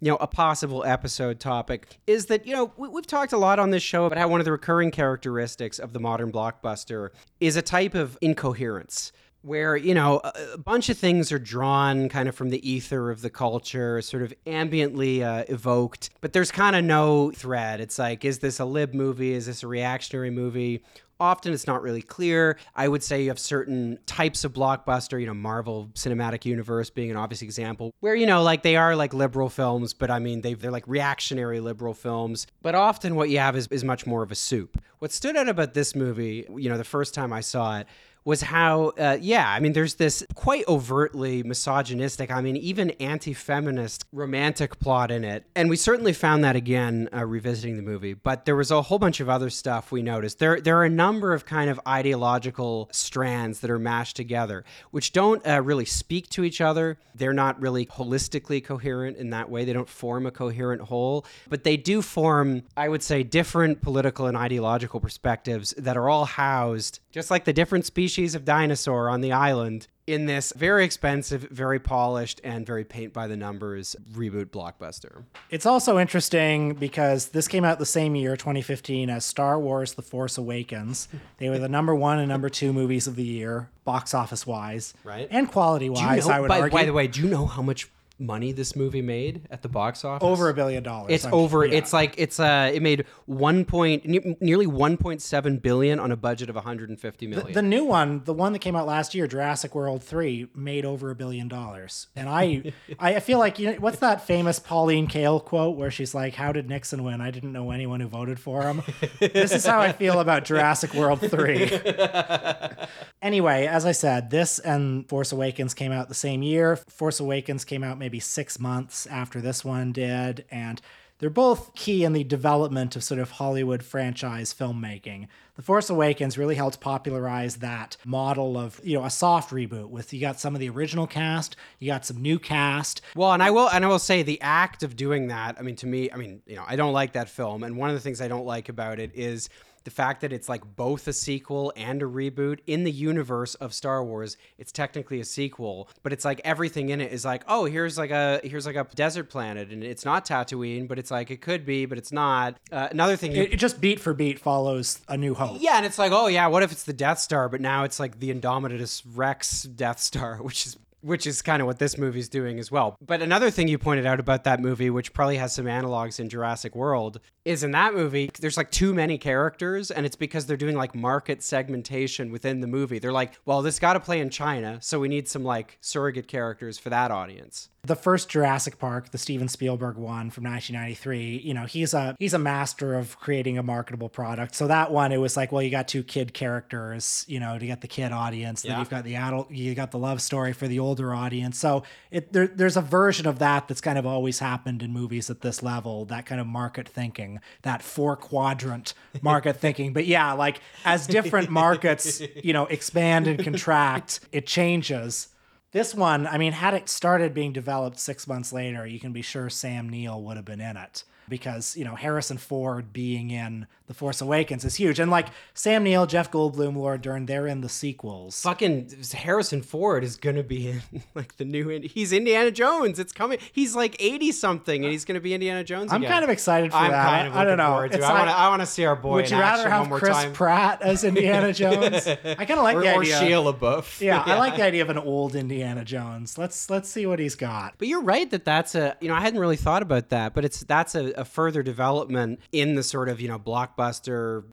you 0.00 0.10
know, 0.10 0.16
a 0.16 0.26
possible 0.26 0.82
episode 0.84 1.40
topic 1.40 1.98
is 2.06 2.26
that, 2.26 2.46
you 2.46 2.54
know, 2.54 2.72
we, 2.76 2.88
we've 2.88 3.06
talked 3.06 3.32
a 3.32 3.36
lot 3.36 3.58
on 3.58 3.70
this 3.70 3.82
show 3.82 4.06
about 4.06 4.18
how 4.18 4.28
one 4.28 4.40
of 4.40 4.46
the 4.46 4.52
recurring 4.52 4.90
characteristics 4.90 5.78
of 5.78 5.92
the 5.92 6.00
modern 6.00 6.32
blockbuster 6.32 7.10
is 7.38 7.56
a 7.56 7.62
type 7.62 7.94
of 7.94 8.16
incoherence 8.20 9.12
where 9.42 9.74
you 9.76 9.94
know 9.94 10.20
a, 10.22 10.32
a 10.54 10.58
bunch 10.58 10.88
of 10.88 10.98
things 10.98 11.32
are 11.32 11.38
drawn 11.38 12.08
kind 12.08 12.28
of 12.28 12.34
from 12.34 12.50
the 12.50 12.70
ether 12.70 13.10
of 13.10 13.22
the 13.22 13.30
culture 13.30 14.02
sort 14.02 14.22
of 14.22 14.34
ambiently 14.46 15.22
uh, 15.22 15.44
evoked 15.48 16.10
but 16.20 16.32
there's 16.32 16.50
kind 16.50 16.76
of 16.76 16.84
no 16.84 17.30
thread. 17.30 17.80
It's 17.80 17.98
like 17.98 18.24
is 18.24 18.40
this 18.40 18.60
a 18.60 18.64
lib 18.64 18.92
movie? 18.94 19.32
Is 19.32 19.46
this 19.46 19.62
a 19.62 19.66
reactionary 19.66 20.30
movie 20.30 20.82
often 21.20 21.52
it's 21.52 21.66
not 21.66 21.82
really 21.82 22.02
clear. 22.02 22.58
I 22.74 22.88
would 22.88 23.02
say 23.02 23.22
you 23.22 23.28
have 23.28 23.38
certain 23.38 23.98
types 24.06 24.42
of 24.44 24.52
blockbuster 24.52 25.20
you 25.20 25.26
know 25.26 25.34
marvel 25.34 25.90
cinematic 25.94 26.44
universe 26.44 26.90
being 26.90 27.10
an 27.10 27.16
obvious 27.16 27.42
example 27.42 27.92
where 28.00 28.14
you 28.14 28.26
know 28.26 28.42
like 28.42 28.62
they 28.62 28.76
are 28.76 28.96
like 28.96 29.12
liberal 29.12 29.48
films 29.48 29.92
but 29.92 30.10
i 30.10 30.18
mean 30.18 30.40
they, 30.40 30.54
they're 30.54 30.70
like 30.70 30.86
reactionary 30.86 31.60
liberal 31.60 31.94
films. 31.94 32.46
But 32.62 32.74
often 32.74 33.14
what 33.14 33.30
you 33.30 33.38
have 33.38 33.56
is, 33.56 33.66
is 33.68 33.84
much 33.84 34.06
more 34.06 34.22
of 34.22 34.30
a 34.30 34.34
soup. 34.34 34.82
What 34.98 35.12
stood 35.12 35.36
out 35.36 35.48
about 35.48 35.74
this 35.74 35.94
movie 35.94 36.46
you 36.56 36.68
know 36.68 36.78
the 36.78 36.84
first 36.84 37.14
time 37.14 37.32
i 37.32 37.40
saw 37.40 37.78
it 37.78 37.86
was 38.24 38.42
how, 38.42 38.92
uh, 38.98 39.16
yeah, 39.20 39.50
I 39.50 39.60
mean, 39.60 39.72
there's 39.72 39.94
this 39.94 40.24
quite 40.34 40.66
overtly 40.68 41.42
misogynistic, 41.42 42.30
I 42.30 42.40
mean, 42.40 42.56
even 42.56 42.90
anti 42.92 43.32
feminist 43.32 44.04
romantic 44.12 44.78
plot 44.78 45.10
in 45.10 45.24
it. 45.24 45.44
And 45.54 45.70
we 45.70 45.76
certainly 45.76 46.12
found 46.12 46.44
that 46.44 46.56
again 46.56 47.08
uh, 47.14 47.24
revisiting 47.24 47.76
the 47.76 47.82
movie. 47.82 48.14
But 48.14 48.44
there 48.44 48.56
was 48.56 48.70
a 48.70 48.82
whole 48.82 48.98
bunch 48.98 49.20
of 49.20 49.28
other 49.28 49.50
stuff 49.50 49.90
we 49.90 50.02
noticed. 50.02 50.38
There, 50.38 50.60
there 50.60 50.78
are 50.78 50.84
a 50.84 50.90
number 50.90 51.32
of 51.32 51.46
kind 51.46 51.70
of 51.70 51.80
ideological 51.86 52.88
strands 52.92 53.60
that 53.60 53.70
are 53.70 53.78
mashed 53.78 54.16
together, 54.16 54.64
which 54.90 55.12
don't 55.12 55.46
uh, 55.46 55.62
really 55.62 55.84
speak 55.84 56.28
to 56.30 56.44
each 56.44 56.60
other. 56.60 56.98
They're 57.14 57.32
not 57.32 57.60
really 57.60 57.86
holistically 57.86 58.62
coherent 58.64 59.16
in 59.16 59.30
that 59.30 59.50
way. 59.50 59.64
They 59.64 59.72
don't 59.72 59.88
form 59.88 60.26
a 60.26 60.30
coherent 60.30 60.82
whole, 60.82 61.26
but 61.48 61.64
they 61.64 61.76
do 61.76 62.02
form, 62.02 62.62
I 62.76 62.88
would 62.88 63.02
say, 63.02 63.22
different 63.22 63.82
political 63.82 64.26
and 64.26 64.36
ideological 64.36 65.00
perspectives 65.00 65.74
that 65.78 65.96
are 65.96 66.08
all 66.08 66.24
housed, 66.24 67.00
just 67.10 67.30
like 67.30 67.44
the 67.44 67.52
different 67.52 67.84
species 67.84 68.34
of 68.34 68.44
dinosaur 68.44 69.08
on 69.08 69.20
the 69.20 69.32
island 69.32 69.88
in 70.06 70.26
this 70.26 70.52
very 70.56 70.84
expensive, 70.84 71.42
very 71.50 71.78
polished, 71.78 72.40
and 72.42 72.66
very 72.66 72.84
paint 72.84 73.12
by 73.12 73.28
the 73.28 73.36
numbers 73.36 73.94
reboot 74.12 74.46
blockbuster. 74.46 75.22
It's 75.50 75.66
also 75.66 75.98
interesting 75.98 76.74
because 76.74 77.28
this 77.28 77.46
came 77.46 77.64
out 77.64 77.78
the 77.78 77.86
same 77.86 78.16
year, 78.16 78.36
2015, 78.36 79.08
as 79.08 79.24
Star 79.24 79.58
Wars 79.58 79.94
The 79.94 80.02
Force 80.02 80.36
Awakens. 80.36 81.08
They 81.38 81.48
were 81.48 81.58
the 81.58 81.68
number 81.68 81.94
one 81.94 82.18
and 82.18 82.28
number 82.28 82.48
two 82.48 82.72
movies 82.72 83.06
of 83.06 83.14
the 83.14 83.24
year, 83.24 83.70
box 83.84 84.12
office 84.12 84.46
wise. 84.46 84.94
Right. 85.04 85.28
And 85.30 85.50
quality 85.50 85.88
wise, 85.88 86.26
know, 86.26 86.34
I 86.34 86.40
would 86.40 86.48
by, 86.48 86.60
argue. 86.60 86.78
by 86.78 86.84
the 86.84 86.92
way, 86.92 87.06
do 87.06 87.22
you 87.22 87.28
know 87.28 87.46
how 87.46 87.62
much 87.62 87.88
money 88.20 88.52
this 88.52 88.76
movie 88.76 89.02
made 89.02 89.46
at 89.50 89.62
the 89.62 89.68
box 89.68 90.04
office? 90.04 90.24
over 90.26 90.48
a 90.48 90.54
billion 90.54 90.82
dollars. 90.82 91.10
It's 91.12 91.24
I'm- 91.24 91.34
over. 91.34 91.64
yeah. 91.64 91.78
It's 91.78 91.92
like 91.92 92.14
it's 92.18 92.38
uh, 92.38 92.70
it 92.72 92.82
made 92.82 93.06
one 93.26 93.64
point 93.64 94.04
ne- 94.06 94.36
nearly 94.40 94.66
one 94.66 94.96
point 94.96 95.22
seven 95.22 95.56
billion 95.58 95.98
on 95.98 96.12
a 96.12 96.16
budget 96.16 96.48
of 96.48 96.54
one 96.54 96.64
hundred 96.64 96.90
and 96.90 97.00
fifty 97.00 97.26
million. 97.26 97.52
The 97.52 97.62
new 97.62 97.84
one, 97.84 98.22
the 98.24 98.34
one 98.34 98.52
that 98.52 98.58
came 98.60 98.76
out 98.76 98.86
last 98.86 99.14
year, 99.14 99.26
Jurassic 99.26 99.74
World 99.74 100.02
3, 100.04 100.48
made 100.54 100.84
over 100.84 101.10
a 101.10 101.14
billion 101.14 101.48
dollars. 101.48 102.08
And 102.14 102.28
I 102.28 102.72
I 102.98 103.20
feel 103.20 103.38
like, 103.38 103.58
you 103.58 103.72
know, 103.72 103.78
what's 103.78 103.98
that 104.00 104.26
famous 104.26 104.58
Pauline 104.58 105.08
Kael 105.08 105.42
quote 105.44 105.76
where 105.76 105.90
she's 105.90 106.14
like, 106.14 106.34
How 106.34 106.52
did 106.52 106.68
Nixon 106.68 107.02
win? 107.02 107.20
I 107.20 107.30
didn't 107.30 107.52
know 107.52 107.70
anyone 107.70 108.00
who 108.00 108.08
voted 108.08 108.38
for 108.38 108.62
him. 108.62 108.82
this 109.20 109.52
is 109.52 109.64
how 109.64 109.80
I 109.80 109.92
feel 109.92 110.20
about 110.20 110.44
Jurassic 110.44 110.92
World 110.94 111.20
3. 111.20 111.70
anyway, 113.22 113.66
as 113.66 113.86
I 113.86 113.92
said, 113.92 114.30
this 114.30 114.58
and 114.58 115.08
Force 115.08 115.32
Awakens 115.32 115.74
came 115.74 115.92
out 115.92 116.08
the 116.08 116.14
same 116.14 116.42
year. 116.42 116.76
Force 116.76 117.20
Awakens 117.20 117.64
came 117.64 117.82
out 117.84 117.98
maybe 117.98 118.09
six 118.18 118.58
months 118.58 119.06
after 119.06 119.40
this 119.40 119.64
one 119.64 119.92
did. 119.92 120.44
And 120.50 120.80
they're 121.20 121.30
both 121.30 121.74
key 121.74 122.02
in 122.02 122.14
the 122.14 122.24
development 122.24 122.96
of 122.96 123.04
sort 123.04 123.20
of 123.20 123.32
Hollywood 123.32 123.82
franchise 123.82 124.54
filmmaking. 124.54 125.28
The 125.54 125.62
Force 125.62 125.90
Awakens 125.90 126.38
really 126.38 126.54
helped 126.54 126.80
popularize 126.80 127.56
that 127.56 127.98
model 128.06 128.56
of, 128.56 128.80
you 128.82 128.98
know, 128.98 129.04
a 129.04 129.10
soft 129.10 129.50
reboot 129.50 129.90
with 129.90 130.14
you 130.14 130.20
got 130.20 130.40
some 130.40 130.54
of 130.54 130.60
the 130.60 130.70
original 130.70 131.06
cast, 131.06 131.56
you 131.78 131.86
got 131.86 132.06
some 132.06 132.22
new 132.22 132.38
cast. 132.38 133.02
Well, 133.14 133.32
and 133.32 133.42
I 133.42 133.50
will, 133.50 133.68
and 133.68 133.84
I 133.84 133.88
will 133.88 133.98
say 133.98 134.22
the 134.22 134.40
act 134.40 134.82
of 134.82 134.96
doing 134.96 135.28
that. 135.28 135.56
I 135.58 135.62
mean, 135.62 135.76
to 135.76 135.86
me, 135.86 136.10
I 136.10 136.16
mean, 136.16 136.40
you 136.46 136.56
know, 136.56 136.64
I 136.66 136.76
don't 136.76 136.94
like 136.94 137.12
that 137.12 137.28
film, 137.28 137.64
and 137.64 137.76
one 137.76 137.90
of 137.90 137.94
the 137.94 138.00
things 138.00 138.22
I 138.22 138.28
don't 138.28 138.46
like 138.46 138.70
about 138.70 138.98
it 138.98 139.10
is 139.14 139.50
the 139.84 139.90
fact 139.90 140.20
that 140.20 140.32
it's 140.32 140.48
like 140.48 140.76
both 140.76 141.08
a 141.08 141.12
sequel 141.12 141.72
and 141.76 142.02
a 142.02 142.06
reboot 142.06 142.58
in 142.66 142.84
the 142.84 142.90
universe 142.90 143.54
of 143.56 143.72
Star 143.72 144.04
Wars. 144.04 144.36
It's 144.58 144.72
technically 144.72 145.20
a 145.20 145.24
sequel, 145.24 145.88
but 146.02 146.12
it's 146.12 146.24
like 146.24 146.40
everything 146.44 146.90
in 146.90 147.00
it 147.00 147.12
is 147.12 147.24
like, 147.24 147.42
oh, 147.48 147.64
here's 147.64 147.96
like 147.98 148.10
a 148.10 148.40
here's 148.44 148.66
like 148.66 148.76
a 148.76 148.86
desert 148.94 149.30
planet, 149.30 149.70
and 149.70 149.82
it's 149.82 150.04
not 150.04 150.24
Tatooine, 150.26 150.86
but 150.86 150.98
it's 150.98 151.10
like 151.10 151.30
it 151.30 151.40
could 151.40 151.64
be, 151.64 151.86
but 151.86 151.98
it's 151.98 152.12
not. 152.12 152.56
Uh, 152.70 152.88
another 152.90 153.16
thing, 153.16 153.32
It, 153.32 153.54
it 153.54 153.56
just 153.56 153.80
beat 153.80 154.00
for 154.00 154.12
beat 154.14 154.38
follows 154.38 155.00
A 155.08 155.16
New 155.16 155.34
Hope. 155.34 155.58
yeah, 155.60 155.76
and 155.76 155.86
it's 155.86 155.98
like, 155.98 156.12
oh 156.12 156.26
yeah, 156.26 156.46
what 156.48 156.62
if 156.62 156.72
it's 156.72 156.84
the 156.84 156.92
Death 156.92 157.18
Star, 157.18 157.48
but 157.48 157.60
now 157.60 157.84
it's 157.84 157.98
like 157.98 158.20
the 158.20 158.32
Indominus 158.32 159.02
Rex 159.14 159.62
Death 159.62 160.00
Star, 160.00 160.36
which 160.42 160.66
is 160.66 160.76
which 161.02 161.26
is 161.26 161.40
kind 161.40 161.62
of 161.62 161.66
what 161.66 161.78
this 161.78 161.96
movie's 161.96 162.28
doing 162.28 162.58
as 162.58 162.70
well. 162.70 162.94
But 163.00 163.22
another 163.22 163.50
thing 163.50 163.68
you 163.68 163.78
pointed 163.78 164.04
out 164.04 164.20
about 164.20 164.44
that 164.44 164.60
movie, 164.60 164.90
which 164.90 165.14
probably 165.14 165.36
has 165.38 165.54
some 165.54 165.64
analogs 165.64 166.20
in 166.20 166.28
Jurassic 166.28 166.74
World, 166.76 167.20
is 167.44 167.62
in 167.64 167.70
that 167.70 167.94
movie 167.94 168.30
there's 168.40 168.56
like 168.56 168.70
too 168.70 168.92
many 168.94 169.18
characters, 169.18 169.90
and 169.90 170.04
it's 170.04 170.16
because 170.16 170.46
they're 170.46 170.56
doing 170.56 170.76
like 170.76 170.94
market 170.94 171.42
segmentation 171.42 172.30
within 172.30 172.60
the 172.60 172.66
movie. 172.66 172.98
They're 172.98 173.12
like, 173.12 173.32
well, 173.44 173.62
this 173.62 173.78
got 173.78 173.94
to 173.94 174.00
play 174.00 174.20
in 174.20 174.30
China, 174.30 174.78
so 174.82 175.00
we 175.00 175.08
need 175.08 175.28
some 175.28 175.44
like 175.44 175.78
surrogate 175.80 176.28
characters 176.28 176.78
for 176.78 176.90
that 176.90 177.10
audience. 177.10 177.68
the 177.82 177.96
first 177.96 178.28
Jurassic 178.28 178.78
Park, 178.78 179.10
the 179.10 179.18
Steven 179.18 179.48
Spielberg 179.48 179.96
one 179.96 180.30
from 180.30 180.44
1993, 180.44 181.38
you 181.38 181.54
know, 181.54 181.64
he's 181.64 181.94
a 181.94 182.14
he's 182.18 182.34
a 182.34 182.38
master 182.38 182.94
of 182.94 183.18
creating 183.18 183.56
a 183.56 183.62
marketable 183.62 184.10
product. 184.10 184.54
So 184.54 184.66
that 184.66 184.90
one, 184.90 185.12
it 185.12 185.16
was 185.16 185.36
like, 185.36 185.50
well, 185.50 185.62
you 185.62 185.70
got 185.70 185.88
two 185.88 186.02
kid 186.02 186.34
characters, 186.34 187.24
you 187.26 187.40
know, 187.40 187.58
to 187.58 187.66
get 187.66 187.80
the 187.80 187.88
kid 187.88 188.12
audience. 188.12 188.64
Yeah. 188.64 188.72
Then 188.72 188.80
you've 188.80 188.90
got 188.90 189.04
the 189.04 189.16
adult, 189.16 189.50
you 189.50 189.74
got 189.74 189.92
the 189.92 189.98
love 189.98 190.20
story 190.20 190.52
for 190.52 190.68
the 190.68 190.78
older 190.78 191.14
audience. 191.14 191.58
So 191.58 191.84
it 192.10 192.32
there, 192.32 192.46
there's 192.46 192.76
a 192.76 192.82
version 192.82 193.26
of 193.26 193.38
that 193.38 193.66
that's 193.68 193.80
kind 193.80 193.98
of 193.98 194.04
always 194.04 194.40
happened 194.40 194.82
in 194.82 194.92
movies 194.92 195.30
at 195.30 195.40
this 195.40 195.62
level. 195.62 196.04
That 196.04 196.26
kind 196.26 196.40
of 196.40 196.46
market 196.46 196.86
thinking, 196.86 197.39
that 197.62 197.82
four 197.82 198.16
quadrant 198.16 198.94
market 199.22 199.56
thinking. 199.60 199.92
But 199.92 200.06
yeah, 200.06 200.32
like 200.32 200.60
as 200.84 201.06
different 201.06 201.50
markets, 201.50 202.22
you 202.42 202.52
know, 202.52 202.66
expand 202.66 203.26
and 203.26 203.42
contract, 203.42 204.20
it 204.32 204.46
changes. 204.46 205.28
This 205.72 205.94
one, 205.94 206.26
I 206.26 206.36
mean, 206.36 206.52
had 206.52 206.74
it 206.74 206.88
started 206.88 207.32
being 207.32 207.52
developed 207.52 207.98
six 208.00 208.26
months 208.26 208.52
later, 208.52 208.86
you 208.86 208.98
can 208.98 209.12
be 209.12 209.22
sure 209.22 209.48
Sam 209.48 209.88
Neill 209.88 210.20
would 210.22 210.36
have 210.36 210.44
been 210.44 210.60
in 210.60 210.76
it 210.76 211.04
because, 211.28 211.76
you 211.76 211.84
know, 211.84 211.94
Harrison 211.94 212.38
Ford 212.38 212.92
being 212.92 213.30
in 213.30 213.68
The 213.90 213.94
Force 213.94 214.20
Awakens 214.20 214.64
is 214.64 214.76
huge. 214.76 215.00
And 215.00 215.10
like 215.10 215.26
Sam 215.52 215.82
Neill, 215.82 216.06
Jeff 216.06 216.30
Goldblum, 216.30 216.76
Laura 216.76 216.96
Dern, 216.96 217.26
they're 217.26 217.48
in 217.48 217.60
the 217.60 217.68
sequels. 217.68 218.40
Fucking 218.40 218.88
Harrison 219.12 219.62
Ford 219.62 220.04
is 220.04 220.16
gonna 220.16 220.44
be 220.44 220.68
in 220.68 220.82
like 221.16 221.38
the 221.38 221.44
new. 221.44 221.80
He's 221.80 222.12
Indiana 222.12 222.52
Jones. 222.52 223.00
It's 223.00 223.12
coming. 223.12 223.40
He's 223.52 223.74
like 223.74 223.96
eighty 223.98 224.30
something, 224.30 224.84
and 224.84 224.92
he's 224.92 225.04
gonna 225.04 225.18
be 225.18 225.34
Indiana 225.34 225.64
Jones. 225.64 225.92
I'm 225.92 226.02
again. 226.02 226.12
kind 226.12 226.22
of 226.22 226.30
excited 226.30 226.70
for 226.70 226.76
I'm 226.76 226.92
that. 226.92 227.04
kind 227.04 227.26
of 227.26 227.36
I 227.36 227.44
don't 227.44 227.56
know. 227.56 227.66
forward 227.66 227.90
to 227.90 227.96
It's. 227.98 228.06
I 228.06 228.12
want 228.12 228.28
to. 228.28 228.38
I 228.38 228.48
want 228.48 228.62
to 228.62 228.66
see 228.66 228.84
our 228.84 228.94
boy. 228.94 229.14
Would 229.14 229.30
you 229.32 229.40
rather 229.40 229.68
have 229.68 229.90
Chris 229.90 230.16
time. 230.16 230.34
Pratt 230.34 230.82
as 230.82 231.02
Indiana 231.02 231.52
Jones? 231.52 232.06
I 232.06 232.16
kind 232.36 232.50
of 232.52 232.62
like 232.62 232.76
or, 232.76 232.82
the 232.82 232.94
or 232.94 233.00
idea. 233.00 233.16
Shia 233.16 233.52
LaBeouf? 233.52 234.00
yeah, 234.00 234.22
I 234.24 234.38
like 234.38 234.54
the 234.54 234.62
idea 234.62 234.82
of 234.82 234.90
an 234.90 234.98
old 234.98 235.34
Indiana 235.34 235.84
Jones. 235.84 236.38
Let's 236.38 236.70
let's 236.70 236.88
see 236.88 237.06
what 237.06 237.18
he's 237.18 237.34
got. 237.34 237.74
But 237.76 237.88
you're 237.88 238.02
right 238.02 238.30
that 238.30 238.44
that's 238.44 238.76
a 238.76 238.96
you 239.00 239.08
know 239.08 239.14
I 239.16 239.20
hadn't 239.20 239.40
really 239.40 239.56
thought 239.56 239.82
about 239.82 240.10
that, 240.10 240.32
but 240.32 240.44
it's 240.44 240.60
that's 240.60 240.94
a, 240.94 241.10
a 241.14 241.24
further 241.24 241.64
development 241.64 242.38
in 242.52 242.76
the 242.76 242.84
sort 242.84 243.08
of 243.08 243.20
you 243.20 243.26
know 243.26 243.36
blockbuster 243.40 243.79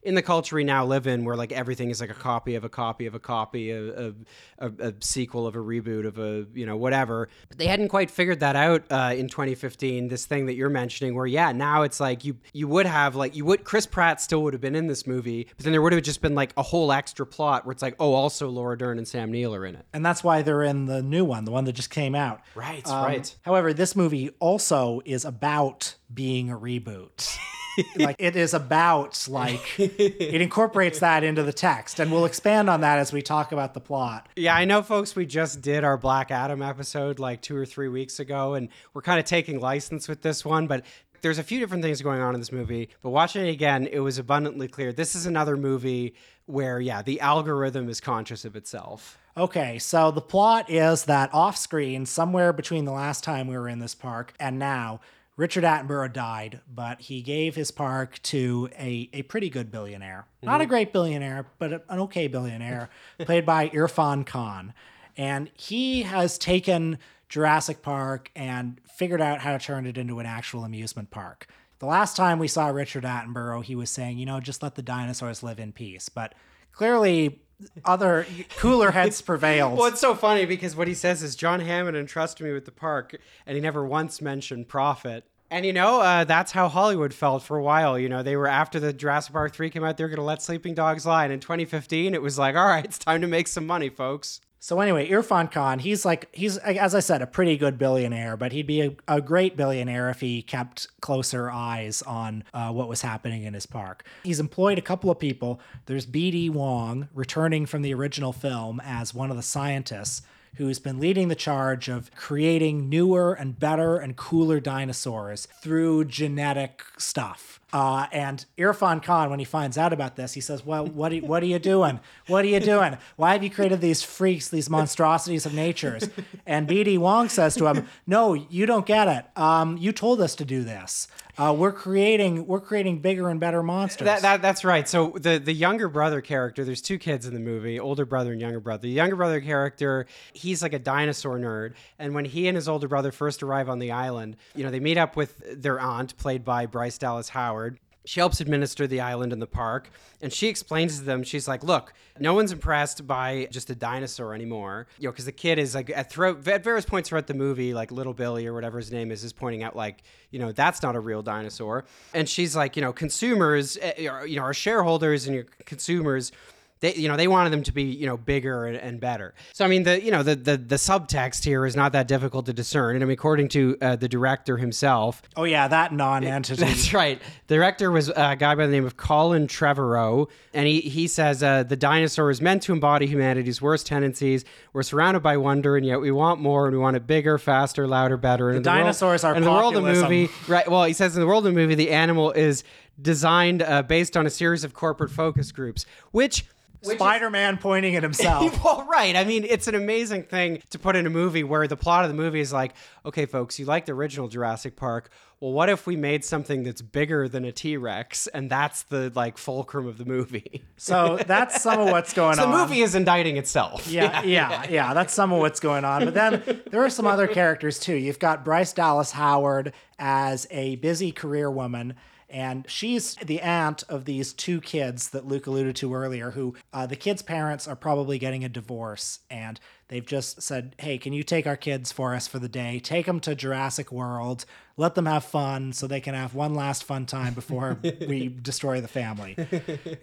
in 0.03 0.15
the 0.15 0.21
culture 0.21 0.55
we 0.55 0.63
now 0.63 0.85
live 0.85 1.07
in, 1.07 1.25
where 1.25 1.35
like 1.35 1.51
everything 1.51 1.89
is 1.89 2.01
like 2.01 2.09
a 2.09 2.13
copy 2.15 2.55
of 2.55 2.63
a 2.63 2.69
copy 2.69 3.05
of 3.05 3.15
a 3.15 3.19
copy, 3.19 3.71
a, 3.71 4.07
a, 4.07 4.13
a, 4.59 4.71
a 4.79 4.93
sequel 4.99 5.45
of 5.45 5.55
a 5.55 5.59
reboot 5.59 6.05
of 6.05 6.17
a 6.17 6.45
you 6.53 6.65
know 6.65 6.77
whatever. 6.77 7.29
But 7.49 7.57
they 7.57 7.67
hadn't 7.67 7.89
quite 7.89 8.09
figured 8.11 8.39
that 8.39 8.55
out 8.55 8.83
uh, 8.89 9.13
in 9.15 9.27
2015. 9.29 10.07
This 10.07 10.25
thing 10.25 10.45
that 10.47 10.55
you're 10.55 10.69
mentioning, 10.69 11.15
where 11.15 11.25
yeah, 11.25 11.51
now 11.51 11.81
it's 11.83 11.99
like 11.99 12.23
you 12.25 12.37
you 12.53 12.67
would 12.67 12.85
have 12.85 13.15
like 13.15 13.35
you 13.35 13.45
would 13.45 13.63
Chris 13.63 13.85
Pratt 13.85 14.21
still 14.21 14.43
would 14.43 14.53
have 14.53 14.61
been 14.61 14.75
in 14.75 14.87
this 14.87 15.05
movie, 15.05 15.47
but 15.57 15.63
then 15.63 15.71
there 15.71 15.81
would 15.81 15.93
have 15.93 16.03
just 16.03 16.21
been 16.21 16.35
like 16.35 16.53
a 16.57 16.63
whole 16.63 16.91
extra 16.91 17.25
plot 17.25 17.65
where 17.65 17.71
it's 17.71 17.81
like 17.81 17.95
oh 17.99 18.13
also 18.13 18.49
Laura 18.49 18.77
Dern 18.77 18.97
and 18.97 19.07
Sam 19.07 19.31
Neill 19.31 19.53
are 19.53 19.65
in 19.65 19.75
it. 19.75 19.85
And 19.93 20.05
that's 20.05 20.23
why 20.23 20.41
they're 20.41 20.63
in 20.63 20.85
the 20.85 21.01
new 21.01 21.25
one, 21.25 21.45
the 21.45 21.51
one 21.51 21.65
that 21.65 21.73
just 21.73 21.89
came 21.89 22.15
out. 22.15 22.41
Right, 22.55 22.87
Um, 22.87 23.03
right. 23.05 23.35
However, 23.41 23.73
this 23.73 23.95
movie 23.95 24.31
also 24.39 25.01
is 25.05 25.25
about 25.25 25.95
being 26.13 26.49
a 26.49 26.57
reboot. 26.57 27.37
like 27.97 28.15
it 28.19 28.35
is 28.35 28.53
about 28.53 29.27
like 29.29 29.79
it 29.79 30.41
incorporates 30.41 30.99
that 30.99 31.23
into 31.23 31.43
the 31.43 31.53
text 31.53 31.99
and 31.99 32.11
we'll 32.11 32.25
expand 32.25 32.69
on 32.69 32.81
that 32.81 32.99
as 32.99 33.13
we 33.13 33.21
talk 33.21 33.51
about 33.51 33.73
the 33.73 33.79
plot. 33.79 34.27
Yeah, 34.35 34.55
I 34.55 34.65
know, 34.65 34.81
folks. 34.81 35.15
We 35.15 35.25
just 35.25 35.61
did 35.61 35.83
our 35.83 35.97
Black 35.97 36.31
Adam 36.31 36.61
episode 36.61 37.19
like 37.19 37.41
two 37.41 37.55
or 37.55 37.65
three 37.65 37.87
weeks 37.87 38.19
ago, 38.19 38.53
and 38.53 38.69
we're 38.93 39.01
kind 39.01 39.19
of 39.19 39.25
taking 39.25 39.59
license 39.59 40.07
with 40.07 40.21
this 40.21 40.43
one, 40.45 40.67
but. 40.67 40.85
There's 41.21 41.39
a 41.39 41.43
few 41.43 41.59
different 41.59 41.81
things 41.81 41.99
going 42.03 42.21
on 42.21 42.35
in 42.35 42.39
this 42.39 42.51
movie, 42.51 42.89
but 43.01 43.09
watching 43.09 43.47
it 43.47 43.49
again, 43.49 43.87
it 43.91 44.01
was 44.01 44.19
abundantly 44.19 44.67
clear. 44.67 44.93
This 44.93 45.15
is 45.15 45.25
another 45.25 45.57
movie 45.57 46.13
where, 46.45 46.79
yeah, 46.79 47.01
the 47.01 47.19
algorithm 47.21 47.89
is 47.89 47.99
conscious 47.99 48.45
of 48.45 48.55
itself. 48.55 49.17
Okay, 49.35 49.79
so 49.79 50.11
the 50.11 50.21
plot 50.21 50.69
is 50.69 51.05
that 51.05 51.33
off 51.33 51.57
screen, 51.57 52.05
somewhere 52.05 52.53
between 52.53 52.85
the 52.85 52.91
last 52.91 53.23
time 53.23 53.47
we 53.47 53.57
were 53.57 53.67
in 53.67 53.79
this 53.79 53.95
park 53.95 54.33
and 54.39 54.59
now, 54.59 54.99
Richard 55.37 55.63
Attenborough 55.63 56.11
died, 56.11 56.61
but 56.67 56.99
he 56.99 57.21
gave 57.21 57.55
his 57.55 57.69
park 57.69 58.19
to 58.23 58.69
a, 58.77 59.07
a 59.13 59.21
pretty 59.21 59.51
good 59.51 59.71
billionaire. 59.71 60.25
Not 60.41 60.59
a 60.59 60.63
mm-hmm. 60.63 60.69
great 60.69 60.93
billionaire, 60.93 61.45
but 61.59 61.85
an 61.87 61.99
okay 61.99 62.27
billionaire, 62.27 62.89
played 63.19 63.45
by 63.45 63.69
Irfan 63.69 64.25
Khan. 64.25 64.73
And 65.15 65.51
he 65.53 66.03
has 66.03 66.39
taken 66.39 66.97
Jurassic 67.29 67.83
Park 67.83 68.31
and 68.35 68.81
figured 68.95 69.21
out 69.21 69.41
how 69.41 69.55
to 69.55 69.63
turn 69.63 69.85
it 69.85 69.97
into 69.97 70.19
an 70.19 70.25
actual 70.25 70.63
amusement 70.63 71.11
park. 71.11 71.47
The 71.79 71.85
last 71.85 72.17
time 72.17 72.39
we 72.39 72.47
saw 72.47 72.67
Richard 72.69 73.03
Attenborough, 73.03 73.63
he 73.63 73.75
was 73.75 73.91
saying, 73.91 74.17
you 74.17 74.25
know, 74.25 74.39
just 74.39 74.63
let 74.63 74.73
the 74.73 74.81
dinosaurs 74.81 75.43
live 75.43 75.59
in 75.59 75.71
peace. 75.71 76.09
But 76.09 76.33
clearly, 76.71 77.41
other 77.85 78.25
cooler 78.57 78.91
heads 78.91 79.21
prevailed. 79.21 79.77
Well, 79.77 79.87
it's 79.87 80.01
so 80.01 80.15
funny 80.15 80.45
because 80.45 80.75
what 80.75 80.87
he 80.87 80.93
says 80.93 81.23
is 81.23 81.35
John 81.35 81.59
Hammond 81.59 81.97
entrusted 81.97 82.45
me 82.45 82.53
with 82.53 82.65
the 82.65 82.71
park, 82.71 83.15
and 83.45 83.55
he 83.55 83.61
never 83.61 83.85
once 83.85 84.21
mentioned 84.21 84.67
profit. 84.67 85.25
And 85.49 85.65
you 85.65 85.73
know, 85.73 86.01
uh, 86.01 86.23
that's 86.25 86.51
how 86.51 86.67
Hollywood 86.67 87.13
felt 87.13 87.43
for 87.43 87.57
a 87.57 87.63
while. 87.63 87.97
You 87.97 88.09
know, 88.09 88.21
they 88.21 88.35
were 88.35 88.47
after 88.47 88.79
the 88.79 88.91
Jurassic 88.91 89.31
Park 89.31 89.53
3 89.53 89.69
came 89.69 89.83
out, 89.83 89.97
they 89.97 90.03
were 90.03 90.09
going 90.09 90.17
to 90.17 90.23
let 90.23 90.41
sleeping 90.41 90.73
dogs 90.73 91.05
lie. 91.05 91.23
And 91.23 91.31
in 91.31 91.39
2015, 91.39 92.13
it 92.13 92.21
was 92.21 92.37
like, 92.37 92.55
all 92.55 92.67
right, 92.67 92.83
it's 92.83 92.97
time 92.97 93.21
to 93.21 93.27
make 93.27 93.47
some 93.47 93.65
money, 93.65 93.89
folks. 93.89 94.41
So 94.59 94.79
anyway, 94.79 95.09
Irfan 95.09 95.51
Khan, 95.51 95.79
he's 95.79 96.03
like 96.03 96.33
he's 96.33 96.57
as 96.57 96.95
I 96.95 96.99
said, 96.99 97.21
a 97.21 97.27
pretty 97.27 97.57
good 97.57 97.77
billionaire, 97.77 98.35
but 98.35 98.51
he'd 98.51 98.67
be 98.67 98.81
a, 98.81 98.95
a 99.07 99.21
great 99.21 99.55
billionaire 99.55 100.09
if 100.09 100.19
he 100.19 100.41
kept 100.41 100.87
closer 100.99 101.49
eyes 101.49 102.01
on 102.01 102.43
uh, 102.53 102.71
what 102.71 102.89
was 102.89 103.01
happening 103.01 103.43
in 103.43 103.53
his 103.53 103.65
park. 103.65 104.03
He's 104.23 104.39
employed 104.39 104.77
a 104.77 104.81
couple 104.81 105.11
of 105.11 105.19
people. 105.19 105.59
There's 105.85 106.05
B.D. 106.05 106.49
Wong, 106.49 107.07
returning 107.13 107.65
from 107.65 107.81
the 107.81 107.93
original 107.93 108.33
film 108.33 108.81
as 108.83 109.13
one 109.13 109.29
of 109.29 109.37
the 109.37 109.43
scientists 109.43 110.23
who's 110.55 110.79
been 110.79 110.99
leading 110.99 111.27
the 111.27 111.35
charge 111.35 111.87
of 111.87 112.13
creating 112.15 112.89
newer 112.89 113.33
and 113.33 113.59
better 113.59 113.97
and 113.97 114.15
cooler 114.15 114.59
dinosaurs 114.59 115.47
through 115.61 116.05
genetic 116.05 116.83
stuff. 116.97 117.56
Uh, 117.73 118.07
and 118.13 118.45
Irfan 118.57 119.03
Khan, 119.03 119.29
when 119.29 119.39
he 119.39 119.45
finds 119.45 119.77
out 119.77 119.91
about 119.91 120.15
this, 120.15 120.33
he 120.33 120.41
says, 120.41 120.65
"Well, 120.65 120.85
what 120.85 121.11
are, 121.11 121.17
what 121.17 121.43
are 121.43 121.47
you 121.47 121.59
doing? 121.59 121.99
What 122.27 122.45
are 122.45 122.47
you 122.47 122.61
doing? 122.61 122.97
Why 123.17 123.33
have 123.33 123.43
you 123.43 123.49
created 123.49 123.81
these 123.81 124.01
freaks, 124.01 124.47
these 124.47 124.69
monstrosities 124.69 125.45
of 125.45 125.53
natures?" 125.53 126.09
And 126.45 126.65
B.D. 126.65 126.97
Wong 126.97 127.27
says 127.27 127.55
to 127.55 127.67
him, 127.67 127.87
"No, 128.05 128.33
you 128.33 128.65
don't 128.65 128.85
get 128.85 129.07
it. 129.09 129.25
Um, 129.37 129.77
you 129.77 129.91
told 129.91 130.21
us 130.21 130.33
to 130.35 130.45
do 130.45 130.63
this. 130.63 131.07
Uh, 131.37 131.53
we're 131.57 131.71
creating 131.71 132.47
we're 132.47 132.59
creating 132.59 132.99
bigger 132.99 133.29
and 133.29 133.39
better 133.39 133.61
monsters." 133.61 134.05
That, 134.05 134.21
that 134.21 134.41
that's 134.41 134.63
right. 134.63 134.87
So 134.87 135.13
the 135.15 135.37
the 135.37 135.53
younger 135.53 135.87
brother 135.89 136.21
character, 136.21 136.63
there's 136.63 136.81
two 136.81 136.97
kids 136.97 137.25
in 137.25 137.33
the 137.33 137.39
movie, 137.39 137.79
older 137.79 138.05
brother 138.05 138.31
and 138.31 138.41
younger 138.41 138.59
brother. 138.59 138.81
The 138.83 138.89
younger 138.89 139.15
brother 139.15 139.39
character, 139.41 140.07
he's 140.33 140.61
like 140.61 140.73
a 140.73 140.79
dinosaur 140.79 141.37
nerd, 141.37 141.73
and 141.99 142.15
when 142.15 142.25
he 142.25 142.47
and 142.47 142.55
his 142.55 142.67
older 142.67 142.87
brother 142.87 143.11
first 143.11 143.43
arrive 143.43 143.69
on 143.69 143.79
the 143.79 143.91
island, 143.91 144.37
you 144.55 144.63
know, 144.63 144.71
they 144.71 144.79
meet 144.79 144.97
up 144.97 145.15
with 145.15 145.61
their 145.61 145.79
aunt, 145.79 146.17
played 146.17 146.43
by 146.43 146.65
Bryce 146.65 146.97
Dallas 146.97 147.29
Howard. 147.29 147.79
She 148.07 148.21
helps 148.21 148.39
administer 148.39 148.87
the 148.87 149.01
island 149.01 149.33
and 149.33 149.41
the 149.41 149.47
park, 149.47 149.89
and 150.21 150.31
she 150.31 150.47
explains 150.47 150.97
to 150.97 151.03
them, 151.03 151.23
she's 151.23 151.45
like, 151.45 151.61
"Look, 151.61 151.91
no 152.17 152.33
one's 152.33 152.53
impressed 152.53 153.05
by 153.05 153.49
just 153.51 153.69
a 153.69 153.75
dinosaur 153.75 154.33
anymore, 154.33 154.87
you 154.97 155.07
know, 155.07 155.11
because 155.11 155.25
the 155.25 155.33
kid 155.33 155.59
is 155.59 155.75
like 155.75 155.89
at 155.89 156.09
throughout 156.09 156.47
at 156.47 156.63
various 156.63 156.85
points 156.85 157.09
throughout 157.09 157.27
the 157.27 157.33
movie, 157.33 157.73
like 157.73 157.91
little 157.91 158.13
Billy 158.13 158.47
or 158.47 158.53
whatever 158.53 158.77
his 158.77 158.93
name 158.93 159.11
is, 159.11 159.25
is 159.25 159.33
pointing 159.33 159.61
out 159.61 159.75
like, 159.75 160.03
you 160.31 160.39
know, 160.39 160.53
that's 160.53 160.81
not 160.81 160.95
a 160.95 161.01
real 161.01 161.21
dinosaur, 161.21 161.83
and 162.13 162.29
she's 162.29 162.55
like, 162.55 162.77
you 162.77 162.81
know, 162.81 162.93
consumers, 162.93 163.77
eh, 163.81 164.09
you 164.25 164.37
know, 164.37 164.43
our 164.43 164.53
shareholders 164.53 165.27
and 165.27 165.35
your 165.35 165.45
consumers." 165.65 166.31
They 166.79 166.93
you 166.95 167.07
know 167.07 167.17
they 167.17 167.27
wanted 167.27 167.51
them 167.51 167.63
to 167.63 167.71
be 167.71 167.83
you 167.83 168.05
know 168.05 168.17
bigger 168.17 168.65
and, 168.65 168.77
and 168.77 168.99
better. 168.99 169.33
So 169.53 169.65
i 169.65 169.67
mean 169.67 169.83
the 169.83 170.01
you 170.01 170.11
know 170.11 170.23
the, 170.23 170.35
the 170.35 170.57
the 170.57 170.75
subtext 170.75 171.43
here 171.43 171.65
is 171.65 171.75
not 171.75 171.91
that 171.93 172.07
difficult 172.07 172.45
to 172.47 172.53
discern. 172.53 172.95
And 172.95 173.03
i 173.03 173.07
mean 173.07 173.13
according 173.13 173.49
to 173.49 173.77
uh, 173.81 173.95
the 173.95 174.07
director 174.07 174.57
himself 174.57 175.21
oh 175.35 175.43
yeah, 175.43 175.67
that 175.67 175.93
non-entity. 175.93 176.61
that's 176.65 176.93
right. 176.93 177.21
The 177.47 177.55
director 177.55 177.91
was 177.91 178.09
a 178.09 178.35
guy 178.35 178.55
by 178.55 178.65
the 178.65 178.71
name 178.71 178.85
of 178.85 178.97
colin 178.97 179.47
trevorrow. 179.47 180.29
And 180.53 180.67
he 180.67 180.81
he 180.81 181.07
says 181.07 181.43
uh, 181.43 181.63
the 181.63 181.75
dinosaur 181.75 182.29
is 182.29 182.41
meant 182.41 182.63
to 182.63 182.73
embody 182.73 183.07
humanity's 183.07 183.61
worst 183.61 183.87
tendencies. 183.87 184.45
We're 184.73 184.83
surrounded 184.83 185.21
by 185.21 185.37
wonder 185.37 185.77
and 185.77 185.85
yet 185.85 185.99
we 186.01 186.11
want 186.11 186.39
more 186.41 186.67
and 186.67 186.75
we 186.75 186.81
want 186.81 186.95
it 186.95 187.07
bigger 187.07 187.37
faster 187.37 187.87
louder 187.87 188.17
better. 188.17 188.49
And 188.49 188.59
the 188.59 188.69
dinosaurs 188.69 189.23
are 189.23 189.35
in 189.35 189.43
the 189.43 189.51
world 189.51 189.75
of 189.75 189.83
the 189.83 189.93
movie 189.93 190.29
right 190.47 190.69
well 190.69 190.83
he 190.83 190.93
says 190.93 191.15
in 191.15 191.21
the 191.21 191.27
world 191.27 191.45
of 191.45 191.53
the 191.53 191.59
movie 191.59 191.75
the 191.75 191.91
animal 191.91 192.31
is 192.31 192.63
designed 193.01 193.61
uh, 193.61 193.83
based 193.83 194.17
on 194.17 194.25
a 194.25 194.29
series 194.29 194.63
of 194.63 194.73
corporate 194.73 195.11
focus 195.11 195.51
groups 195.51 195.85
which 196.11 196.45
Spider-Man 196.81 197.57
pointing 197.57 197.95
at 197.95 198.03
himself. 198.03 198.63
well, 198.65 198.85
right. 198.89 199.15
I 199.15 199.23
mean, 199.23 199.43
it's 199.43 199.67
an 199.67 199.75
amazing 199.75 200.23
thing 200.23 200.61
to 200.69 200.79
put 200.79 200.95
in 200.95 201.05
a 201.05 201.09
movie 201.09 201.43
where 201.43 201.67
the 201.67 201.77
plot 201.77 202.03
of 202.05 202.09
the 202.09 202.15
movie 202.15 202.39
is 202.39 202.53
like, 202.53 202.73
okay, 203.05 203.25
folks, 203.25 203.59
you 203.59 203.65
like 203.65 203.85
the 203.85 203.93
original 203.93 204.27
Jurassic 204.27 204.75
Park. 204.75 205.09
Well, 205.39 205.51
what 205.51 205.69
if 205.69 205.85
we 205.85 205.95
made 205.95 206.25
something 206.25 206.63
that's 206.63 206.81
bigger 206.81 207.27
than 207.29 207.45
a 207.45 207.51
T 207.51 207.77
Rex, 207.77 208.25
and 208.25 208.49
that's 208.49 208.81
the 208.83 209.11
like 209.13 209.37
fulcrum 209.37 209.85
of 209.85 209.99
the 209.99 210.05
movie? 210.05 210.63
So 210.77 211.17
that's 211.27 211.61
some 211.61 211.79
of 211.79 211.89
what's 211.91 212.11
going 212.13 212.37
So 212.37 212.45
on. 212.45 212.51
the 212.51 212.57
movie 212.57 212.81
is 212.81 212.95
indicting 212.95 213.37
itself. 213.37 213.87
Yeah, 213.87 214.23
yeah, 214.23 214.65
yeah, 214.69 214.93
That's 214.95 215.13
some 215.13 215.31
of 215.31 215.39
what's 215.39 215.59
going 215.59 215.85
on. 215.85 216.05
But 216.05 216.15
then 216.15 216.61
there 216.71 216.83
are 216.83 216.89
some 216.89 217.05
other 217.05 217.27
characters 217.27 217.79
too. 217.79 217.93
You've 217.95 218.17
got 218.17 218.43
Bryce 218.43 218.73
Dallas 218.73 219.11
Howard 219.11 219.73
as 219.99 220.47
a 220.49 220.77
busy 220.77 221.11
career 221.11 221.51
woman. 221.51 221.93
And 222.29 222.65
she's 222.69 223.15
the 223.15 223.39
aunt 223.41 223.83
of 223.87 224.03
these 224.05 224.33
two 224.33 224.59
kids 224.59 225.09
that 225.11 225.25
Luke 225.25 225.47
alluded 225.47 225.77
to 225.77 225.93
earlier, 225.93 226.31
who 226.31 226.55
uh, 226.73 226.85
the 226.85 226.97
kids' 226.97 227.21
parents 227.21 227.67
are 227.69 227.75
probably 227.75 228.19
getting 228.19 228.43
a 228.43 228.49
divorce. 228.49 229.19
And 229.29 229.59
they've 229.87 230.05
just 230.05 230.41
said, 230.41 230.75
hey, 230.79 230.97
can 230.97 231.13
you 231.13 231.23
take 231.23 231.47
our 231.47 231.55
kids 231.55 231.93
for 231.93 232.13
us 232.13 232.27
for 232.27 232.39
the 232.39 232.49
day? 232.49 232.79
Take 232.79 233.05
them 233.05 233.21
to 233.21 233.33
Jurassic 233.33 233.93
World, 233.93 234.43
let 234.75 234.95
them 234.95 235.05
have 235.05 235.23
fun 235.23 235.71
so 235.71 235.87
they 235.87 236.01
can 236.01 236.13
have 236.15 236.35
one 236.35 236.53
last 236.53 236.83
fun 236.83 237.05
time 237.05 237.33
before 237.33 237.79
we 238.07 238.27
destroy 238.27 238.81
the 238.81 238.89
family. 238.89 239.37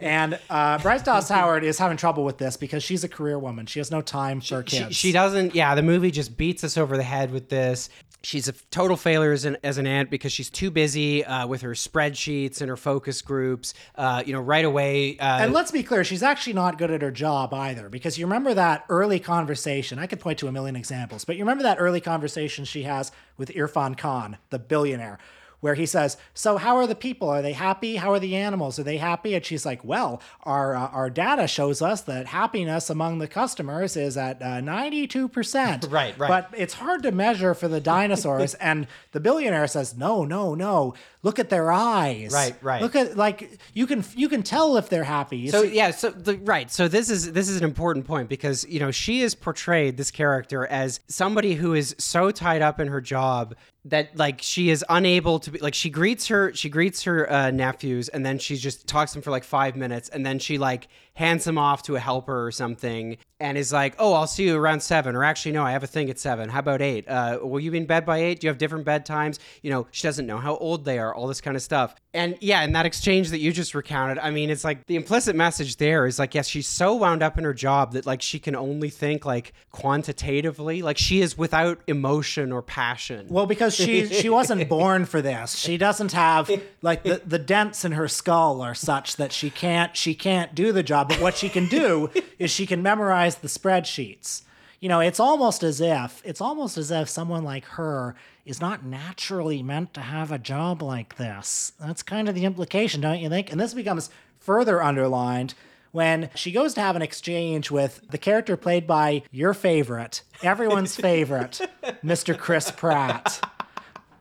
And 0.01 0.39
uh, 0.49 0.79
Bryce 0.79 1.03
Dallas 1.03 1.29
Howard 1.29 1.63
is 1.63 1.77
having 1.79 1.99
trouble 1.99 2.25
with 2.25 2.39
this 2.39 2.57
because 2.57 2.83
she's 2.83 3.05
a 3.05 3.09
career 3.09 3.39
woman. 3.39 3.67
She 3.67 3.81
has 3.81 3.91
no 3.91 4.01
time 4.01 4.41
for 4.41 4.65
She, 4.67 4.79
kids. 4.79 4.97
she 4.97 5.13
doesn't. 5.13 5.55
Yeah, 5.55 5.75
the 5.75 5.83
movie 5.83 6.11
just 6.11 6.39
beats 6.39 6.65
us 6.65 6.79
over 6.79 6.97
the 6.97 7.03
head 7.03 7.31
with 7.31 7.51
this. 7.51 7.91
She's 8.25 8.49
a 8.49 8.53
total 8.71 8.97
failure 8.97 9.33
as 9.33 9.45
an, 9.45 9.59
as 9.63 9.79
an 9.79 9.87
aunt 9.87 10.11
because 10.11 10.33
she's 10.33 10.51
too 10.51 10.71
busy 10.71 11.25
uh, 11.25 11.47
with 11.47 11.63
her 11.63 11.73
spreadsheets 11.73 12.61
and 12.61 12.69
her 12.71 12.77
focus 12.77 13.23
groups. 13.23 13.75
Uh, 13.95 14.23
you 14.25 14.33
know, 14.33 14.41
right 14.41 14.65
away. 14.65 15.19
Uh, 15.19 15.39
And 15.43 15.53
let's 15.53 15.71
be 15.71 15.83
clear, 15.83 16.05
she's 16.05 16.23
actually 16.23 16.55
not 16.55 16.79
good 16.79 16.91
at 16.91 17.03
her 17.03 17.11
job 17.11 17.53
either, 17.53 17.89
because 17.89 18.19
you 18.19 18.25
remember 18.27 18.55
that 18.55 18.85
early 18.89 19.21
conversation. 19.21 19.99
I 19.99 20.07
could 20.07 20.21
point 20.21 20.39
to 20.39 20.49
a 20.49 20.53
million 20.53 20.75
examples, 20.75 21.25
but 21.25 21.37
you 21.37 21.43
remember 21.45 21.63
that 21.65 21.77
early 21.79 22.01
conversation 22.01 22.65
she 22.65 22.85
has 22.85 23.13
with 23.37 23.51
Irfan 23.51 23.97
Khan, 23.99 24.39
the 24.51 24.59
billionaire, 24.59 25.19
where 25.65 25.75
he 25.75 25.87
says, 25.87 26.19
"So 26.35 26.59
how 26.59 26.77
are 26.77 26.87
the 26.87 26.95
people? 26.95 27.31
Are 27.31 27.41
they 27.41 27.55
happy? 27.55 27.97
How 27.97 28.13
are 28.13 28.19
the 28.19 28.37
animals? 28.37 28.79
Are 28.79 28.83
they 28.83 28.99
happy?" 28.99 29.35
And 29.35 29.43
she's 29.43 29.65
like, 29.65 29.83
"Well, 29.83 30.21
our 30.43 30.77
uh, 30.77 30.89
our 30.89 31.09
data 31.09 31.47
shows 31.47 31.81
us 31.81 32.03
that 32.03 32.27
happiness 32.27 32.91
among 32.91 33.19
the 33.19 33.27
customers 33.27 33.97
is 33.97 34.19
at 34.19 34.43
ninety 34.63 35.07
two 35.07 35.27
percent. 35.27 35.89
Right, 35.95 36.19
right. 36.19 36.29
But 36.29 36.59
it's 36.59 36.75
hard 36.75 37.03
to 37.05 37.13
measure 37.13 37.55
for 37.55 37.67
the 37.67 37.81
dinosaurs." 37.81 38.53
and 38.71 38.87
the 39.13 39.21
billionaire 39.21 39.67
says, 39.67 39.97
"No, 39.97 40.25
no, 40.27 40.55
no. 40.55 40.93
Look 41.25 41.39
at 41.39 41.49
their 41.49 41.73
eyes. 41.73 42.33
Right, 42.35 42.55
right. 42.63 42.83
Look 42.83 42.95
at 42.95 43.17
like 43.17 43.59
you 43.73 43.87
can 43.87 44.05
you 44.15 44.29
can 44.29 44.43
tell 44.43 44.77
if 44.77 44.91
they're 44.91 45.05
happy. 45.05 45.49
So 45.49 45.63
yeah, 45.63 45.91
so 45.91 46.11
the, 46.11 46.37
right. 46.37 46.71
So 46.71 46.87
this 46.87 47.09
is 47.09 47.33
this 47.33 47.49
is 47.49 47.57
an 47.57 47.65
important 47.65 48.05
point 48.05 48.29
because 48.29 48.67
you 48.69 48.79
know 48.79 48.91
she 48.91 49.23
is 49.23 49.35
portrayed 49.35 49.97
this 49.97 50.11
character 50.11 50.67
as 50.67 51.01
somebody 51.09 51.55
who 51.55 51.73
is 51.73 51.97
so 51.99 52.31
tied 52.31 52.61
up 52.61 52.79
in 52.79 52.89
her 52.89 53.01
job 53.01 53.55
that 53.87 54.15
like 54.19 54.43
she 54.43 54.69
is 54.69 54.85
unable 54.91 55.39
to 55.39 55.51
be 55.51 55.59
like 55.61 55.75
she 55.75 55.89
greets 55.89 56.29
her 56.29 56.53
she 56.55 56.69
greets 56.69 57.03
her 57.05 57.31
uh, 57.31 57.51
nephews 57.51 58.09
and 58.09 58.25
then 58.25 58.39
she 58.39 58.57
just 58.57 58.87
talks 58.87 59.13
to 59.13 59.17
them 59.17 59.23
for 59.23 59.31
like 59.31 59.45
five 59.45 59.77
minutes 59.77 60.11
and 60.11 60.25
then 60.27 60.39
she 60.39 60.59
like 60.59 60.89
hands 61.15 61.45
them 61.45 61.59
off 61.59 61.83
to 61.85 61.97
a 61.97 62.01
helper 62.01 62.47
or 62.47 62.51
something 62.51 63.17
and 63.41 63.59
is 63.59 63.73
like 63.73 63.95
oh 63.99 64.13
I'll 64.13 64.27
see 64.27 64.45
you 64.45 64.57
around 64.57 64.81
seven. 64.81 65.17
Or 65.17 65.25
actually 65.25 65.53
no 65.53 65.63
I 65.63 65.73
have 65.73 65.83
a 65.83 65.89
thing 65.89 66.11
at 66.11 66.19
seven. 66.19 66.49
How 66.49 66.61
about 66.61 66.83
eight? 66.83 67.09
Uh, 67.09 67.39
will 67.43 67.61
you 67.61 67.71
be 67.71 67.79
in 67.79 67.87
bed 67.87 68.05
by 68.05 68.19
eight? 68.19 68.41
Do 68.41 68.47
you 68.47 68.49
have 68.51 68.59
different 68.59 68.87
bedtimes 68.87 69.39
you 69.63 69.71
know 69.71 69.87
she 69.91 70.07
doesn't 70.07 70.27
know 70.27 70.39
how 70.39 70.57
old 70.57 70.85
they 70.85 70.99
are 70.99 71.15
all 71.15 71.27
this 71.27 71.41
kind 71.41 71.57
of 71.57 71.63
stuff. 71.63 71.95
And 72.13 72.37
yeah 72.41 72.63
in 72.63 72.73
that 72.73 72.87
exchange 72.87 73.31
that 73.31 73.39
you 73.39 73.53
just 73.53 73.75
recounted 73.75 74.19
I 74.19 74.31
mean 74.31 74.51
it's 74.51 74.65
like 74.65 74.87
the 74.87 74.97
implicit 74.97 75.37
message 75.37 75.77
there 75.77 76.07
is 76.07 76.19
like 76.19 76.35
yes 76.35 76.49
she's 76.49 76.67
so 76.67 76.95
wound 76.95 77.23
up 77.23 77.39
in 77.39 77.45
her 77.45 77.55
job 77.55 77.93
that 77.93 78.07
like 78.07 78.23
she 78.23 78.39
can 78.39 78.55
only 78.57 78.91
think 78.91 79.25
like 79.25 79.53
quantitatively. 79.71 80.83
Like 80.83 80.99
she 80.99 81.21
is 81.21 81.37
without 81.37 81.81
emotion 81.87 82.53
or 82.53 82.63
passion. 82.63 83.27
Well, 83.29 83.47
because 83.47 83.75
she 83.75 84.07
she 84.07 84.29
wasn't 84.29 84.69
born 84.69 85.05
for 85.05 85.21
this. 85.21 85.57
She 85.57 85.77
doesn't 85.77 86.13
have 86.13 86.51
like 86.83 87.03
the, 87.03 87.21
the 87.25 87.39
dents 87.39 87.85
in 87.85 87.93
her 87.93 88.09
skull 88.09 88.61
are 88.61 88.75
such 88.75 89.17
that 89.17 89.33
she 89.33 89.51
can't 89.51 89.97
she 89.97 90.15
can't 90.15 90.55
do 90.55 90.73
the 90.73 90.83
job. 90.83 91.04
But 91.09 91.21
what 91.21 91.37
she 91.37 91.49
can 91.49 91.67
do 91.67 92.11
is 92.39 92.51
she 92.51 92.67
can 92.67 92.83
memorize 92.83 93.37
the 93.37 93.49
spreadsheets. 93.49 94.43
You 94.81 94.89
know, 94.89 95.01
it's 95.01 95.21
almost 95.21 95.63
as 95.63 95.81
if 95.81 96.21
it's 96.25 96.41
almost 96.41 96.77
as 96.77 96.91
if 96.91 97.09
someone 97.09 97.43
like 97.43 97.65
her 97.65 98.15
is 98.45 98.61
not 98.61 98.85
naturally 98.85 99.63
meant 99.63 99.95
to 99.95 100.01
have 100.01 100.31
a 100.31 100.39
job 100.39 100.83
like 100.83 101.17
this. 101.17 101.73
That's 101.81 102.03
kind 102.03 102.29
of 102.29 102.35
the 102.35 102.45
implication, 102.45 103.01
don't 103.01 103.21
you 103.21 103.31
think? 103.31 103.51
And 103.51 103.61
this 103.61 103.73
becomes 103.73 104.11
further 104.39 104.83
underlined 104.83 105.55
when 105.93 106.29
she 106.35 106.53
goes 106.53 106.75
to 106.75 106.81
have 106.81 106.97
an 106.97 107.03
exchange 107.03 107.71
with 107.71 108.03
the 108.11 108.19
character 108.19 108.57
played 108.57 108.87
by 108.87 109.23
your 109.31 109.55
favorite, 109.55 110.23
everyone's 110.43 110.97
favorite, 111.11 111.61
Mr. 112.05 112.37
Chris 112.37 112.71
Pratt 112.71 113.41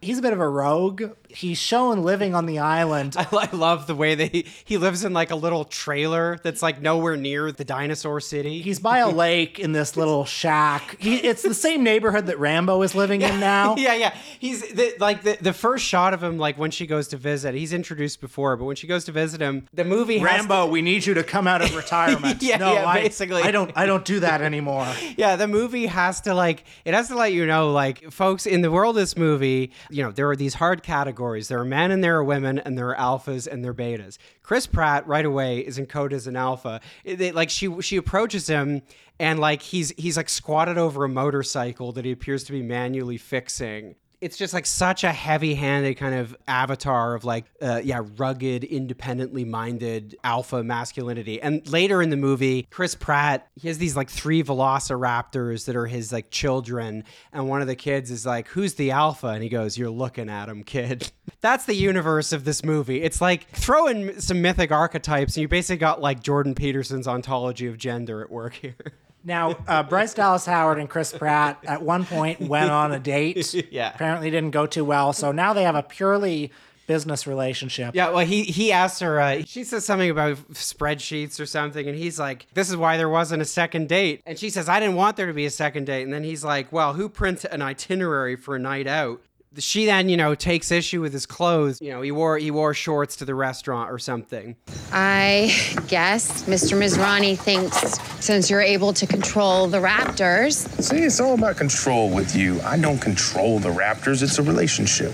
He's 0.03 0.19
a 0.19 0.21
bit 0.21 0.34
of 0.34 0.41
a 0.41 0.49
rogue. 0.49 1.03
He's 1.34 1.59
shown 1.59 2.03
living 2.03 2.36
on 2.36 2.45
the 2.45 2.59
island. 2.59 3.15
I, 3.17 3.27
I 3.31 3.49
love 3.55 3.88
the 3.88 3.95
way 3.95 4.15
they 4.15 4.27
he 4.27 4.45
he 4.65 4.77
lives 4.77 5.03
in 5.03 5.13
like 5.13 5.31
a 5.31 5.36
little 5.36 5.65
trailer 5.65 6.39
that's 6.43 6.61
like 6.61 6.81
nowhere 6.81 7.15
near 7.17 7.51
the 7.51 7.65
dinosaur 7.65 8.19
city. 8.19 8.61
He's 8.61 8.79
by 8.79 8.99
a 8.99 9.09
lake 9.09 9.59
in 9.59 9.71
this 9.71 9.95
little 9.97 10.25
shack. 10.25 10.97
He, 10.99 11.17
it's 11.17 11.41
the 11.41 11.53
same 11.53 11.84
neighborhood 11.84 12.27
that 12.27 12.39
Rambo 12.39 12.81
is 12.81 12.95
living 12.95 13.21
in 13.21 13.39
now. 13.39 13.75
yeah, 13.77 13.93
yeah. 13.93 14.15
He's 14.39 14.61
the, 14.73 14.93
like 14.99 15.23
the, 15.23 15.38
the 15.39 15.53
first 15.53 15.86
shot 15.86 16.13
of 16.13 16.23
him, 16.23 16.38
like 16.38 16.57
when 16.57 16.71
she 16.71 16.86
goes 16.86 17.07
to 17.09 17.17
visit. 17.17 17.55
He's 17.55 17.73
introduced 17.73 18.21
before, 18.21 18.55
but 18.57 18.65
when 18.65 18.75
she 18.75 18.88
goes 18.88 19.05
to 19.05 19.11
visit 19.11 19.41
him, 19.41 19.67
the 19.73 19.84
movie 19.84 20.17
has 20.19 20.25
Rambo, 20.25 20.67
we 20.67 20.81
need 20.81 21.05
you 21.05 21.13
to 21.15 21.23
come 21.23 21.47
out 21.47 21.61
of 21.61 21.75
retirement. 21.75 22.41
Yeah, 22.41 22.57
no, 22.57 22.73
yeah, 22.73 22.88
I, 22.88 23.01
basically. 23.01 23.41
I 23.41 23.51
don't. 23.51 23.71
I 23.75 23.86
don't 23.86 24.05
do 24.05 24.19
that 24.19 24.41
anymore. 24.41 24.88
yeah, 25.17 25.36
the 25.36 25.47
movie 25.47 25.86
has 25.86 26.21
to 26.21 26.34
like 26.34 26.63
it 26.86 26.93
has 26.93 27.07
to 27.07 27.15
let 27.15 27.34
you 27.34 27.45
know, 27.45 27.71
like, 27.71 28.11
folks, 28.11 28.45
in 28.45 28.61
the 28.61 28.71
world 28.71 28.95
of 28.97 29.01
this 29.01 29.17
movie, 29.17 29.71
you 29.89 30.03
know, 30.03 30.11
there 30.11 30.29
are 30.29 30.36
these 30.36 30.53
hard 30.53 30.84
categories. 30.84 31.22
There 31.47 31.59
are 31.59 31.65
men 31.65 31.91
and 31.91 32.03
there 32.03 32.17
are 32.17 32.24
women, 32.24 32.59
and 32.59 32.78
there 32.78 32.89
are 32.89 32.95
alphas 32.95 33.47
and 33.47 33.63
there 33.63 33.71
are 33.71 33.74
betas. 33.74 34.17
Chris 34.41 34.67
Pratt 34.67 35.07
right 35.07 35.26
away 35.26 35.59
is 35.59 35.80
encoded 35.80 36.13
as 36.13 36.28
an 36.28 36.36
alpha. 36.36 36.82
It- 37.03 37.19
it- 37.21 37.36
like 37.36 37.49
she 37.49 37.82
she 37.82 37.95
approaches 37.97 38.47
him 38.47 38.82
and 39.19 39.39
like 39.39 39.61
he's 39.61 39.91
he's 39.97 40.17
like 40.17 40.30
squatted 40.30 40.78
over 40.78 41.03
a 41.03 41.09
motorcycle 41.09 41.91
that 41.93 42.05
he 42.05 42.11
appears 42.11 42.43
to 42.45 42.51
be 42.51 42.61
manually 42.61 43.17
fixing. 43.17 43.95
It's 44.24 44.38
just 44.38 44.53
like 44.53 44.65
such 44.65 45.03
a 45.03 45.11
heavy-handed 45.11 45.95
kind 45.95 46.15
of 46.15 46.34
avatar 46.47 47.13
of 47.13 47.26
like, 47.26 47.43
uh, 47.61 47.82
yeah, 47.84 48.01
rugged, 48.15 48.63
independently 48.63 49.43
minded 49.43 50.15
alpha 50.24 50.63
masculinity. 50.63 51.41
And 51.41 51.67
later 51.69 52.01
in 52.01 52.09
the 52.09 52.15
movie, 52.15 52.65
Chris 52.69 52.95
Pratt, 52.95 53.49
he 53.55 53.67
has 53.67 53.80
these 53.80 53.97
like 53.97 54.09
three 54.09 54.41
velociraptors 54.41 55.65
that 55.65 55.76
are 55.76 55.88
his 55.88 56.13
like 56.13 56.32
children, 56.32 57.03
and 57.34 57.49
one 57.49 57.61
of 57.61 57.67
the 57.67 57.76
kids 57.76 58.11
is 58.11 58.26
like, 58.26 58.47
"Who's 58.47 58.76
the 58.76 58.91
alpha?" 58.91 59.28
And 59.28 59.43
he 59.43 59.49
goes, 59.49 59.78
"You're 59.78 59.89
looking 59.89 60.30
at 60.30 60.47
him, 60.47 60.63
kid." 60.63 61.11
That's 61.41 61.65
the 61.65 61.76
universe 61.76 62.32
of 62.32 62.45
this 62.45 62.63
movie. 62.63 63.01
It's 63.01 63.19
like 63.19 63.49
throw 63.49 63.88
in 63.88 64.21
some 64.21 64.41
mythic 64.41 64.71
archetypes, 64.71 65.36
and 65.36 65.41
you 65.41 65.49
basically 65.49 65.80
got 65.80 65.99
like 65.99 66.24
Jordan 66.24 66.55
Peterson's 66.55 67.07
ontology 67.07 67.67
of 67.67 67.78
gender 67.78 68.21
at 68.21 68.32
work 68.32 68.53
here. 68.53 68.76
Now, 69.24 69.55
uh, 69.67 69.84
Bryce 69.84 70.13
Dallas 70.13 70.45
Howard 70.45 70.80
and 70.80 70.89
Chris 70.89 71.13
Pratt 71.13 71.59
at 71.65 71.82
one 71.82 72.05
point 72.05 72.41
went 72.41 72.69
on 72.69 72.91
a 72.91 72.99
date. 72.99 73.55
Yeah. 73.71 73.93
Apparently 73.93 74.30
didn't 74.30 74.51
go 74.51 74.65
too 74.65 74.86
well. 74.86 75.13
So 75.13 75.32
now 75.32 75.53
they 75.53 75.63
have 75.63 75.76
a 75.76 75.84
purely 75.84 76.51
business 76.86 77.26
relationship. 77.26 77.95
Yeah, 77.95 78.09
well, 78.09 78.26
he 78.26 78.43
he 78.43 78.71
asked 78.71 78.99
her. 78.99 79.19
Uh, 79.19 79.43
she 79.45 79.63
says 79.63 79.86
something 79.86 80.09
about 80.09 80.38
spreadsheets 80.53 81.39
or 81.39 81.45
something, 81.45 81.88
and 81.88 81.97
he's 81.97 82.19
like, 82.19 82.45
"This 82.53 82.69
is 82.69 82.76
why 82.76 82.97
there 82.97 83.09
wasn't 83.09 83.41
a 83.41 83.45
second 83.45 83.89
date." 83.89 84.21
And 84.26 84.38
she 84.38 84.49
says, 84.49 84.67
"I 84.69 84.80
didn't 84.80 84.95
want 84.95 85.15
there 85.17 85.28
to 85.28 85.34
be 85.34 85.45
a 85.45 85.49
second 85.49 85.86
date." 85.86 86.03
And 86.03 86.13
then 86.13 86.24
he's 86.24 86.43
like, 86.43 86.71
"Well, 86.71 86.93
who 86.93 87.09
prints 87.09 87.45
an 87.45 87.61
itinerary 87.61 88.36
for 88.36 88.55
a 88.55 88.59
night 88.59 88.88
out?" 88.88 89.21
She 89.59 89.85
then, 89.85 90.09
you 90.09 90.17
know, 90.17 90.35
takes 90.35 90.71
issue 90.71 91.01
with 91.01 91.13
his 91.13 91.25
clothes. 91.25 91.79
You 91.81 91.91
know, 91.91 92.01
he 92.01 92.11
wore 92.11 92.37
he 92.37 92.51
wore 92.51 92.73
shorts 92.73 93.15
to 93.17 93.25
the 93.25 93.35
restaurant 93.35 93.91
or 93.91 93.99
something. 93.99 94.55
I 94.91 95.53
guess 95.87 96.43
Mr. 96.43 96.77
Masrani 96.77 97.37
thinks 97.37 97.99
since 98.23 98.49
you're 98.49 98.61
able 98.61 98.93
to 98.93 99.05
control 99.05 99.67
the 99.67 99.79
raptors, 99.79 100.67
See, 100.81 100.97
it's 100.97 101.19
all 101.19 101.33
about 101.33 101.57
control 101.57 102.09
with 102.09 102.35
you. 102.35 102.59
I 102.61 102.77
don't 102.77 102.99
control 102.99 103.59
the 103.59 103.69
Raptors, 103.69 104.21
it's 104.23 104.37
a 104.39 104.43
relationship. 104.43 105.13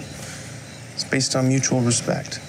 It's 0.96 1.04
based 1.04 1.36
on 1.36 1.48
mutual 1.48 1.82
respect. 1.82 2.40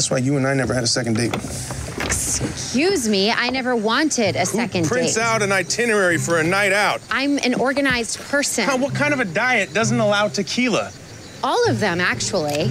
That's 0.00 0.10
why 0.10 0.16
you 0.16 0.38
and 0.38 0.46
I 0.46 0.54
never 0.54 0.72
had 0.72 0.82
a 0.82 0.86
second 0.86 1.18
date. 1.18 1.34
excuse 1.34 3.06
me, 3.06 3.30
I 3.30 3.50
never 3.50 3.76
wanted 3.76 4.34
a 4.34 4.46
second 4.46 4.86
Prints 4.86 5.16
date. 5.16 5.20
out 5.20 5.42
an 5.42 5.52
itinerary 5.52 6.16
for 6.16 6.38
a 6.38 6.42
night 6.42 6.72
out. 6.72 7.02
I'm 7.10 7.36
an 7.40 7.52
organized 7.52 8.18
person. 8.18 8.66
What 8.80 8.94
kind 8.94 9.12
of 9.12 9.20
a 9.20 9.26
diet 9.26 9.74
doesn't 9.74 10.00
allow 10.00 10.28
tequila? 10.28 10.90
All 11.42 11.70
of 11.70 11.80
them, 11.80 12.00
actually. 12.00 12.70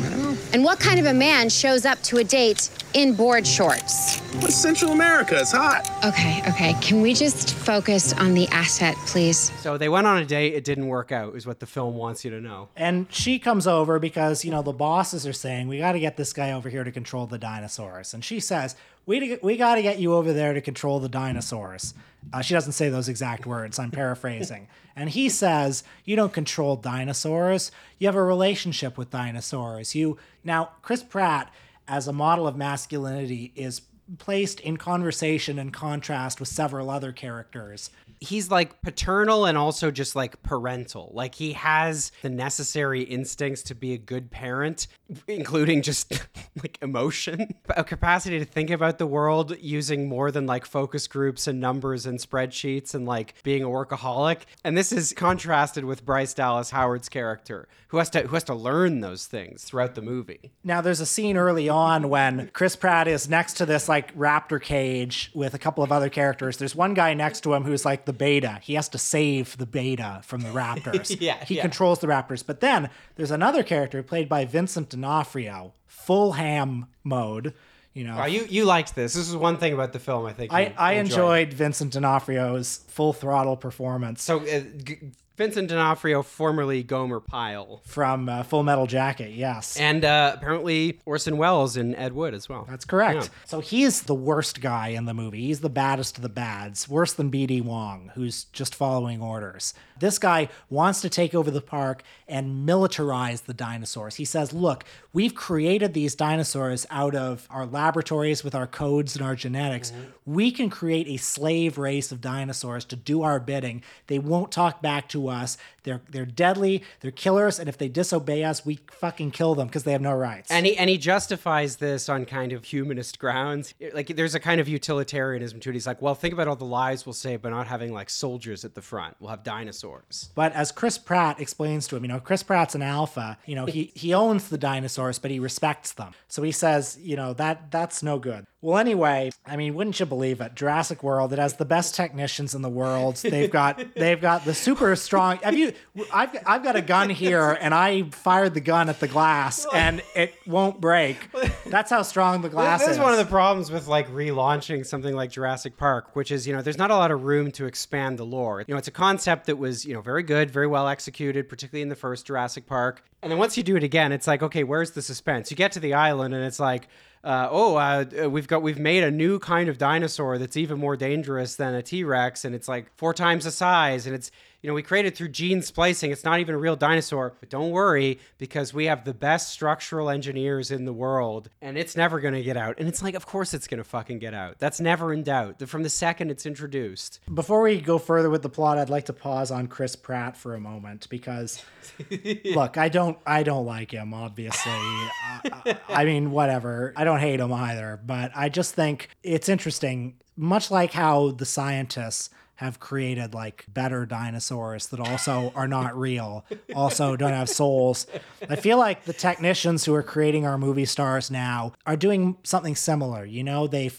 And 0.54 0.64
what 0.64 0.80
kind 0.80 1.00
of 1.00 1.06
a 1.08 1.14
man 1.14 1.50
shows 1.50 1.86
up 1.86 2.02
to 2.04 2.18
a 2.18 2.24
date 2.24 2.70
in 2.94 3.14
board 3.16 3.46
shorts? 3.46 4.20
What's 4.42 4.56
Central 4.56 4.92
America? 4.92 5.40
It's 5.40 5.52
hot. 5.52 5.90
Okay, 6.06 6.42
okay. 6.48 6.74
Can 6.82 7.02
we 7.02 7.14
just 7.14 7.56
focus 7.56 8.14
on 8.14 8.34
the 8.34 8.48
asset, 8.50 8.96
please? 9.08 9.52
So 9.62 9.78
they 9.78 9.90
went 9.90 10.06
on 10.06 10.22
a 10.22 10.26
date. 10.26 10.54
It 10.54 10.64
didn't 10.64 10.88
work 10.88 11.12
out. 11.12 11.36
Is 11.36 11.48
what 11.48 11.60
the 11.60 11.66
film 11.66 11.96
wants 11.96 12.24
you 12.24 12.32
to 12.32 12.42
know. 12.42 12.70
And 12.76 13.08
she 13.10 13.40
comes 13.40 13.66
over 13.66 13.98
because, 13.98 14.46
you 14.46 14.52
know, 14.52 14.62
the 14.62 14.74
bosses 14.74 15.26
are 15.26 15.34
saying, 15.34 15.68
we 15.68 15.80
got 15.80 15.94
to 15.94 16.00
get 16.00 16.18
this 16.18 16.32
guy 16.32 16.52
over 16.52 16.70
here 16.70 16.84
to 16.84 16.92
control 16.92 17.26
the 17.26 17.40
dinosaurs. 17.40 18.14
And 18.14 18.24
she 18.24 18.40
says, 18.40 18.76
we, 19.10 19.40
we 19.42 19.58
got 19.58 19.74
to 19.74 19.82
get 19.82 19.98
you 19.98 20.14
over 20.14 20.34
there 20.34 20.54
to 20.54 20.62
control 20.62 21.00
the 21.00 21.10
dinosaurs. 21.10 21.96
Uh, 22.32 22.44
she 22.44 22.54
doesn't 22.54 22.74
say 22.74 22.90
those 22.90 23.10
exact 23.10 23.48
words. 23.48 23.80
I'm 23.80 23.90
paraphrasing. 23.90 24.68
and 24.96 25.10
he 25.10 25.30
says, 25.30 25.84
you 26.06 26.16
don't 26.16 26.32
control 26.32 26.76
dinosaurs. 26.76 27.72
You 27.98 28.06
have 28.08 28.16
a 28.16 28.22
relationship 28.22 29.00
with 29.00 29.10
dinosaurs. 29.10 29.96
You 29.96 30.20
Now, 30.44 30.74
Chris 30.84 31.02
Pratt, 31.02 31.52
as 31.88 32.08
a 32.08 32.14
model 32.14 32.48
of 32.48 32.56
masculinity, 32.56 33.52
is 33.56 33.82
placed 34.20 34.60
in 34.60 34.78
conversation 34.78 35.58
and 35.58 35.74
contrast 35.74 36.40
with 36.40 36.50
several 36.50 36.92
other 36.92 37.12
characters. 37.12 37.90
He's 38.20 38.52
like 38.52 38.82
paternal 38.82 39.46
and 39.46 39.58
also 39.58 39.92
just 39.92 40.16
like 40.16 40.42
parental. 40.44 41.12
Like 41.14 41.36
he 41.36 41.54
has 41.54 42.12
the 42.22 42.30
necessary 42.30 43.02
instincts 43.02 43.64
to 43.64 43.76
be 43.76 43.94
a 43.94 43.98
good 43.98 44.32
parent, 44.32 44.88
including 45.28 45.82
just 45.82 46.12
like 46.62 46.78
emotion, 46.82 47.56
a 47.70 47.84
capacity 47.84 48.40
to 48.40 48.46
think 48.46 48.70
about 48.70 48.98
the 48.98 49.08
world 49.08 49.56
using 49.60 50.08
more 50.08 50.32
than 50.32 50.46
like 50.46 50.66
focus 50.66 51.08
groups 51.08 51.48
and 51.48 51.60
numbers 51.60 52.06
and 52.06 52.20
spreadsheets 52.20 52.94
and 52.94 53.06
like 53.06 53.36
being 53.44 53.64
a 53.64 53.68
workaholic. 53.68 54.42
And 54.64 54.78
this 54.78 54.92
is 54.92 55.14
contrasted 55.14 55.86
with 55.86 56.06
Bryce 56.06 56.34
Dallas 56.34 56.72
Howard's 56.72 57.10
character, 57.10 57.68
who 57.90 57.98
has 57.98 58.10
to 58.12 58.22
who 58.22 58.36
has 58.36 58.44
to 58.46 58.56
learn 58.56 59.00
those 59.00 59.28
things 59.28 59.64
throughout 59.64 59.96
the 59.96 60.02
movie. 60.02 60.52
Now, 60.64 60.82
there's 60.82 61.00
a 61.00 61.06
scene 61.06 61.38
early 61.38 61.70
on 61.70 62.10
when 62.10 62.50
Chris 62.54 62.76
Pratt 62.76 63.08
is 63.08 63.30
next 63.30 63.54
to 63.54 63.66
this 63.66 63.88
like 63.88 64.16
raptor 64.16 64.62
cage 64.62 65.32
with 65.34 65.54
a 65.54 65.60
couple 65.60 65.84
of 65.84 65.92
other 65.92 66.10
characters. 66.10 66.58
There's 66.58 66.76
one 66.76 66.94
guy 66.94 67.14
next 67.14 67.42
to 67.42 67.54
him 67.54 67.64
who's 67.64 67.86
like 67.86 68.06
the 68.10 68.14
beta. 68.14 68.60
He 68.64 68.74
has 68.74 68.90
to 68.90 68.98
save 68.98 69.56
the 69.58 69.66
beta 69.66 70.22
from 70.24 70.42
the 70.42 70.50
raptors. 70.50 71.16
Yeah, 71.22 71.44
he 71.46 71.56
yeah. 71.58 71.62
controls 71.62 72.00
the 72.00 72.08
raptors. 72.08 72.44
But 72.46 72.60
then 72.60 72.90
there's 73.16 73.32
another 73.32 73.62
character 73.64 74.02
played 74.04 74.28
by 74.28 74.46
Vincent 74.46 74.90
D'Onofrio, 74.90 75.74
full 75.86 76.32
ham 76.34 76.88
mode. 77.04 77.54
You 77.94 78.04
know, 78.06 78.18
Oh, 78.22 78.26
you 78.26 78.46
you 78.50 78.66
liked 78.66 78.96
this. 78.96 79.14
This 79.14 79.28
is 79.30 79.36
one 79.36 79.58
thing 79.58 79.74
about 79.74 79.94
the 79.94 80.00
film 80.00 80.26
I 80.26 80.34
think 80.34 80.54
I, 80.54 80.74
I 80.78 80.94
enjoyed. 80.94 81.12
enjoyed 81.50 81.54
Vincent 81.54 81.94
D'Onofrio's 81.94 82.82
full 82.88 83.14
throttle 83.14 83.58
performance 83.58 84.22
So 84.24 84.40
uh, 84.42 84.62
G- 84.84 85.12
Vincent 85.40 85.70
D'Onofrio, 85.70 86.22
formerly 86.22 86.84
Gomer 86.84 87.22
Pyle, 87.22 87.80
from 87.86 88.28
uh, 88.28 88.44
Full 88.44 88.62
Metal 88.62 88.86
Jacket. 88.88 89.32
Yes. 89.32 89.78
and 89.80 90.04
uh, 90.04 90.34
apparently 90.36 91.00
Orson 91.06 91.38
Welles 91.38 91.78
in 91.78 91.96
Ed 91.96 92.12
Wood 92.12 92.34
as 92.34 92.50
well. 92.50 92.66
That's 92.70 92.84
correct. 92.84 93.22
Yeah. 93.24 93.30
So 93.46 93.62
he's 93.62 94.02
the 94.02 94.14
worst 94.14 94.60
guy 94.60 94.90
in 94.90 95.06
the 95.06 95.14
movie. 95.14 95.40
He's 95.44 95.62
the 95.62 95.70
baddest 95.70 96.18
of 96.18 96.24
the 96.24 96.30
bads, 96.30 96.90
worse 96.90 97.14
than 97.14 97.32
BD 97.32 97.64
Wong, 97.64 98.12
who's 98.16 98.44
just 98.52 98.76
following 98.76 99.22
orders. 99.22 99.74
This 99.98 100.20
guy 100.20 100.50
wants 100.70 101.00
to 101.02 101.10
take 101.10 101.34
over 101.34 101.50
the 101.52 101.62
park 101.62 102.04
and 102.28 102.68
militarize 102.68 103.44
the 103.46 103.54
dinosaurs. 103.54 104.16
He 104.16 104.26
says, 104.26 104.52
Look, 104.54 104.84
we've 105.14 105.36
created 105.36 105.94
these 105.94 106.16
dinosaurs 106.16 106.86
out 106.90 107.16
of 107.16 107.48
our 107.50 107.66
laboratories 107.66 108.44
with 108.44 108.56
our 108.56 108.68
codes 108.68 109.16
and 109.16 109.26
our 109.26 109.36
genetics. 109.36 109.94
We 110.26 110.52
can 110.52 110.70
create 110.70 111.08
a 111.08 111.18
slave 111.18 111.78
race 111.78 112.12
of 112.12 112.20
dinosaurs 112.22 112.84
to 112.86 112.96
do 112.98 113.24
our 113.24 113.40
bidding. 113.40 113.84
They 114.08 114.20
won't 114.20 114.52
talk 114.52 114.82
back 114.82 115.08
to 115.10 115.29
us. 115.30 115.58
They're 115.84 116.02
they're 116.10 116.26
deadly, 116.26 116.84
they're 117.00 117.12
killers, 117.12 117.60
and 117.60 117.70
if 117.70 117.78
they 117.78 117.88
disobey 117.88 118.44
us, 118.44 118.66
we 118.66 118.80
fucking 118.92 119.32
kill 119.32 119.56
them 119.56 119.68
because 119.68 119.84
they 119.84 119.92
have 119.92 120.02
no 120.02 120.14
rights. 120.14 120.52
And 120.52 120.66
he 120.66 120.78
and 120.78 120.90
he 120.90 120.98
justifies 120.98 121.78
this 121.78 122.10
on 122.10 122.26
kind 122.26 122.52
of 122.52 122.66
humanist 122.66 123.20
grounds. 123.20 123.74
Like 123.94 124.16
there's 124.16 124.36
a 124.36 124.40
kind 124.40 124.60
of 124.60 124.68
utilitarianism 124.68 125.60
to 125.62 125.70
it. 125.70 125.74
He's 125.74 125.88
like, 125.88 126.02
well, 126.02 126.16
think 126.16 126.34
about 126.34 126.48
all 126.48 126.56
the 126.56 126.66
lives 126.66 127.06
we'll 127.06 127.14
save 127.14 127.42
by 127.42 127.50
not 127.50 127.68
having 127.68 127.94
like 127.94 128.10
soldiers 128.10 128.66
at 128.66 128.76
the 128.76 128.82
front. 128.82 129.16
We'll 129.20 129.30
have 129.30 129.44
dinosaurs. 129.44 130.30
But 130.36 130.54
as 130.54 130.72
Chris 130.72 130.98
Pratt 130.98 131.40
explains 131.40 131.88
to 131.88 131.96
him, 131.96 132.04
you 132.04 132.10
know, 132.10 132.20
Chris 132.20 132.44
Pratt's 132.44 132.76
an 132.76 132.82
alpha. 132.82 133.38
You 133.46 133.56
know, 133.56 133.66
he 133.66 133.92
he 133.96 134.14
owns 134.14 134.50
the 134.50 134.58
dinosaurs, 134.58 135.20
but 135.20 135.32
he 135.32 135.40
respects 135.40 135.94
them. 135.94 136.14
So 136.28 136.44
he 136.44 136.52
says, 136.52 136.98
you 137.02 137.16
know, 137.16 137.34
that 137.34 137.72
that's 137.72 138.04
no 138.04 138.20
good. 138.20 138.46
Well, 138.62 138.78
anyway, 138.78 139.32
I 139.46 139.56
mean, 139.56 139.74
wouldn't 139.74 140.00
you 140.02 140.06
believe 140.06 140.42
it? 140.42 140.54
Jurassic 140.54 141.02
World. 141.02 141.32
It 141.32 141.40
has 141.40 141.54
the 141.54 141.66
best 141.66 141.96
technicians 141.96 142.54
in 142.54 142.62
the 142.62 142.70
world. 142.70 143.16
They've 143.18 143.50
got 143.50 143.96
they've 143.96 144.20
got 144.20 144.44
the 144.44 144.54
super 144.54 144.96
strong. 144.98 145.19
Have 145.44 145.58
you? 145.58 145.74
I've 146.14 146.36
I've 146.46 146.64
got 146.64 146.76
a 146.76 146.82
gun 146.82 147.10
here, 147.10 147.58
and 147.60 147.74
I 147.74 148.04
fired 148.12 148.54
the 148.54 148.62
gun 148.62 148.90
at 148.90 149.00
the 149.00 149.08
glass, 149.08 149.66
and 149.74 150.02
it 150.16 150.34
won't 150.48 150.80
break. 150.82 151.18
That's 151.66 151.90
how 151.90 152.02
strong 152.02 152.42
the 152.42 152.50
glass 152.50 152.80
This 152.82 152.92
is. 152.92 152.98
is 152.98 153.02
one 153.02 153.12
of 153.12 153.20
the 153.20 153.26
problems 153.26 153.72
with 153.72 153.88
like 153.88 154.08
relaunching 154.10 154.86
something 154.86 155.16
like 155.16 155.32
Jurassic 155.32 155.78
Park, 155.78 156.16
which 156.16 156.32
is, 156.32 156.48
you 156.48 156.56
know, 156.56 156.62
there's 156.62 156.78
not 156.78 156.92
a 156.92 156.96
lot 156.96 157.12
of 157.12 157.24
room 157.24 157.52
to 157.52 157.66
expand 157.66 158.18
the 158.18 158.26
lore. 158.26 158.64
You 158.68 158.74
know, 158.74 158.78
it's 158.78 158.88
a 158.88 158.92
concept 158.92 159.46
that 159.48 159.58
was, 159.58 159.86
you 159.86 159.94
know, 159.94 160.02
very 160.02 160.24
good, 160.24 160.50
very 160.52 160.68
well 160.68 160.88
executed, 160.88 161.50
particularly 161.50 161.82
in 161.82 161.90
the 161.90 161.96
first 161.96 162.26
Jurassic 162.26 162.66
Park. 162.66 163.04
And 163.22 163.32
then 163.32 163.38
once 163.38 163.58
you 163.58 163.64
do 163.64 163.76
it 163.76 163.84
again, 163.84 164.12
it's 164.12 164.28
like, 164.28 164.42
okay, 164.42 164.64
where's 164.64 164.92
the 164.92 165.02
suspense? 165.02 165.52
You 165.52 165.58
get 165.58 165.74
to 165.74 165.80
the 165.80 165.94
island 165.94 166.34
and 166.34 166.44
it's 166.44 166.60
like, 166.60 166.88
uh, 167.24 167.48
oh, 167.52 167.76
uh, 167.76 168.06
uh, 168.24 168.30
we've 168.30 168.48
got 168.48 168.62
we've 168.62 168.80
made 168.80 169.04
a 169.04 169.12
new 169.12 169.40
kind 169.40 169.68
of 169.68 169.78
dinosaur 169.78 170.38
that's 170.38 170.56
even 170.56 170.80
more 170.80 170.96
dangerous 170.96 171.56
than 171.56 171.76
a 171.76 171.82
T 171.82 172.04
Rex, 172.04 172.46
and 172.46 172.56
it's 172.56 172.68
like 172.68 172.96
four 172.96 173.14
times 173.14 173.44
the 173.44 173.52
size, 173.52 174.06
and 174.06 174.16
it's 174.16 174.32
you 174.62 174.70
know 174.70 174.74
we 174.74 174.82
created 174.82 175.16
through 175.16 175.30
gene 175.30 175.62
splicing. 175.62 176.12
It's 176.12 176.24
not 176.24 176.40
even 176.40 176.56
a 176.56 176.58
real 176.58 176.78
dinosaur, 176.78 177.34
but 177.40 177.50
don't 177.50 177.72
worry 177.72 178.20
because 178.38 178.74
we 178.74 178.86
have 178.86 179.04
the 179.04 179.14
best 179.14 179.50
structural 179.50 180.10
engineers 180.10 180.72
in 180.72 180.86
the 180.86 180.94
world, 180.94 181.50
and 181.62 181.78
it's 181.78 181.98
never 181.98 182.22
gonna 182.22 182.42
get 182.42 182.56
out. 182.56 182.80
And 182.80 182.88
it's 182.88 183.04
like, 183.04 183.16
of 183.16 183.26
course 183.26 183.54
it's 183.54 183.68
gonna 183.68 183.84
fucking 183.84 184.20
get 184.20 184.34
out. 184.34 184.58
That's 184.60 184.80
never 184.80 185.12
in 185.12 185.24
doubt. 185.24 185.68
From 185.68 185.84
the 185.84 185.90
second 185.90 186.32
it's 186.32 186.46
introduced. 186.46 187.20
Before 187.34 187.62
we 187.62 187.82
go 187.82 187.98
further 187.98 188.30
with 188.30 188.44
the 188.44 188.50
plot, 188.50 188.78
I'd 188.78 188.90
like 188.90 189.06
to 189.08 189.14
pause 189.14 189.52
on 189.52 189.68
Chris 189.68 189.98
Pratt 189.98 190.38
for 190.38 190.56
a 190.56 190.60
moment 190.60 191.08
because, 191.10 191.64
look, 192.46 192.78
I 192.78 192.88
don't, 192.88 193.18
I 193.26 193.44
don't 193.44 193.66
like 193.66 193.92
him. 193.92 194.14
Obviously, 194.14 194.72
I, 194.72 195.78
I 195.90 196.06
mean, 196.06 196.32
whatever. 196.32 196.94
I 196.96 197.04
don't 197.04 197.09
hate 197.18 197.40
him 197.40 197.52
either, 197.52 198.00
but 198.06 198.32
I 198.36 198.50
just 198.50 198.76
think 198.76 199.10
it's 199.24 199.50
interesting. 199.50 200.16
Much 200.36 200.72
like 200.72 200.94
how 200.94 201.32
the 201.32 201.46
scientists 201.46 202.30
have 202.60 202.78
created 202.78 203.34
like 203.34 203.66
better 203.70 204.06
dinosaurs 204.06 204.88
that 204.88 205.00
also 205.00 205.54
are 205.56 205.68
not 205.68 205.98
real, 205.98 206.46
also 206.76 207.16
don't 207.16 207.32
have 207.32 207.50
souls. 207.50 208.06
I 208.50 208.58
feel 208.58 208.78
like 208.78 209.06
the 209.06 209.14
technicians 209.14 209.86
who 209.86 209.96
are 209.96 210.04
creating 210.04 210.46
our 210.46 210.58
movie 210.58 210.84
stars 210.84 211.32
now 211.32 211.72
are 211.86 211.96
doing 211.96 212.36
something 212.44 212.76
similar. 212.76 213.24
You 213.24 213.46
know, 213.46 213.66
they 213.66 213.92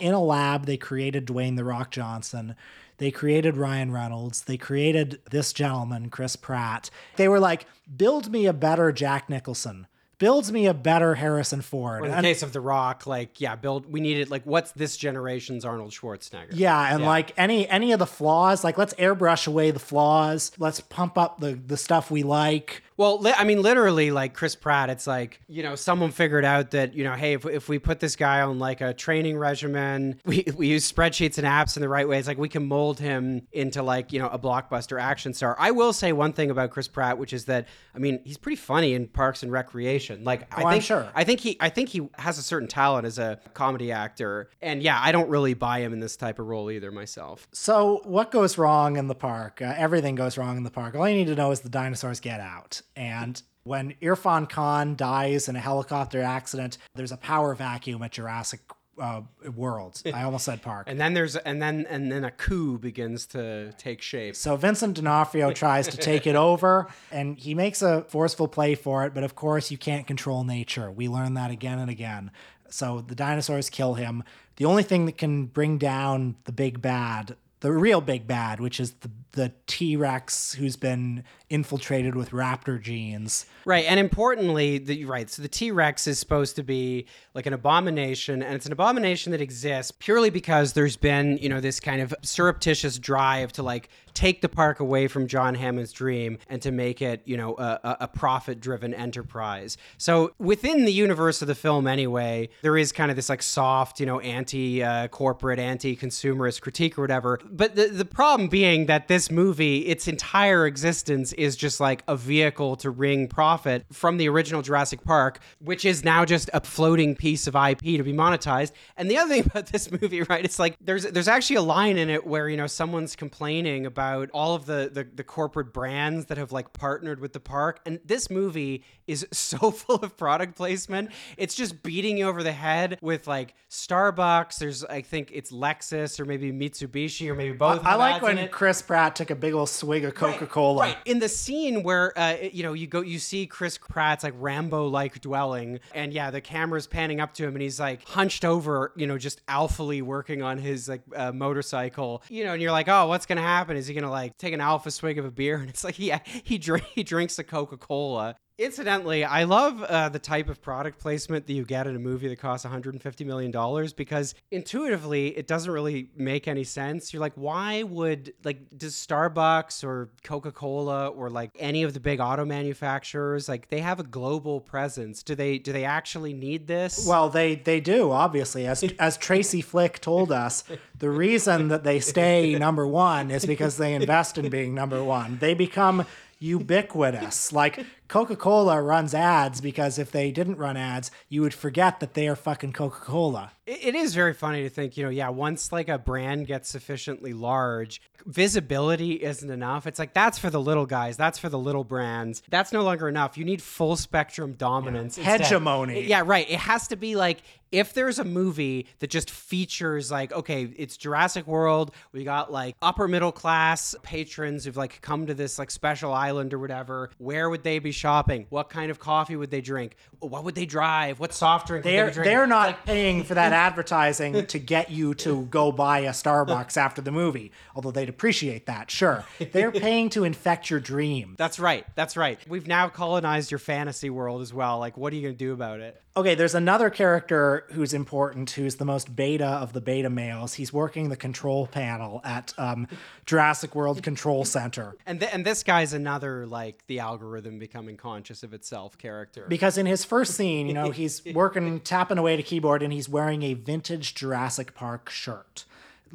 in 0.00 0.12
a 0.12 0.20
lab 0.20 0.66
they 0.66 0.76
created 0.76 1.26
Dwayne 1.26 1.54
the 1.54 1.62
Rock 1.62 1.92
Johnson. 1.92 2.56
They 2.98 3.12
created 3.12 3.56
Ryan 3.56 3.92
Reynolds. 3.92 4.42
They 4.42 4.56
created 4.56 5.20
this 5.30 5.52
gentleman, 5.52 6.10
Chris 6.10 6.34
Pratt. 6.34 6.90
They 7.14 7.28
were 7.28 7.40
like, 7.40 7.66
build 7.96 8.30
me 8.30 8.46
a 8.46 8.52
better 8.52 8.90
Jack 8.90 9.30
Nicholson. 9.30 9.86
Builds 10.18 10.52
me 10.52 10.66
a 10.66 10.74
better 10.74 11.16
Harrison 11.16 11.60
Ford. 11.60 12.02
Or 12.02 12.04
in 12.04 12.10
the 12.12 12.16
And- 12.18 12.24
case 12.26 12.42
of 12.44 12.52
The 12.52 12.60
Rock, 12.60 13.06
like, 13.06 13.40
yeah, 13.40 13.56
build. 13.56 13.92
We 13.92 14.00
needed 14.00 14.30
like, 14.30 14.42
what's 14.44 14.70
this 14.72 14.96
generation's 14.96 15.64
Arnold 15.64 15.90
Schwarzenegger? 15.90 16.50
Yeah, 16.52 16.94
and 16.94 17.04
like 17.04 17.32
any 17.36 17.68
any 17.68 17.90
of 17.90 17.98
the 17.98 18.06
flaws, 18.06 18.62
like 18.62 18.78
let's 18.78 18.94
airbrush 18.94 19.48
away 19.48 19.72
the 19.72 19.80
flaws. 19.80 20.52
Let's 20.58 20.78
pump 20.80 21.18
up 21.18 21.40
the 21.40 21.54
the 21.54 21.76
stuff 21.76 22.12
we 22.12 22.22
like. 22.22 22.83
Well, 22.96 23.18
li- 23.20 23.34
I 23.36 23.44
mean, 23.44 23.60
literally, 23.60 24.10
like 24.12 24.34
Chris 24.34 24.54
Pratt, 24.54 24.88
it's 24.90 25.06
like, 25.06 25.40
you 25.48 25.62
know, 25.62 25.74
someone 25.74 26.10
figured 26.12 26.44
out 26.44 26.70
that, 26.72 26.94
you 26.94 27.02
know, 27.04 27.14
hey, 27.14 27.32
if, 27.32 27.44
if 27.44 27.68
we 27.68 27.78
put 27.78 27.98
this 28.00 28.14
guy 28.14 28.40
on 28.42 28.58
like 28.58 28.80
a 28.80 28.94
training 28.94 29.36
regimen, 29.36 30.20
we, 30.24 30.44
we 30.56 30.68
use 30.68 30.90
spreadsheets 30.90 31.36
and 31.38 31.46
apps 31.46 31.76
in 31.76 31.80
the 31.80 31.88
right 31.88 32.08
way, 32.08 32.18
it's 32.18 32.28
like 32.28 32.38
we 32.38 32.48
can 32.48 32.66
mold 32.66 33.00
him 33.00 33.46
into 33.52 33.82
like, 33.82 34.12
you 34.12 34.18
know, 34.20 34.28
a 34.28 34.38
blockbuster 34.38 35.00
action 35.00 35.34
star. 35.34 35.56
I 35.58 35.72
will 35.72 35.92
say 35.92 36.12
one 36.12 36.32
thing 36.32 36.50
about 36.50 36.70
Chris 36.70 36.86
Pratt, 36.86 37.18
which 37.18 37.32
is 37.32 37.46
that, 37.46 37.66
I 37.94 37.98
mean, 37.98 38.20
he's 38.24 38.38
pretty 38.38 38.56
funny 38.56 38.94
in 38.94 39.08
Parks 39.08 39.42
and 39.42 39.50
Recreation. 39.50 40.22
Like, 40.24 40.42
I 40.56 40.62
Oh, 40.62 40.66
I'm 40.66 40.72
think, 40.74 40.84
sure. 40.84 41.08
I 41.14 41.24
think 41.24 41.40
he, 41.40 41.56
I 41.60 41.68
think 41.70 41.88
he 41.88 42.08
has 42.16 42.38
a 42.38 42.42
certain 42.42 42.68
talent 42.68 43.06
as 43.06 43.18
a 43.18 43.40
comedy 43.54 43.90
actor. 43.92 44.50
And 44.62 44.82
yeah, 44.82 44.98
I 45.02 45.10
don't 45.12 45.28
really 45.28 45.54
buy 45.54 45.80
him 45.80 45.92
in 45.92 46.00
this 46.00 46.16
type 46.16 46.38
of 46.38 46.46
role 46.46 46.70
either 46.70 46.90
myself. 46.92 47.48
So 47.52 48.00
what 48.04 48.30
goes 48.30 48.56
wrong 48.56 48.96
in 48.96 49.08
the 49.08 49.14
park? 49.14 49.60
Uh, 49.60 49.74
everything 49.76 50.14
goes 50.14 50.38
wrong 50.38 50.56
in 50.56 50.62
the 50.62 50.70
park. 50.70 50.94
All 50.94 51.08
you 51.08 51.16
need 51.16 51.26
to 51.26 51.34
know 51.34 51.50
is 51.50 51.60
the 51.60 51.68
dinosaurs 51.68 52.20
get 52.20 52.40
out. 52.40 52.80
And 52.96 53.40
when 53.64 53.94
Irfan 54.02 54.48
Khan 54.48 54.96
dies 54.96 55.48
in 55.48 55.56
a 55.56 55.60
helicopter 55.60 56.22
accident, 56.22 56.78
there's 56.94 57.12
a 57.12 57.16
power 57.16 57.54
vacuum 57.54 58.02
at 58.02 58.12
Jurassic 58.12 58.60
uh, 58.98 59.22
World. 59.54 60.00
I 60.12 60.22
almost 60.24 60.44
said 60.44 60.62
park. 60.62 60.86
And 60.88 61.00
then 61.00 61.14
there's, 61.14 61.36
and 61.36 61.60
then, 61.60 61.86
and 61.88 62.12
then 62.12 62.24
a 62.24 62.30
coup 62.30 62.78
begins 62.78 63.26
to 63.26 63.72
take 63.72 64.02
shape. 64.02 64.36
So 64.36 64.56
Vincent 64.56 64.96
D'Onofrio 64.96 65.52
tries 65.54 65.88
to 65.88 65.96
take 65.96 66.26
it 66.26 66.36
over 66.36 66.88
and 67.10 67.38
he 67.38 67.54
makes 67.54 67.82
a 67.82 68.02
forceful 68.02 68.48
play 68.48 68.74
for 68.74 69.04
it, 69.04 69.14
but 69.14 69.24
of 69.24 69.34
course 69.34 69.70
you 69.70 69.78
can't 69.78 70.06
control 70.06 70.44
nature. 70.44 70.90
We 70.90 71.08
learn 71.08 71.34
that 71.34 71.50
again 71.50 71.78
and 71.78 71.90
again. 71.90 72.30
So 72.70 73.00
the 73.00 73.14
dinosaurs 73.14 73.70
kill 73.70 73.94
him. 73.94 74.24
The 74.56 74.64
only 74.64 74.82
thing 74.82 75.06
that 75.06 75.18
can 75.18 75.46
bring 75.46 75.78
down 75.78 76.36
the 76.44 76.52
big 76.52 76.80
bad, 76.80 77.36
the 77.64 77.72
real 77.72 78.02
big 78.02 78.26
bad, 78.26 78.60
which 78.60 78.78
is 78.78 78.92
the 79.00 79.10
the 79.32 79.52
T-Rex 79.66 80.54
who's 80.54 80.76
been 80.76 81.24
infiltrated 81.50 82.14
with 82.14 82.30
raptor 82.30 82.80
genes. 82.80 83.46
Right, 83.64 83.84
and 83.84 83.98
importantly, 83.98 84.78
the 84.78 85.06
right. 85.06 85.28
So 85.28 85.42
the 85.42 85.48
T 85.48 85.72
Rex 85.72 86.06
is 86.06 86.20
supposed 86.20 86.54
to 86.56 86.62
be 86.62 87.06
like 87.34 87.46
an 87.46 87.52
abomination, 87.52 88.44
and 88.44 88.54
it's 88.54 88.66
an 88.66 88.70
abomination 88.70 89.32
that 89.32 89.40
exists 89.40 89.90
purely 89.90 90.30
because 90.30 90.74
there's 90.74 90.96
been, 90.96 91.38
you 91.38 91.48
know, 91.48 91.60
this 91.60 91.80
kind 91.80 92.00
of 92.00 92.14
surreptitious 92.22 92.96
drive 92.98 93.50
to 93.54 93.64
like 93.64 93.88
take 94.12 94.40
the 94.40 94.48
park 94.48 94.78
away 94.78 95.08
from 95.08 95.26
John 95.26 95.56
Hammond's 95.56 95.90
dream 95.90 96.38
and 96.48 96.62
to 96.62 96.70
make 96.70 97.02
it, 97.02 97.22
you 97.24 97.36
know, 97.36 97.56
a, 97.56 97.80
a- 97.82 97.96
a 98.02 98.08
profit-driven 98.08 98.94
enterprise. 98.94 99.76
So 99.98 100.32
within 100.38 100.84
the 100.84 100.92
universe 100.92 101.42
of 101.42 101.48
the 101.48 101.56
film, 101.56 101.88
anyway, 101.88 102.50
there 102.62 102.78
is 102.78 102.92
kind 102.92 103.10
of 103.10 103.16
this 103.16 103.28
like 103.28 103.42
soft, 103.42 103.98
you 103.98 104.06
know, 104.06 104.20
anti-corporate, 104.20 105.58
uh, 105.58 105.62
anti-consumerist 105.62 106.60
critique 106.60 106.96
or 106.96 107.00
whatever. 107.00 107.40
But 107.54 107.76
the 107.76 107.86
the 107.86 108.04
problem 108.04 108.48
being 108.48 108.86
that 108.86 109.06
this 109.06 109.30
movie, 109.30 109.86
its 109.86 110.08
entire 110.08 110.66
existence 110.66 111.32
is 111.34 111.54
just 111.54 111.78
like 111.78 112.02
a 112.08 112.16
vehicle 112.16 112.74
to 112.76 112.90
wring 112.90 113.28
profit 113.28 113.86
from 113.92 114.16
the 114.16 114.28
original 114.28 114.60
Jurassic 114.60 115.04
Park, 115.04 115.38
which 115.60 115.84
is 115.84 116.02
now 116.02 116.24
just 116.24 116.50
a 116.52 116.60
floating 116.60 117.14
piece 117.14 117.46
of 117.46 117.54
IP 117.54 117.78
to 117.78 118.02
be 118.02 118.12
monetized. 118.12 118.72
And 118.96 119.08
the 119.08 119.18
other 119.18 119.32
thing 119.32 119.44
about 119.46 119.66
this 119.66 119.88
movie, 119.92 120.22
right, 120.22 120.44
it's 120.44 120.58
like 120.58 120.76
there's 120.80 121.04
there's 121.04 121.28
actually 121.28 121.56
a 121.56 121.62
line 121.62 121.96
in 121.96 122.10
it 122.10 122.26
where 122.26 122.48
you 122.48 122.56
know 122.56 122.66
someone's 122.66 123.14
complaining 123.14 123.86
about 123.86 124.30
all 124.32 124.56
of 124.56 124.66
the 124.66 124.90
the, 124.92 125.04
the 125.04 125.24
corporate 125.24 125.72
brands 125.72 126.26
that 126.26 126.38
have 126.38 126.50
like 126.50 126.72
partnered 126.72 127.20
with 127.20 127.34
the 127.34 127.40
park, 127.40 127.78
and 127.86 128.00
this 128.04 128.30
movie 128.30 128.82
is 129.06 129.26
so 129.32 129.70
full 129.70 129.96
of 129.96 130.16
product 130.16 130.56
placement. 130.56 131.10
It's 131.36 131.54
just 131.54 131.82
beating 131.82 132.18
you 132.18 132.28
over 132.28 132.42
the 132.42 132.52
head 132.52 132.98
with 133.02 133.26
like 133.26 133.54
Starbucks. 133.70 134.58
There's 134.58 134.84
I 134.84 135.02
think 135.02 135.30
it's 135.32 135.52
Lexus 135.52 136.18
or 136.20 136.24
maybe 136.24 136.52
Mitsubishi 136.52 137.28
or 137.28 137.34
maybe 137.34 137.56
both. 137.56 137.84
I 137.84 137.90
have 137.90 137.98
like 137.98 138.22
when. 138.22 138.48
Chris 138.48 138.82
Pratt 138.82 139.16
took 139.16 139.30
a 139.30 139.34
big 139.34 139.54
old 139.54 139.68
swig 139.68 140.04
of 140.04 140.14
Coca-Cola. 140.14 140.82
Right. 140.82 140.96
In 141.06 141.18
the 141.18 141.28
scene 141.28 141.82
where 141.82 142.16
uh, 142.18 142.36
you 142.52 142.62
know 142.62 142.72
you 142.72 142.86
go 142.86 143.00
you 143.00 143.18
see 143.18 143.46
Chris 143.46 143.78
Pratt's 143.78 144.22
like 144.22 144.34
Rambo 144.36 144.88
like 144.88 145.20
dwelling 145.20 145.80
and 145.94 146.12
yeah 146.12 146.30
the 146.30 146.40
camera's 146.40 146.86
panning 146.86 147.20
up 147.20 147.34
to 147.34 147.44
him 147.44 147.54
and 147.54 147.62
he's 147.62 147.80
like 147.80 148.06
hunched 148.06 148.44
over 148.44 148.92
you 148.96 149.06
know 149.06 149.18
just 149.18 149.44
alphally 149.46 150.02
working 150.02 150.42
on 150.42 150.58
his 150.58 150.88
like 150.88 151.02
uh, 151.16 151.32
motorcycle 151.32 152.22
you 152.28 152.44
know 152.44 152.52
and 152.52 152.62
you're 152.62 152.72
like 152.72 152.88
oh 152.88 153.06
what's 153.06 153.26
gonna 153.26 153.40
happen 153.40 153.76
is 153.76 153.86
he 153.86 153.94
gonna 153.94 154.10
like 154.10 154.36
take 154.36 154.52
an 154.52 154.60
alpha 154.60 154.90
swig 154.90 155.18
of 155.18 155.24
a 155.24 155.30
beer 155.30 155.56
and 155.60 155.68
it's 155.68 155.84
like 155.84 155.98
yeah 155.98 156.20
he 156.24 156.58
drink 156.58 156.84
he 156.94 157.02
drinks 157.02 157.38
a 157.38 157.44
Coca 157.44 157.76
Cola. 157.76 158.36
Incidentally, 158.56 159.24
I 159.24 159.44
love 159.44 159.82
uh, 159.82 160.08
the 160.10 160.20
type 160.20 160.48
of 160.48 160.62
product 160.62 161.00
placement 161.00 161.48
that 161.48 161.52
you 161.54 161.64
get 161.64 161.88
in 161.88 161.96
a 161.96 161.98
movie 161.98 162.28
that 162.28 162.38
costs 162.38 162.64
150 162.64 163.24
million 163.24 163.50
dollars 163.50 163.92
because 163.92 164.36
intuitively 164.52 165.36
it 165.36 165.48
doesn't 165.48 165.72
really 165.72 166.10
make 166.16 166.46
any 166.46 166.62
sense. 166.62 167.12
You're 167.12 167.20
like, 167.20 167.32
why 167.34 167.82
would 167.82 168.32
like 168.44 168.78
does 168.78 168.94
Starbucks 168.94 169.82
or 169.82 170.10
Coca 170.22 170.52
Cola 170.52 171.08
or 171.08 171.30
like 171.30 171.50
any 171.58 171.82
of 171.82 171.94
the 171.94 172.00
big 172.00 172.20
auto 172.20 172.44
manufacturers 172.44 173.48
like 173.48 173.70
they 173.70 173.80
have 173.80 173.98
a 173.98 174.04
global 174.04 174.60
presence? 174.60 175.24
Do 175.24 175.34
they 175.34 175.58
do 175.58 175.72
they 175.72 175.84
actually 175.84 176.32
need 176.32 176.68
this? 176.68 177.04
Well, 177.08 177.30
they 177.30 177.56
they 177.56 177.80
do 177.80 178.12
obviously. 178.12 178.68
As 178.68 178.84
as 179.00 179.16
Tracy 179.16 179.62
Flick 179.62 180.00
told 180.00 180.30
us, 180.30 180.62
the 180.96 181.10
reason 181.10 181.66
that 181.68 181.82
they 181.82 181.98
stay 181.98 182.54
number 182.58 182.86
one 182.86 183.32
is 183.32 183.46
because 183.46 183.78
they 183.78 183.94
invest 183.94 184.38
in 184.38 184.48
being 184.48 184.76
number 184.76 185.02
one. 185.02 185.38
They 185.40 185.54
become 185.54 186.06
ubiquitous. 186.38 187.52
Like 187.52 187.84
Coca 188.08 188.36
Cola 188.36 188.80
runs 188.82 189.14
ads 189.14 189.60
because 189.60 189.98
if 189.98 190.10
they 190.12 190.30
didn't 190.30 190.56
run 190.58 190.76
ads, 190.76 191.10
you 191.28 191.40
would 191.42 191.54
forget 191.54 192.00
that 192.00 192.14
they 192.14 192.28
are 192.28 192.36
fucking 192.36 192.72
Coca 192.72 193.00
Cola. 193.00 193.52
It- 193.66 193.80
it 193.82 193.94
is 193.94 194.14
very 194.14 194.34
funny 194.34 194.62
to 194.62 194.68
think, 194.68 194.96
you 194.96 195.04
know, 195.04 195.10
yeah, 195.10 195.30
once 195.30 195.72
like 195.72 195.88
a 195.88 195.98
brand 195.98 196.46
gets 196.46 196.68
sufficiently 196.68 197.32
large, 197.32 198.00
visibility 198.26 199.12
isn't 199.22 199.50
enough. 199.50 199.86
It's 199.86 199.98
like 199.98 200.12
that's 200.12 200.38
for 200.38 200.50
the 200.50 200.60
little 200.60 200.84
guys, 200.86 201.16
that's 201.16 201.38
for 201.38 201.48
the 201.48 201.58
little 201.58 201.84
brands. 201.84 202.42
That's 202.50 202.72
no 202.72 202.82
longer 202.82 203.08
enough. 203.08 203.38
You 203.38 203.44
need 203.44 203.62
full 203.62 203.96
spectrum 203.96 204.52
dominance. 204.52 205.16
instead. 205.16 205.40
Hegemony. 205.40 206.04
Yeah, 206.06 206.22
right. 206.26 206.48
It 206.50 206.58
has 206.60 206.88
to 206.88 206.96
be 206.96 207.16
like 207.16 207.42
if 207.72 207.92
there's 207.94 208.18
a 208.20 208.24
movie 208.24 208.86
that 209.00 209.10
just 209.10 209.30
features 209.30 210.10
like 210.10 210.32
okay, 210.32 210.64
it's 210.76 210.96
Jurassic 210.96 211.46
World, 211.46 211.90
we 212.12 212.22
got 212.24 212.52
like 212.52 212.76
upper 212.82 213.08
middle 213.08 213.32
class 213.32 213.94
patrons 214.02 214.64
who've 214.64 214.76
like 214.76 215.00
come 215.00 215.26
to 215.26 215.34
this 215.34 215.58
like 215.58 215.70
special 215.70 216.12
island 216.12 216.52
or 216.52 216.58
whatever, 216.58 217.10
where 217.18 217.48
would 217.48 217.62
they 217.64 217.78
be 217.78 217.92
shopping? 217.94 218.46
What 218.50 218.68
kind 218.68 218.90
of 218.90 218.98
coffee 218.98 219.36
would 219.36 219.50
they 219.50 219.60
drink? 219.60 219.96
What 220.20 220.44
would 220.44 220.54
they 220.54 220.66
drive? 220.66 221.18
What 221.20 221.32
soft 221.32 221.66
drink 221.68 221.84
they 221.84 221.92
They're 221.92 222.10
drinking? 222.10 222.24
they're 222.24 222.46
not 222.46 222.84
paying 222.86 223.24
for 223.24 223.34
that 223.34 223.52
advertising 223.52 224.46
to 224.46 224.58
get 224.58 224.90
you 224.90 225.14
to 225.14 225.42
go 225.46 225.72
buy 225.72 226.00
a 226.00 226.10
Starbucks 226.10 226.76
after 226.76 227.00
the 227.02 227.10
movie, 227.10 227.52
although 227.74 227.90
they'd 227.90 228.08
appreciate 228.08 228.66
that. 228.66 228.90
Sure, 228.90 229.24
they're 229.52 229.72
paying 229.72 230.08
to 230.10 230.24
infect 230.24 230.70
your 230.70 230.80
dream. 230.80 231.34
That's 231.38 231.58
right. 231.58 231.86
That's 231.94 232.16
right. 232.16 232.38
We've 232.48 232.66
now 232.66 232.88
colonized 232.88 233.50
your 233.50 233.58
fantasy 233.58 234.10
world 234.10 234.42
as 234.42 234.52
well. 234.52 234.78
Like, 234.78 234.96
what 234.96 235.12
are 235.12 235.16
you 235.16 235.22
going 235.22 235.34
to 235.34 235.38
do 235.38 235.52
about 235.52 235.80
it? 235.80 236.00
Okay, 236.16 236.36
there's 236.36 236.54
another 236.54 236.90
character 236.90 237.66
who's 237.72 237.92
important, 237.92 238.50
who's 238.50 238.76
the 238.76 238.84
most 238.84 239.16
beta 239.16 239.46
of 239.46 239.72
the 239.72 239.80
beta 239.80 240.08
males. 240.08 240.54
He's 240.54 240.72
working 240.72 241.08
the 241.08 241.16
control 241.16 241.66
panel 241.66 242.20
at 242.22 242.54
um, 242.56 242.86
Jurassic 243.26 243.74
World 243.74 244.00
Control 244.00 244.44
Center. 244.44 244.96
And 245.06 245.18
th- 245.18 245.32
and 245.34 245.44
this 245.44 245.64
guy's 245.64 245.92
another 245.92 246.46
like 246.46 246.86
the 246.86 247.00
algorithm 247.00 247.58
becoming 247.58 247.96
conscious 247.96 248.44
of 248.44 248.54
itself 248.54 248.96
character. 248.96 249.46
Because 249.48 249.76
in 249.76 249.86
his 249.86 250.04
first 250.04 250.34
scene, 250.34 250.68
you 250.68 250.74
know, 250.74 250.92
he's 250.92 251.20
working, 251.34 251.80
tapping 251.80 252.18
away 252.18 252.34
at 252.34 252.38
a 252.38 252.44
keyboard, 252.44 252.84
and 252.84 252.92
he's 252.92 253.08
wearing 253.08 253.42
a 253.42 253.54
vintage 253.54 254.14
Jurassic 254.14 254.72
Park 254.72 255.10
shirt 255.10 255.64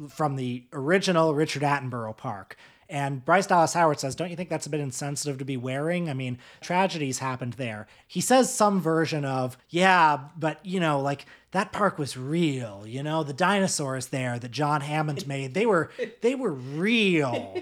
from 0.08 0.36
the 0.36 0.64
original 0.72 1.34
Richard 1.34 1.62
Attenborough 1.62 2.16
Park. 2.16 2.56
And 2.90 3.24
Bryce 3.24 3.46
Dallas 3.46 3.72
Howard 3.72 4.00
says, 4.00 4.16
Don't 4.16 4.30
you 4.30 4.36
think 4.36 4.48
that's 4.50 4.66
a 4.66 4.70
bit 4.70 4.80
insensitive 4.80 5.38
to 5.38 5.44
be 5.44 5.56
wearing? 5.56 6.10
I 6.10 6.14
mean, 6.14 6.38
tragedies 6.60 7.20
happened 7.20 7.54
there. 7.54 7.86
He 8.06 8.20
says 8.20 8.52
some 8.52 8.80
version 8.80 9.24
of, 9.24 9.56
Yeah, 9.68 10.18
but, 10.36 10.64
you 10.66 10.80
know, 10.80 11.00
like 11.00 11.24
that 11.52 11.72
park 11.72 11.98
was 11.98 12.16
real, 12.16 12.84
you 12.86 13.02
know, 13.02 13.22
the 13.22 13.32
dinosaurs 13.32 14.08
there 14.08 14.38
that 14.38 14.50
John 14.50 14.80
Hammond 14.80 15.26
made, 15.26 15.54
they 15.54 15.66
were 15.66 15.90
they 16.20 16.34
were 16.34 16.52
real. 16.52 17.56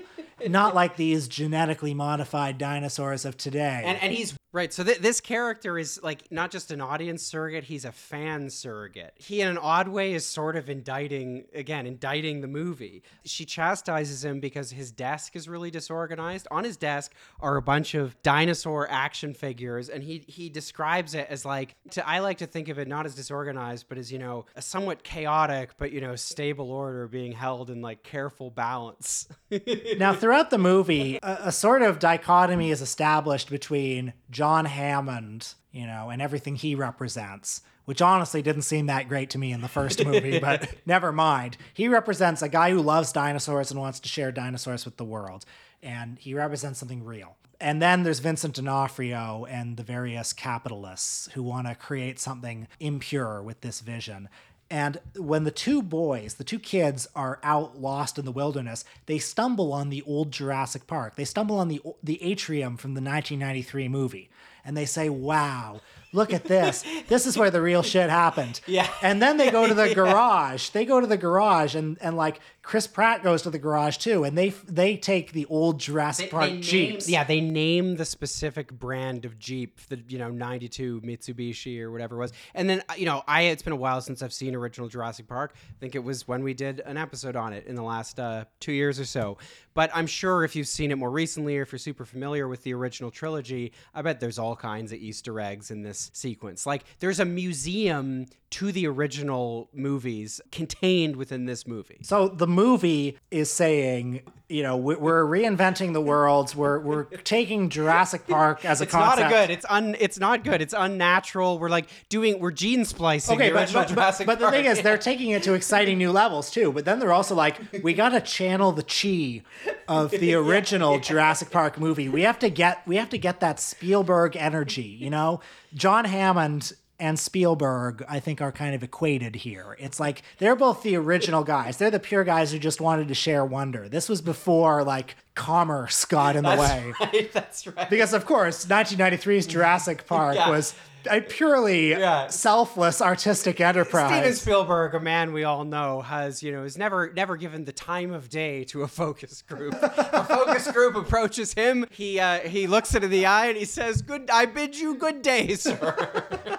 Not 0.47 0.75
like 0.75 0.97
these 0.97 1.29
genetically 1.29 1.95
modified 1.95 2.59
dinosaurs 2.59 3.25
of 3.25 3.37
today. 3.37 3.83
and 3.85 3.99
and 4.03 4.13
he's 4.13 4.35
right. 4.53 4.73
So 4.73 4.85
th- 4.85 4.99
this 4.99 5.21
character 5.21 5.79
is 5.79 6.01
like 6.03 6.31
not 6.31 6.51
just 6.51 6.71
an 6.71 6.81
audience 6.81 7.23
surrogate; 7.23 7.65
he's 7.65 7.85
a 7.85 7.93
fan 7.93 8.51
surrogate. 8.51 9.15
He, 9.17 9.41
in 9.41 9.49
an 9.49 9.59
odd 9.59 9.89
way, 9.89 10.15
is 10.15 10.25
sort 10.25 10.57
of 10.57 10.71
indicting 10.71 11.45
again, 11.55 11.87
indicting 11.87 12.41
the 12.41 12.49
movie. 12.49 13.03
She 13.25 13.45
chastises 13.45 14.25
him 14.25 14.41
because 14.41 14.71
his 14.71 14.91
desk 14.91 15.37
is 15.37 15.49
really 15.49 15.71
disorganized. 15.71 16.47
On 16.51 16.65
his 16.65 16.77
desk 16.77 17.13
are 17.41 17.57
a 17.57 17.63
bunch 17.63 17.95
of 17.95 18.21
dinosaur 18.23 18.87
action 18.91 19.35
figures, 19.35 19.89
and 19.89 20.03
he 20.03 20.25
he 20.27 20.49
describes 20.49 21.15
it 21.15 21.27
as 21.31 21.45
like 21.45 21.75
to, 21.91 22.09
I 22.09 22.21
like 22.21 22.39
to 22.39 22.47
think 22.47 22.69
of 22.69 22.79
it 22.79 22.89
not 22.89 23.07
as 23.07 23.15
disorganized, 23.15 23.87
but 23.89 23.99
as 23.99 24.13
you 24.13 24.19
know, 24.19 24.47
a 24.57 24.63
somewhat 24.63 25.03
chaotic 25.03 25.71
but 25.79 25.93
you 25.93 26.01
know 26.01 26.17
stable 26.17 26.71
order 26.71 27.07
being 27.09 27.33
held 27.33 27.71
in 27.71 27.81
like 27.83 28.03
careful 28.03 28.51
balance. 28.51 29.29
Now, 29.99 30.13
throughout 30.29 30.51
the 30.51 30.59
movie, 30.59 31.19
a, 31.23 31.39
a 31.45 31.53
sort 31.53 31.81
of 31.81 31.99
dichotomy 31.99 32.71
is 32.71 32.83
established 32.83 33.49
between 33.49 34.13
John 34.31 34.67
Hammond, 34.67 35.55
you 35.73 35.87
know, 35.87 36.11
and 36.11 36.21
everything 36.21 36.55
he 36.55 36.75
represents, 36.75 37.63
which 37.87 38.03
honestly 38.03 38.43
didn't 38.43 38.61
seem 38.61 38.85
that 38.89 39.09
great 39.09 39.31
to 39.31 39.39
me 39.39 39.53
in 39.53 39.63
the 39.63 39.69
first 39.69 40.05
movie, 40.05 40.39
but 40.43 40.69
never 40.85 41.13
mind. 41.13 41.57
He 41.73 41.89
represents 41.89 42.43
a 42.43 42.49
guy 42.51 42.73
who 42.73 42.83
loves 42.83 43.11
dinosaurs 43.11 43.71
and 43.71 43.81
wants 43.81 44.01
to 44.01 44.09
share 44.11 44.31
dinosaurs 44.31 44.85
with 44.85 44.99
the 44.99 45.05
world, 45.07 45.47
and 45.83 46.19
he 46.19 46.35
represents 46.35 46.79
something 46.79 47.03
real. 47.03 47.39
And 47.59 47.81
then 47.81 48.03
there's 48.03 48.19
Vincent 48.19 48.55
D'Onofrio 48.55 49.47
and 49.49 49.79
the 49.79 49.83
various 49.83 50.35
capitalists 50.35 51.31
who 51.33 51.43
want 51.43 51.67
to 51.67 51.75
create 51.75 52.21
something 52.21 52.69
impure 52.81 53.43
with 53.43 53.63
this 53.63 53.81
vision. 53.81 54.29
And 54.71 55.01
when 55.17 55.45
the 55.45 55.51
two 55.51 55.83
boys, 55.83 56.35
the 56.35 56.45
two 56.45 56.59
kids, 56.59 57.09
are 57.17 57.41
out 57.43 57.81
lost 57.81 58.19
in 58.19 58.27
the 58.27 58.33
wilderness, 58.33 58.85
they 59.07 59.19
stumble 59.19 59.73
on 59.73 59.89
the 59.89 60.03
old 60.03 60.31
Jurassic 60.31 60.87
Park. 60.87 61.17
They 61.17 61.25
stumble 61.25 61.59
on 61.59 61.69
the 61.69 61.81
the 62.03 62.23
atrium 62.23 62.77
from 62.77 62.93
the 62.93 63.01
1993 63.01 63.89
movie, 63.89 64.29
and 64.65 64.77
they 64.77 64.85
say, 64.85 65.09
"Wow, 65.09 65.81
look 66.13 66.35
at 66.35 66.45
this! 66.45 66.85
This 67.09 67.27
is 67.27 67.39
where 67.39 67.51
the 67.51 67.63
real 67.63 67.83
shit 67.83 68.11
happened." 68.11 68.61
Yeah. 68.67 68.89
And 69.03 69.23
then 69.23 69.39
they 69.39 69.51
go 69.51 69.67
to 69.67 69.73
the 69.73 69.95
garage. 69.95 70.69
They 70.69 70.85
go 70.85 71.01
to 71.01 71.07
the 71.07 71.17
garage, 71.17 71.75
and 71.75 71.97
and 72.03 72.17
like 72.17 72.41
Chris 72.69 72.87
Pratt 72.87 73.23
goes 73.23 73.41
to 73.41 73.49
the 73.49 73.59
garage 73.59 73.97
too, 73.97 74.25
and 74.25 74.37
they 74.37 74.51
they 74.51 74.95
take 74.95 75.33
the 75.33 75.47
old 75.47 75.81
Jurassic 75.81 76.31
Park 76.31 76.51
name- 76.51 76.61
Jeeps. 76.61 77.09
yeah, 77.09 77.25
they 77.25 77.41
name 77.41 77.97
the 77.97 78.05
specific 78.05 78.71
brand 78.71 79.25
of 79.25 79.39
Jeep, 79.39 79.81
the 79.89 79.99
you 80.07 80.19
know 80.19 80.29
'92 80.31 81.01
Mitsubishi 81.01 81.81
or 81.81 81.91
whatever 81.91 82.17
it 82.17 82.19
was. 82.19 82.33
And 82.55 82.69
then 82.69 82.83
uh, 82.91 82.93
you 82.99 83.07
know, 83.07 83.23
I 83.27 83.45
it's 83.45 83.63
been 83.63 83.73
a 83.73 83.77
while 83.77 84.03
since 84.03 84.21
I've 84.21 84.35
seen 84.35 84.55
original 84.55 84.87
Jurassic 84.87 85.27
Park. 85.27 85.55
I 85.57 85.81
think 85.81 85.95
it 85.95 86.05
was 86.05 86.29
when 86.29 86.43
we 86.43 86.53
did 86.53 86.81
an 86.81 86.99
episode 86.99 87.37
on 87.37 87.55
it 87.55 87.67
in 87.67 87.75
the 87.75 87.83
last 87.83 88.21
uh, 88.21 88.45
two 88.61 88.73
years 88.73 89.01
or 89.01 89.07
so. 89.07 89.39
But 89.73 89.91
I'm 89.95 90.07
sure 90.07 90.45
if 90.45 90.55
you've 90.55 90.69
seen 90.69 90.91
it 90.91 90.97
more 90.97 91.11
recently, 91.11 91.57
or 91.57 91.63
if 91.63 91.73
you're 91.73 91.79
super 91.79 92.05
familiar 92.05 92.49
with 92.49 92.65
the 92.65 92.75
original 92.75 93.11
trilogy, 93.11 93.73
I 93.95 94.03
bet 94.03 94.21
there's 94.21 94.39
all 94.39 94.57
kinds 94.57 94.93
of 94.93 94.99
Easter 94.99 95.41
eggs 95.41 95.71
in 95.71 95.81
this 95.81 96.11
sequence. 96.13 96.67
Like 96.67 96.85
there's 96.99 97.19
a 97.19 97.25
museum 97.25 98.27
to 98.51 98.73
the 98.73 98.87
original 98.87 99.69
movies 99.75 100.41
contained 100.51 101.17
within 101.17 101.45
this 101.45 101.67
movie. 101.67 101.99
So 102.03 102.29
the 102.29 102.47
movie 102.47 103.19
is 103.31 103.53
saying, 103.53 104.23
you 104.49 104.63
know, 104.63 104.75
we- 104.77 104.97
we're 104.97 105.25
reinventing 105.27 105.93
the 105.93 106.01
worlds. 106.01 106.57
We're 106.57 106.79
we're 106.79 107.05
taking 107.05 107.69
Jurassic 107.69 108.27
Park 108.27 108.65
as 108.65 108.81
a 108.81 108.85
It's 108.85 108.93
concept. 108.93 109.21
not 109.21 109.31
a 109.31 109.35
good. 109.35 109.51
It's 109.51 109.67
un. 109.69 109.97
It's 110.01 110.19
not 110.19 110.45
good. 110.45 110.63
It's 110.63 110.73
unnatural. 110.77 111.59
We're 111.59 111.69
like 111.69 111.89
doing. 112.09 112.41
We're 112.41 112.51
gene 112.53 112.87
splicing 112.87 113.37
Okay, 113.37 113.49
the 113.51 113.55
but, 113.55 113.61
original 113.75 113.85
but, 113.95 114.17
but, 114.19 114.27
but 114.27 114.39
the 114.39 114.51
thing 114.51 114.65
is, 114.65 114.81
they're 114.81 114.97
taking 114.97 115.31
it 115.33 115.43
to 115.43 115.53
exciting 115.53 115.99
new 115.99 116.11
levels 116.13 116.51
too. 116.51 116.73
But 116.73 116.87
then 116.87 116.99
they're 117.01 117.13
also 117.13 117.35
like, 117.35 117.59
we 117.83 117.93
got 117.93 118.11
to 118.11 118.21
channel 118.23 118.73
the 118.73 118.83
chi 118.83 119.43
of 119.87 120.11
the 120.11 120.33
original 120.45 120.99
Jurassic 121.01 121.51
Park 121.51 121.79
movie. 121.79 122.09
We 122.09 122.23
have 122.23 122.39
to 122.39 122.49
get 122.49 122.87
we 122.87 122.97
have 122.97 123.11
to 123.11 123.19
get 123.19 123.41
that 123.41 123.61
Spielberg 123.61 124.35
energy. 124.37 124.83
You 124.99 125.11
know, 125.11 125.41
John 125.75 126.07
Hammond 126.07 126.73
and 127.01 127.19
Spielberg, 127.19 128.05
I 128.09 128.21
think, 128.21 128.41
are 128.41 128.51
kind 128.53 128.75
of 128.75 128.83
equated 128.83 129.37
here. 129.37 129.77
It's 129.79 130.01
like 130.01 130.23
they're 130.39 130.57
both 130.57 130.83
the 130.83 130.97
original 130.97 131.45
guys. 131.45 131.77
They're 131.77 131.91
the 131.91 132.01
pure 132.01 132.25
guys 132.25 132.53
who 132.53 132.59
just 132.59 132.81
wanted 132.81 133.09
to 133.09 133.15
share 133.15 133.45
wonder. 133.45 133.89
This 133.89 134.09
was 134.09 134.21
before 134.21 134.83
like 134.85 135.15
commerce 135.35 136.05
got 136.05 136.35
in 136.37 136.45
the 136.45 136.51
way. 136.57 136.93
Right, 137.01 137.33
that's 137.33 137.67
right. 137.67 137.89
Because 137.89 138.13
of 138.13 138.27
course, 138.27 138.67
1993's 138.67 139.47
Jurassic 139.47 140.07
Park 140.07 140.35
Yeah. 140.35 140.51
was 140.51 140.75
a 141.09 141.21
purely 141.21 141.91
Yeah. 141.91 142.27
selfless 142.27 143.01
artistic 143.01 143.61
enterprise. 143.61 144.11
Steven 144.11 144.35
Spielberg, 144.35 144.95
a 144.97 145.01
man 145.01 145.33
we 145.33 145.45
all 145.45 145.65
know, 145.65 146.03
has 146.03 146.43
you 146.43 146.51
know 146.51 146.65
is 146.65 146.77
never 146.77 147.13
never 147.15 147.37
given 147.37 147.65
the 147.65 147.73
time 147.73 148.13
of 148.13 148.29
day 148.29 148.65
to 148.65 148.83
a 148.83 148.89
focus 148.89 149.43
group. 149.43 149.75
a 149.81 150.25
focus 150.25 150.71
group 150.73 150.97
approaches 150.97 151.55
him. 151.55 151.87
He 151.91 152.19
uh, 152.19 152.41
he 152.41 152.67
looks 152.67 152.95
it 152.97 153.05
in 153.05 153.11
the 153.11 153.27
eye 153.27 153.47
and 153.47 153.57
he 153.57 153.65
says, 153.65 154.03
"Good, 154.03 154.29
I 154.33 154.47
bid 154.47 154.77
you 154.77 154.97
good 154.97 155.23
day, 155.23 155.55
sir." 155.55 156.59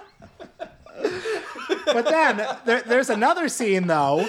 But 1.86 2.06
then 2.06 2.46
there, 2.64 2.82
there's 2.82 3.10
another 3.10 3.48
scene 3.48 3.86
though. 3.86 4.26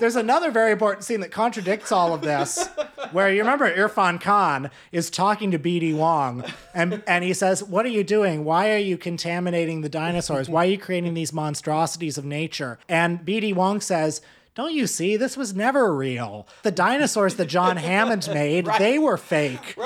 There's 0.00 0.16
another 0.16 0.50
very 0.50 0.72
important 0.72 1.04
scene 1.04 1.20
that 1.20 1.30
contradicts 1.30 1.92
all 1.92 2.12
of 2.12 2.20
this, 2.20 2.68
where 3.12 3.32
you 3.32 3.40
remember 3.40 3.72
Irfan 3.72 4.20
Khan 4.20 4.70
is 4.90 5.08
talking 5.08 5.52
to 5.52 5.58
BD 5.58 5.94
Wong, 5.94 6.44
and 6.74 7.02
and 7.06 7.22
he 7.22 7.32
says, 7.32 7.62
"What 7.62 7.86
are 7.86 7.90
you 7.90 8.02
doing? 8.02 8.44
Why 8.44 8.72
are 8.72 8.78
you 8.78 8.98
contaminating 8.98 9.82
the 9.82 9.88
dinosaurs? 9.88 10.48
Why 10.48 10.64
are 10.64 10.70
you 10.70 10.78
creating 10.78 11.14
these 11.14 11.32
monstrosities 11.32 12.18
of 12.18 12.24
nature?" 12.24 12.78
And 12.88 13.20
BD 13.20 13.54
Wong 13.54 13.80
says. 13.80 14.20
Don't 14.56 14.72
you 14.72 14.86
see? 14.86 15.16
This 15.16 15.36
was 15.36 15.52
never 15.52 15.92
real. 15.92 16.46
The 16.62 16.70
dinosaurs 16.70 17.34
that 17.34 17.46
John 17.46 17.76
Hammond 17.76 18.28
made, 18.32 18.66
they 18.78 19.00
were 19.00 19.16
fake. 19.16 19.76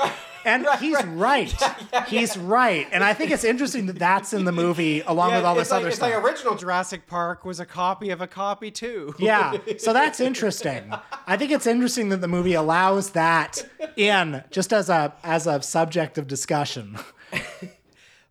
And 0.49 0.67
he's 0.79 1.03
right. 1.05 1.53
he's 2.07 2.37
right. 2.37 2.87
And 2.91 3.03
I 3.03 3.13
think 3.13 3.31
it's 3.31 3.43
interesting 3.43 3.85
that 3.85 3.99
that's 3.99 4.33
in 4.33 4.45
the 4.45 4.51
movie 4.51 5.01
along 5.01 5.33
with 5.35 5.45
all 5.45 5.55
this 5.55 5.71
like, 5.71 5.79
other 5.79 5.87
it's 5.89 5.97
stuff. 5.97 6.11
like 6.11 6.23
original 6.23 6.55
Jurassic 6.55 7.07
Park 7.07 7.45
was 7.45 7.59
a 7.59 7.65
copy 7.65 8.09
of 8.09 8.21
a 8.21 8.27
copy 8.27 8.71
too. 8.71 9.13
Yeah, 9.19 9.57
so 9.77 9.93
that's 9.93 10.19
interesting. 10.19 10.91
I 11.27 11.37
think 11.37 11.51
it's 11.51 11.67
interesting 11.67 12.09
that 12.09 12.21
the 12.21 12.27
movie 12.27 12.53
allows 12.53 13.11
that 13.11 13.63
in 13.95 14.43
just 14.51 14.73
as 14.73 14.89
a 14.89 15.13
as 15.23 15.47
a 15.47 15.61
subject 15.61 16.17
of 16.17 16.27
discussion. 16.27 16.97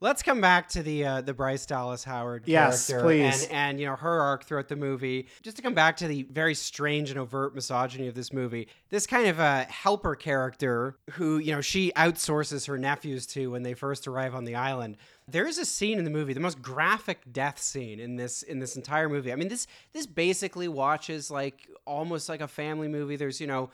Let's 0.00 0.22
come 0.22 0.40
back 0.40 0.68
to 0.70 0.82
the 0.82 1.04
uh, 1.04 1.20
the 1.22 1.34
Bryce 1.34 1.66
Dallas 1.66 2.04
Howard 2.04 2.44
Yes, 2.46 2.86
character 2.86 3.04
please. 3.06 3.44
and 3.46 3.52
and 3.52 3.80
you 3.80 3.86
know 3.86 3.96
her 3.96 4.20
arc 4.20 4.44
throughout 4.44 4.68
the 4.68 4.76
movie. 4.76 5.26
Just 5.42 5.56
to 5.56 5.62
come 5.62 5.74
back 5.74 5.96
to 5.96 6.06
the 6.06 6.22
very 6.30 6.54
strange 6.54 7.10
and 7.10 7.18
overt 7.18 7.54
misogyny 7.54 8.06
of 8.06 8.14
this 8.14 8.32
movie. 8.32 8.68
This 8.90 9.06
kind 9.08 9.26
of 9.26 9.40
a 9.40 9.64
helper 9.64 10.14
character 10.14 10.96
who 11.12 11.38
you 11.38 11.50
know 11.52 11.60
she 11.60 11.90
outsources 11.96 12.68
her 12.68 12.78
nephews 12.78 13.26
to 13.28 13.50
when 13.50 13.64
they 13.64 13.74
first 13.74 14.06
arrive 14.06 14.34
on 14.36 14.44
the 14.44 14.54
island. 14.54 14.96
There 15.26 15.46
is 15.46 15.58
a 15.58 15.64
scene 15.64 15.98
in 15.98 16.04
the 16.04 16.10
movie, 16.10 16.32
the 16.32 16.40
most 16.40 16.62
graphic 16.62 17.18
death 17.32 17.58
scene 17.58 17.98
in 17.98 18.14
this 18.16 18.42
in 18.42 18.60
this 18.60 18.76
entire 18.76 19.08
movie. 19.08 19.32
I 19.32 19.36
mean, 19.36 19.48
this 19.48 19.66
this 19.92 20.06
basically 20.06 20.68
watches 20.68 21.28
like 21.30 21.68
almost 21.84 22.28
like 22.28 22.40
a 22.40 22.48
family 22.48 22.86
movie. 22.88 23.16
There's 23.16 23.40
you 23.40 23.46
know 23.48 23.70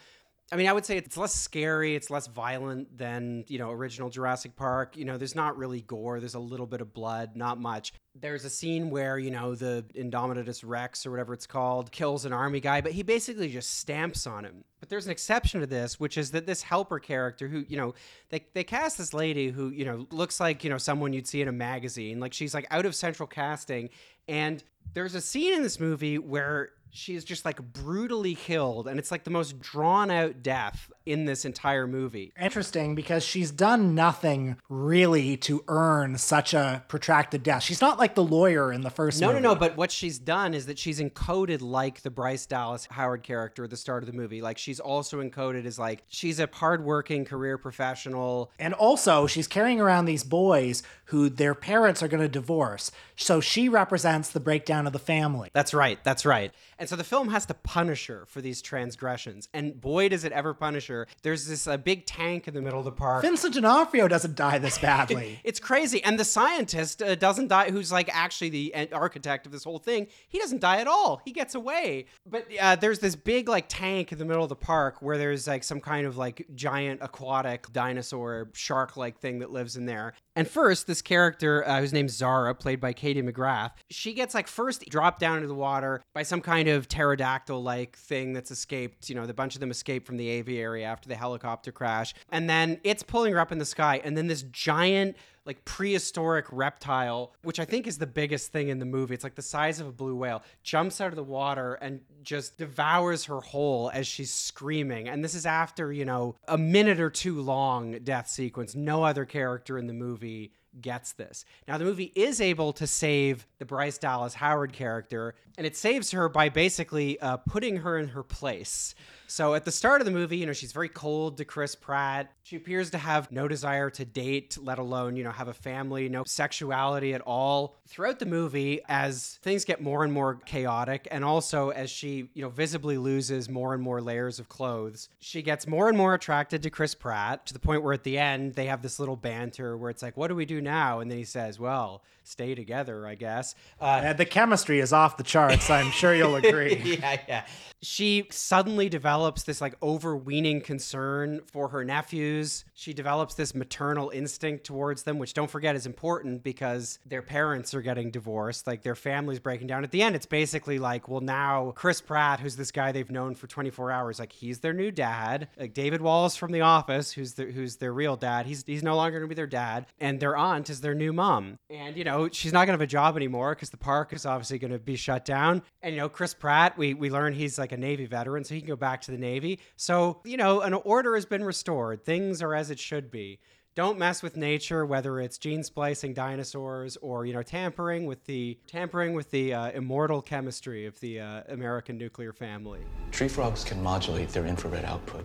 I 0.53 0.57
mean, 0.57 0.68
I 0.68 0.72
would 0.74 0.84
say 0.84 0.99
it's 0.99 1.16
less 1.16 1.34
scary, 1.34 1.97
it's 1.97 2.11
less 2.11 2.26
violent 2.26 2.99
than, 2.99 3.45
you 3.49 3.59
know, 3.59 3.70
original 3.70 4.11
Jurassic 4.11 4.55
Park. 4.57 4.95
You 4.97 5.07
know, 5.07 5.16
there's 5.16 5.34
not 5.34 5.57
really 5.57 5.80
gore, 5.80 6.20
there's 6.20 6.34
a 6.34 6.38
little 6.38 6.66
bit 6.66 6.82
of 6.82 6.92
blood, 6.92 7.34
not 7.34 7.59
much. 7.59 7.95
There's 8.14 8.45
a 8.45 8.51
scene 8.51 8.90
where, 8.90 9.18
you 9.18 9.30
know, 9.30 9.55
the 9.55 9.86
Indominus 9.97 10.62
Rex 10.62 11.07
or 11.07 11.11
whatever 11.11 11.32
it's 11.32 11.47
called 11.47 11.90
kills 11.90 12.26
an 12.26 12.34
army 12.34 12.61
guy, 12.61 12.82
but 12.82 12.92
he 12.92 13.03
basically 13.03 13.49
just 13.49 13.78
stamps 13.78 14.26
on 14.26 14.45
him. 14.45 14.64
But 14.80 14.90
there's 14.90 15.07
an 15.07 15.12
exception 15.12 15.61
to 15.61 15.66
this, 15.66 15.99
which 15.99 16.18
is 16.18 16.30
that 16.32 16.47
this 16.47 16.62
helper 16.62 16.99
character 16.99 17.49
who, 17.49 17.64
you 17.66 17.78
know, 17.78 17.95
they, 18.28 18.45
they 18.53 18.64
cast 18.64 18.99
this 18.99 19.14
lady 19.14 19.49
who, 19.49 19.70
you 19.70 19.86
know, 19.86 20.07
looks 20.11 20.40
like, 20.40 20.62
you 20.62 20.68
know, 20.68 20.78
someone 20.78 21.14
you'd 21.14 21.26
see 21.26 21.40
in 21.40 21.49
a 21.49 21.53
magazine. 21.53 22.20
Like 22.20 22.34
she's 22.34 22.53
like 22.53 22.66
out 22.70 22.84
of 22.84 22.95
central 22.95 23.26
casting. 23.26 23.88
And 24.28 24.62
there's 24.92 25.14
a 25.14 25.22
scene 25.22 25.55
in 25.55 25.62
this 25.62 25.80
movie 25.80 26.18
where 26.18 26.70
she 26.95 27.14
is 27.14 27.24
just 27.24 27.45
like 27.45 27.61
brutally 27.72 28.34
killed 28.34 28.86
and 28.88 28.99
it's 28.99 29.11
like 29.11 29.24
the 29.24 29.30
most 29.30 29.61
drawn 29.61 30.11
out 30.11 30.42
death 30.42 30.90
in 31.05 31.24
this 31.26 31.45
entire 31.45 31.86
movie 31.86 32.32
Interesting 32.40 32.95
because 32.95 33.22
she's 33.22 33.51
done 33.51 33.95
nothing 33.95 34.57
really 34.68 35.36
to 35.38 35.62
earn 35.68 36.16
such 36.16 36.55
a 36.55 36.82
protracted 36.88 37.42
death. 37.42 37.62
She's 37.62 37.80
not 37.80 37.99
like 37.99 38.14
the 38.14 38.24
lawyer 38.24 38.72
in 38.72 38.80
the 38.80 38.90
first 38.90 39.20
no 39.20 39.28
movie. 39.28 39.40
no 39.40 39.53
no 39.53 39.55
but 39.55 39.76
what 39.76 39.90
she's 39.90 40.18
done 40.18 40.55
is 40.55 40.66
that 40.66 40.78
she's 40.78 41.01
encoded 41.01 41.61
like 41.61 42.01
the 42.03 42.11
bryce 42.11 42.47
dallas 42.47 42.86
howard 42.90 43.22
character 43.22 43.64
at 43.64 43.70
the 43.70 43.76
start 43.76 44.03
of 44.03 44.07
the 44.07 44.12
movie 44.16 44.40
like 44.40 44.57
she's 44.57 44.80
also 44.80 45.22
encoded 45.22 45.66
as 45.66 45.78
like 45.78 46.03
she's 46.09 46.40
a 46.40 46.49
hardworking 46.53 47.24
career 47.24 47.59
professional 47.59 48.51
And 48.59 48.72
also, 48.74 49.26
she's 49.26 49.47
carrying 49.49 49.80
around 49.80 50.05
these 50.07 50.24
boys 50.24 50.82
who 51.07 51.28
their 51.28 51.55
parents 51.55 52.03
are 52.03 52.09
going 52.09 52.22
to 52.22 52.28
divorce. 52.28 52.90
So 53.16 53.40
she 53.40 53.68
represents 53.68 54.30
the 54.30 54.40
breakdown 54.40 54.86
of 54.86 54.92
the 54.92 54.99
family. 54.99 55.51
That's 55.53 55.74
right. 55.74 55.99
That's 56.05 56.24
right. 56.24 56.53
And 56.78 56.84
so 56.89 56.97
the 56.97 57.05
film 57.05 57.28
has 57.28 57.47
to 57.47 57.55
punish 57.55 58.07
her 58.07 58.24
for 58.26 58.41
these 58.41 58.62
transgressions. 58.62 59.49
And 59.53 59.80
boy, 59.80 60.09
does 60.09 60.24
it 60.24 60.32
ever 60.32 60.55
punish 60.55 60.87
her. 60.89 61.07
There's 61.22 61.47
this 61.47 61.66
uh, 61.66 61.76
big 61.76 62.07
tank 62.07 62.49
in 62.49 62.55
the 62.55 62.62
middle 62.62 62.78
of 62.78 62.85
the 62.85 62.93
park. 62.93 63.22
Vincent 63.22 63.55
D'Onofrio 63.55 64.09
doesn't 64.09 64.35
die 64.35 64.59
this 64.59 64.78
badly. 64.78 65.41
It's 65.45 65.61
crazy. 65.61 66.03
And 66.03 66.18
the 66.18 66.24
scientist 66.24 67.03
uh, 67.03 67.14
doesn't 67.14 67.49
die, 67.49 67.70
who's 67.70 67.93
like 67.93 68.09
actually 68.12 68.49
the 68.49 68.89
architect 68.93 69.47
of 69.47 69.53
this 69.53 69.64
whole 69.64 69.78
thing. 69.78 70.07
He 70.28 70.39
doesn't 70.39 70.61
die 70.61 70.80
at 70.80 70.87
all. 70.87 71.20
He 71.24 71.32
gets 71.32 71.55
away. 71.55 72.07
But 72.26 72.47
uh, 72.61 72.76
there's 72.76 72.99
this 72.99 73.14
big 73.14 73.49
like 73.49 73.66
tank 73.68 74.12
in 74.12 74.18
the 74.18 74.24
middle 74.24 74.43
of 74.43 74.49
the 74.49 74.57
park 74.57 75.03
where 75.03 75.18
there's 75.18 75.47
like 75.47 75.64
some 75.64 75.80
kind 75.80 76.07
of 76.07 76.16
like 76.16 76.47
giant 76.55 77.01
aquatic 77.03 77.72
dinosaur 77.72 78.51
shark 78.55 78.97
like 78.97 79.18
thing 79.18 79.41
that 79.41 79.51
lives 79.51 79.76
in 79.76 79.87
there. 79.87 80.14
And 80.37 80.49
first, 80.49 80.87
this 80.87 81.01
character, 81.01 81.66
uh, 81.66 81.80
whose 81.80 81.93
name's 81.93 82.12
Zara, 82.12 82.55
played 82.55 82.80
by 82.80 82.93
Katie 82.93 83.22
McGrath, 83.22 83.72
she 83.89 84.14
gets 84.14 84.35
like 84.35 84.49
first 84.49 84.85
dropped 84.89 85.20
down 85.20 85.37
into 85.37 85.49
the 85.49 85.55
water 85.55 86.03
by 86.12 86.24
some 86.24 86.41
kind 86.41 86.68
of 86.68 86.89
pterodactyl 86.89 87.62
like 87.62 87.97
thing 87.97 88.32
that's 88.32 88.51
escaped. 88.51 89.09
You 89.09 89.14
know, 89.14 89.26
the 89.26 89.35
bunch 89.35 89.55
of 89.55 89.61
them 89.61 89.70
escaped 89.70 90.07
from 90.07 90.16
the 90.16 90.28
aviary 90.28 90.85
after 90.85 91.09
the 91.09 91.14
helicopter 91.14 91.70
crash. 91.70 92.14
And 92.30 92.51
then 92.51 92.80
it's 92.82 93.03
pulling 93.03 93.32
her 93.32 93.39
up 93.39 93.53
in 93.53 93.59
the 93.59 93.64
sky. 93.64 94.01
And 94.03 94.16
then 94.16 94.26
this 94.26 94.43
giant 94.43 95.16
like 95.47 95.64
prehistoric 95.64 96.47
reptile, 96.51 97.32
which 97.42 97.61
I 97.61 97.64
think 97.64 97.86
is 97.86 97.99
the 97.99 98.07
biggest 98.07 98.53
thing 98.53 98.68
in 98.68 98.78
the 98.78 98.86
movie. 98.86 99.14
It's 99.14 99.24
like 99.24 99.34
the 99.34 99.42
size 99.42 99.80
of 99.80 99.86
a 99.86 99.92
blue 99.92 100.16
whale, 100.16 100.42
jumps 100.62 101.01
out 101.01 101.09
of 101.09 101.16
the 101.16 101.22
water 101.22 101.74
and 101.74 102.01
just 102.22 102.57
devours 102.57 103.24
her 103.26 103.40
whole 103.40 103.90
as 103.92 104.07
she's 104.07 104.32
screaming. 104.32 105.09
And 105.09 105.22
this 105.22 105.34
is 105.34 105.47
after, 105.47 105.92
you 105.92 106.05
know, 106.05 106.36
a 106.49 106.57
minute 106.57 107.01
or 107.01 107.11
two 107.11 107.40
long 107.40 107.99
death 108.05 108.28
sequence. 108.28 108.74
No 108.74 109.05
other 109.05 109.24
character 109.24 109.78
in 109.78 109.86
the 109.86 109.92
movie 109.92 110.53
gets 110.80 111.12
this. 111.12 111.45
Now, 111.68 111.78
the 111.78 111.84
movie 111.84 112.12
is 112.14 112.40
able 112.40 112.72
to 112.74 112.86
save 112.86 113.47
the 113.65 113.67
Bryce 113.75 113.97
Dallas 113.97 114.35
Howard 114.35 114.75
character, 114.75 115.35
and 115.57 115.67
it 115.67 115.75
saves 115.75 116.11
her 116.11 116.29
by 116.29 116.51
basically 116.51 117.19
uh, 117.21 117.39
putting 117.39 117.79
her 117.79 117.99
in 117.99 118.09
her 118.09 118.23
place. 118.23 118.95
So 119.27 119.55
at 119.55 119.65
the 119.65 119.73
start 119.73 120.03
of 120.03 120.05
the 120.05 120.11
movie, 120.11 120.37
you 120.37 120.45
know, 120.45 120.53
she's 120.53 120.73
very 120.73 120.91
cold 120.91 121.39
to 121.39 121.47
Chris 121.47 121.75
Pratt. 121.75 122.31
She 122.43 122.57
appears 122.57 122.91
to 122.91 122.99
have 122.99 123.33
no 123.33 123.49
desire 123.49 123.89
to 123.89 124.05
date, 124.05 124.59
let 124.61 124.79
alone, 124.79 125.17
you 125.17 125.25
know, 125.25 125.31
have 125.31 125.49
a 125.49 125.55
family, 125.55 126.11
no 126.11 126.25
sexuality 126.27 127.15
at 127.15 127.23
all. 127.23 127.79
Throughout 127.89 128.19
the 128.19 128.27
movie, 128.27 128.81
as 128.87 129.39
things 129.43 129.65
get 129.65 129.81
more 129.81 130.05
and 130.05 130.12
more 130.12 130.35
chaotic, 130.45 131.09
and 131.11 131.25
also 131.25 131.71
as 131.71 131.89
she, 131.89 132.29
you 132.35 132.43
know, 132.43 132.51
visibly 132.51 132.99
loses 132.99 133.49
more 133.49 133.73
and 133.73 133.83
more 133.83 134.03
layers 134.03 134.39
of 134.39 134.51
clothes, 134.51 135.09
she 135.21 135.41
gets 135.41 135.67
more 135.67 135.89
and 135.89 135.97
more 135.97 136.12
attracted 136.12 136.62
to 136.62 136.71
Chris 136.71 136.95
Pratt 136.95 137.47
to 137.47 137.55
the 137.55 137.59
point 137.59 137.83
where 137.83 137.95
at 137.95 138.05
the 138.05 138.19
end 138.19 138.55
they 138.55 138.67
have 138.67 138.83
this 138.83 139.01
little 139.01 139.17
banter 139.17 139.75
where 139.79 139.91
it's 139.91 140.03
like, 140.03 140.19
what 140.19 140.29
do 140.29 140.35
we 140.35 140.45
do 140.45 140.61
now? 140.61 141.01
And 141.01 141.11
then 141.11 141.17
he 141.17 141.25
says, 141.25 141.59
well, 141.59 142.03
stay 142.25 142.55
together, 142.55 143.07
I 143.07 143.15
guess. 143.15 143.54
Uh, 143.81 143.85
Uh, 143.85 144.13
the 144.13 144.25
chemistry 144.25 144.81
is 144.81 144.93
off 144.93 145.17
the 145.17 145.23
charts. 145.25 145.69
I'm 145.71 145.91
sure 145.91 146.15
you'll 146.15 146.37
agree. 146.45 146.99
yeah, 147.01 147.19
yeah. 147.29 147.47
She 147.83 148.27
suddenly 148.31 148.89
develops 148.89 149.43
this 149.43 149.61
like 149.61 149.75
overweening 149.83 150.63
concern 150.63 151.43
for 151.53 151.69
her 151.69 151.85
nephews. 151.85 152.65
She 152.73 152.95
develops 152.95 153.35
this 153.35 153.55
maternal 153.55 154.09
instinct 154.09 154.65
towards 154.65 155.03
them, 155.03 155.19
which 155.19 155.35
don't 155.35 155.51
forget 155.51 155.77
is 155.77 155.85
important 155.85 156.43
because 156.43 156.99
their 157.05 157.21
parents 157.21 157.75
are 157.75 157.83
getting 157.83 158.11
divorced, 158.11 158.67
like 158.67 158.83
their 158.85 158.95
family's 158.95 159.39
breaking 159.39 159.67
down. 159.67 159.85
At 159.85 159.91
the 159.91 160.01
end, 160.01 160.17
it's 160.17 160.25
basically 160.25 160.79
like, 160.79 161.09
well, 161.09 161.21
now 161.21 161.73
Chris 161.77 162.01
Pratt, 162.01 162.41
who's 162.41 162.57
this 162.57 162.71
guy 162.71 162.91
they've 162.91 163.11
known 163.11 163.35
for 163.35 163.49
24 163.49 163.91
hours, 163.91 164.19
like 164.19 164.33
he's 164.33 164.61
their 164.61 164.73
new 164.73 164.91
dad. 164.91 165.49
Like 165.59 165.75
David 165.75 166.01
Wallace 166.01 166.37
from 166.37 166.53
The 166.53 166.63
Office, 166.63 167.13
who's 167.13 167.35
their, 167.35 167.51
who's 167.51 167.77
their 167.77 167.93
real 167.93 168.17
dad, 168.17 168.47
he's 168.47 168.65
he's 168.67 168.83
no 168.83 168.97
longer 168.97 169.19
gonna 169.19 169.29
be 169.29 169.35
their 169.35 169.47
dad, 169.47 169.85
and 170.01 170.21
their 170.21 170.39
aunt 170.39 170.71
is 170.71 170.81
their 170.81 170.95
new 170.95 171.13
mom. 171.13 171.59
And 171.69 171.99
you 171.99 172.05
know, 172.05 172.31
she's 172.33 172.53
not 172.55 172.61
gonna 172.61 172.73
have 172.73 172.81
a 172.81 172.87
job 172.87 173.15
anymore 173.15 173.34
because 173.55 173.70
the 173.70 173.76
park 173.76 174.12
is 174.12 174.26
obviously 174.26 174.59
gonna 174.59 174.78
be 174.78 174.97
shut 174.97 175.24
down. 175.24 175.62
And 175.82 175.95
you 175.95 176.01
know, 176.01 176.09
Chris 176.09 176.35
Pratt, 176.35 176.78
we 176.78 176.95
we 176.95 177.11
learn 177.11 177.32
he's 177.32 177.59
like 177.59 177.72
a 177.72 177.76
Navy 177.76 178.07
veteran, 178.07 178.45
so 178.45 178.55
he 178.55 178.61
can 178.61 178.68
go 178.68 178.76
back 178.76 179.01
to 179.03 179.11
the 179.11 179.18
Navy. 179.18 179.61
So 179.76 180.20
you 180.24 180.37
know, 180.37 180.61
an 180.61 180.74
order 180.74 181.14
has 181.14 181.26
been 181.26 181.45
restored. 181.45 182.05
Things 182.05 182.43
are 182.43 182.55
as 182.55 182.70
it 182.70 182.78
should 182.78 183.11
be. 183.11 183.41
Don't 183.74 183.99
mess 183.99 184.22
with 184.22 184.37
nature, 184.37 184.87
whether 184.87 185.18
it's 185.18 185.37
gene 185.37 185.64
splicing 185.64 186.14
dinosaurs 186.14 186.97
or 186.99 187.26
you 187.26 187.32
know 187.32 187.43
tampering 187.43 188.07
with 188.07 188.24
the 188.24 188.57
tampering 188.68 189.14
with 189.14 189.32
the 189.32 189.53
uh, 189.53 189.70
immortal 189.72 190.22
chemistry 190.22 190.87
of 190.87 190.99
the 191.01 191.18
uh, 191.18 191.43
American 191.49 191.99
nuclear 191.99 192.32
family. 192.32 192.80
Tree 193.11 193.26
frogs 193.26 193.64
can 193.64 193.82
modulate 193.82 194.28
their 194.28 194.47
infrared 194.47 194.85
output. 194.85 195.24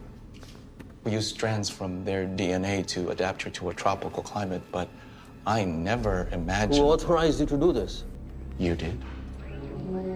We 1.04 1.12
use 1.12 1.28
strands 1.28 1.70
from 1.70 2.04
their 2.04 2.26
DNA 2.26 2.86
to 2.88 3.10
adapt 3.10 3.44
her 3.44 3.52
to 3.52 3.70
a 3.70 3.74
tropical 3.74 4.24
climate, 4.24 4.64
but 4.72 4.90
I 5.50 5.64
never 5.64 6.30
imagined. 6.32 6.76
Who 6.76 6.84
authorized 6.84 7.40
you 7.40 7.48
to 7.48 7.58
do 7.58 7.74
this? 7.74 8.04
You 8.60 8.76
did. 8.76 9.02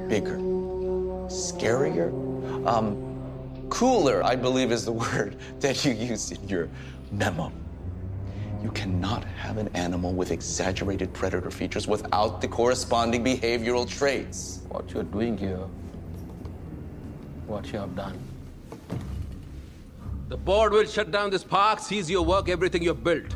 Bigger. 0.07 0.38
Scarier? 1.27 2.11
Um, 2.67 3.65
cooler, 3.71 4.23
I 4.23 4.36
believe 4.36 4.71
is 4.71 4.86
the 4.86 4.91
word 5.05 5.38
that 5.59 5.84
you 5.84 5.93
used 5.93 6.34
in 6.34 6.47
your 6.47 6.69
memo. 7.11 7.51
You 8.61 8.69
cannot 8.73 9.23
have 9.23 9.57
an 9.57 9.69
animal 9.73 10.13
with 10.13 10.29
exaggerated 10.29 11.11
predator 11.13 11.49
features 11.49 11.88
without 11.88 12.39
the 12.39 12.47
corresponding 12.47 13.25
behavioral 13.25 13.89
traits. 13.89 14.59
What 14.69 14.91
you're 14.91 15.01
doing 15.01 15.36
here, 15.36 15.65
what 17.47 17.73
you 17.73 17.79
have 17.79 17.95
done. 17.95 18.19
The 20.29 20.38
board 20.38 20.73
will 20.73 20.86
shut 20.86 21.09
down 21.09 21.31
this 21.31 21.43
park, 21.43 21.79
seize 21.79 22.07
your 22.07 22.23
work, 22.23 22.49
everything 22.49 22.84
you've 22.84 23.03
built. 23.03 23.36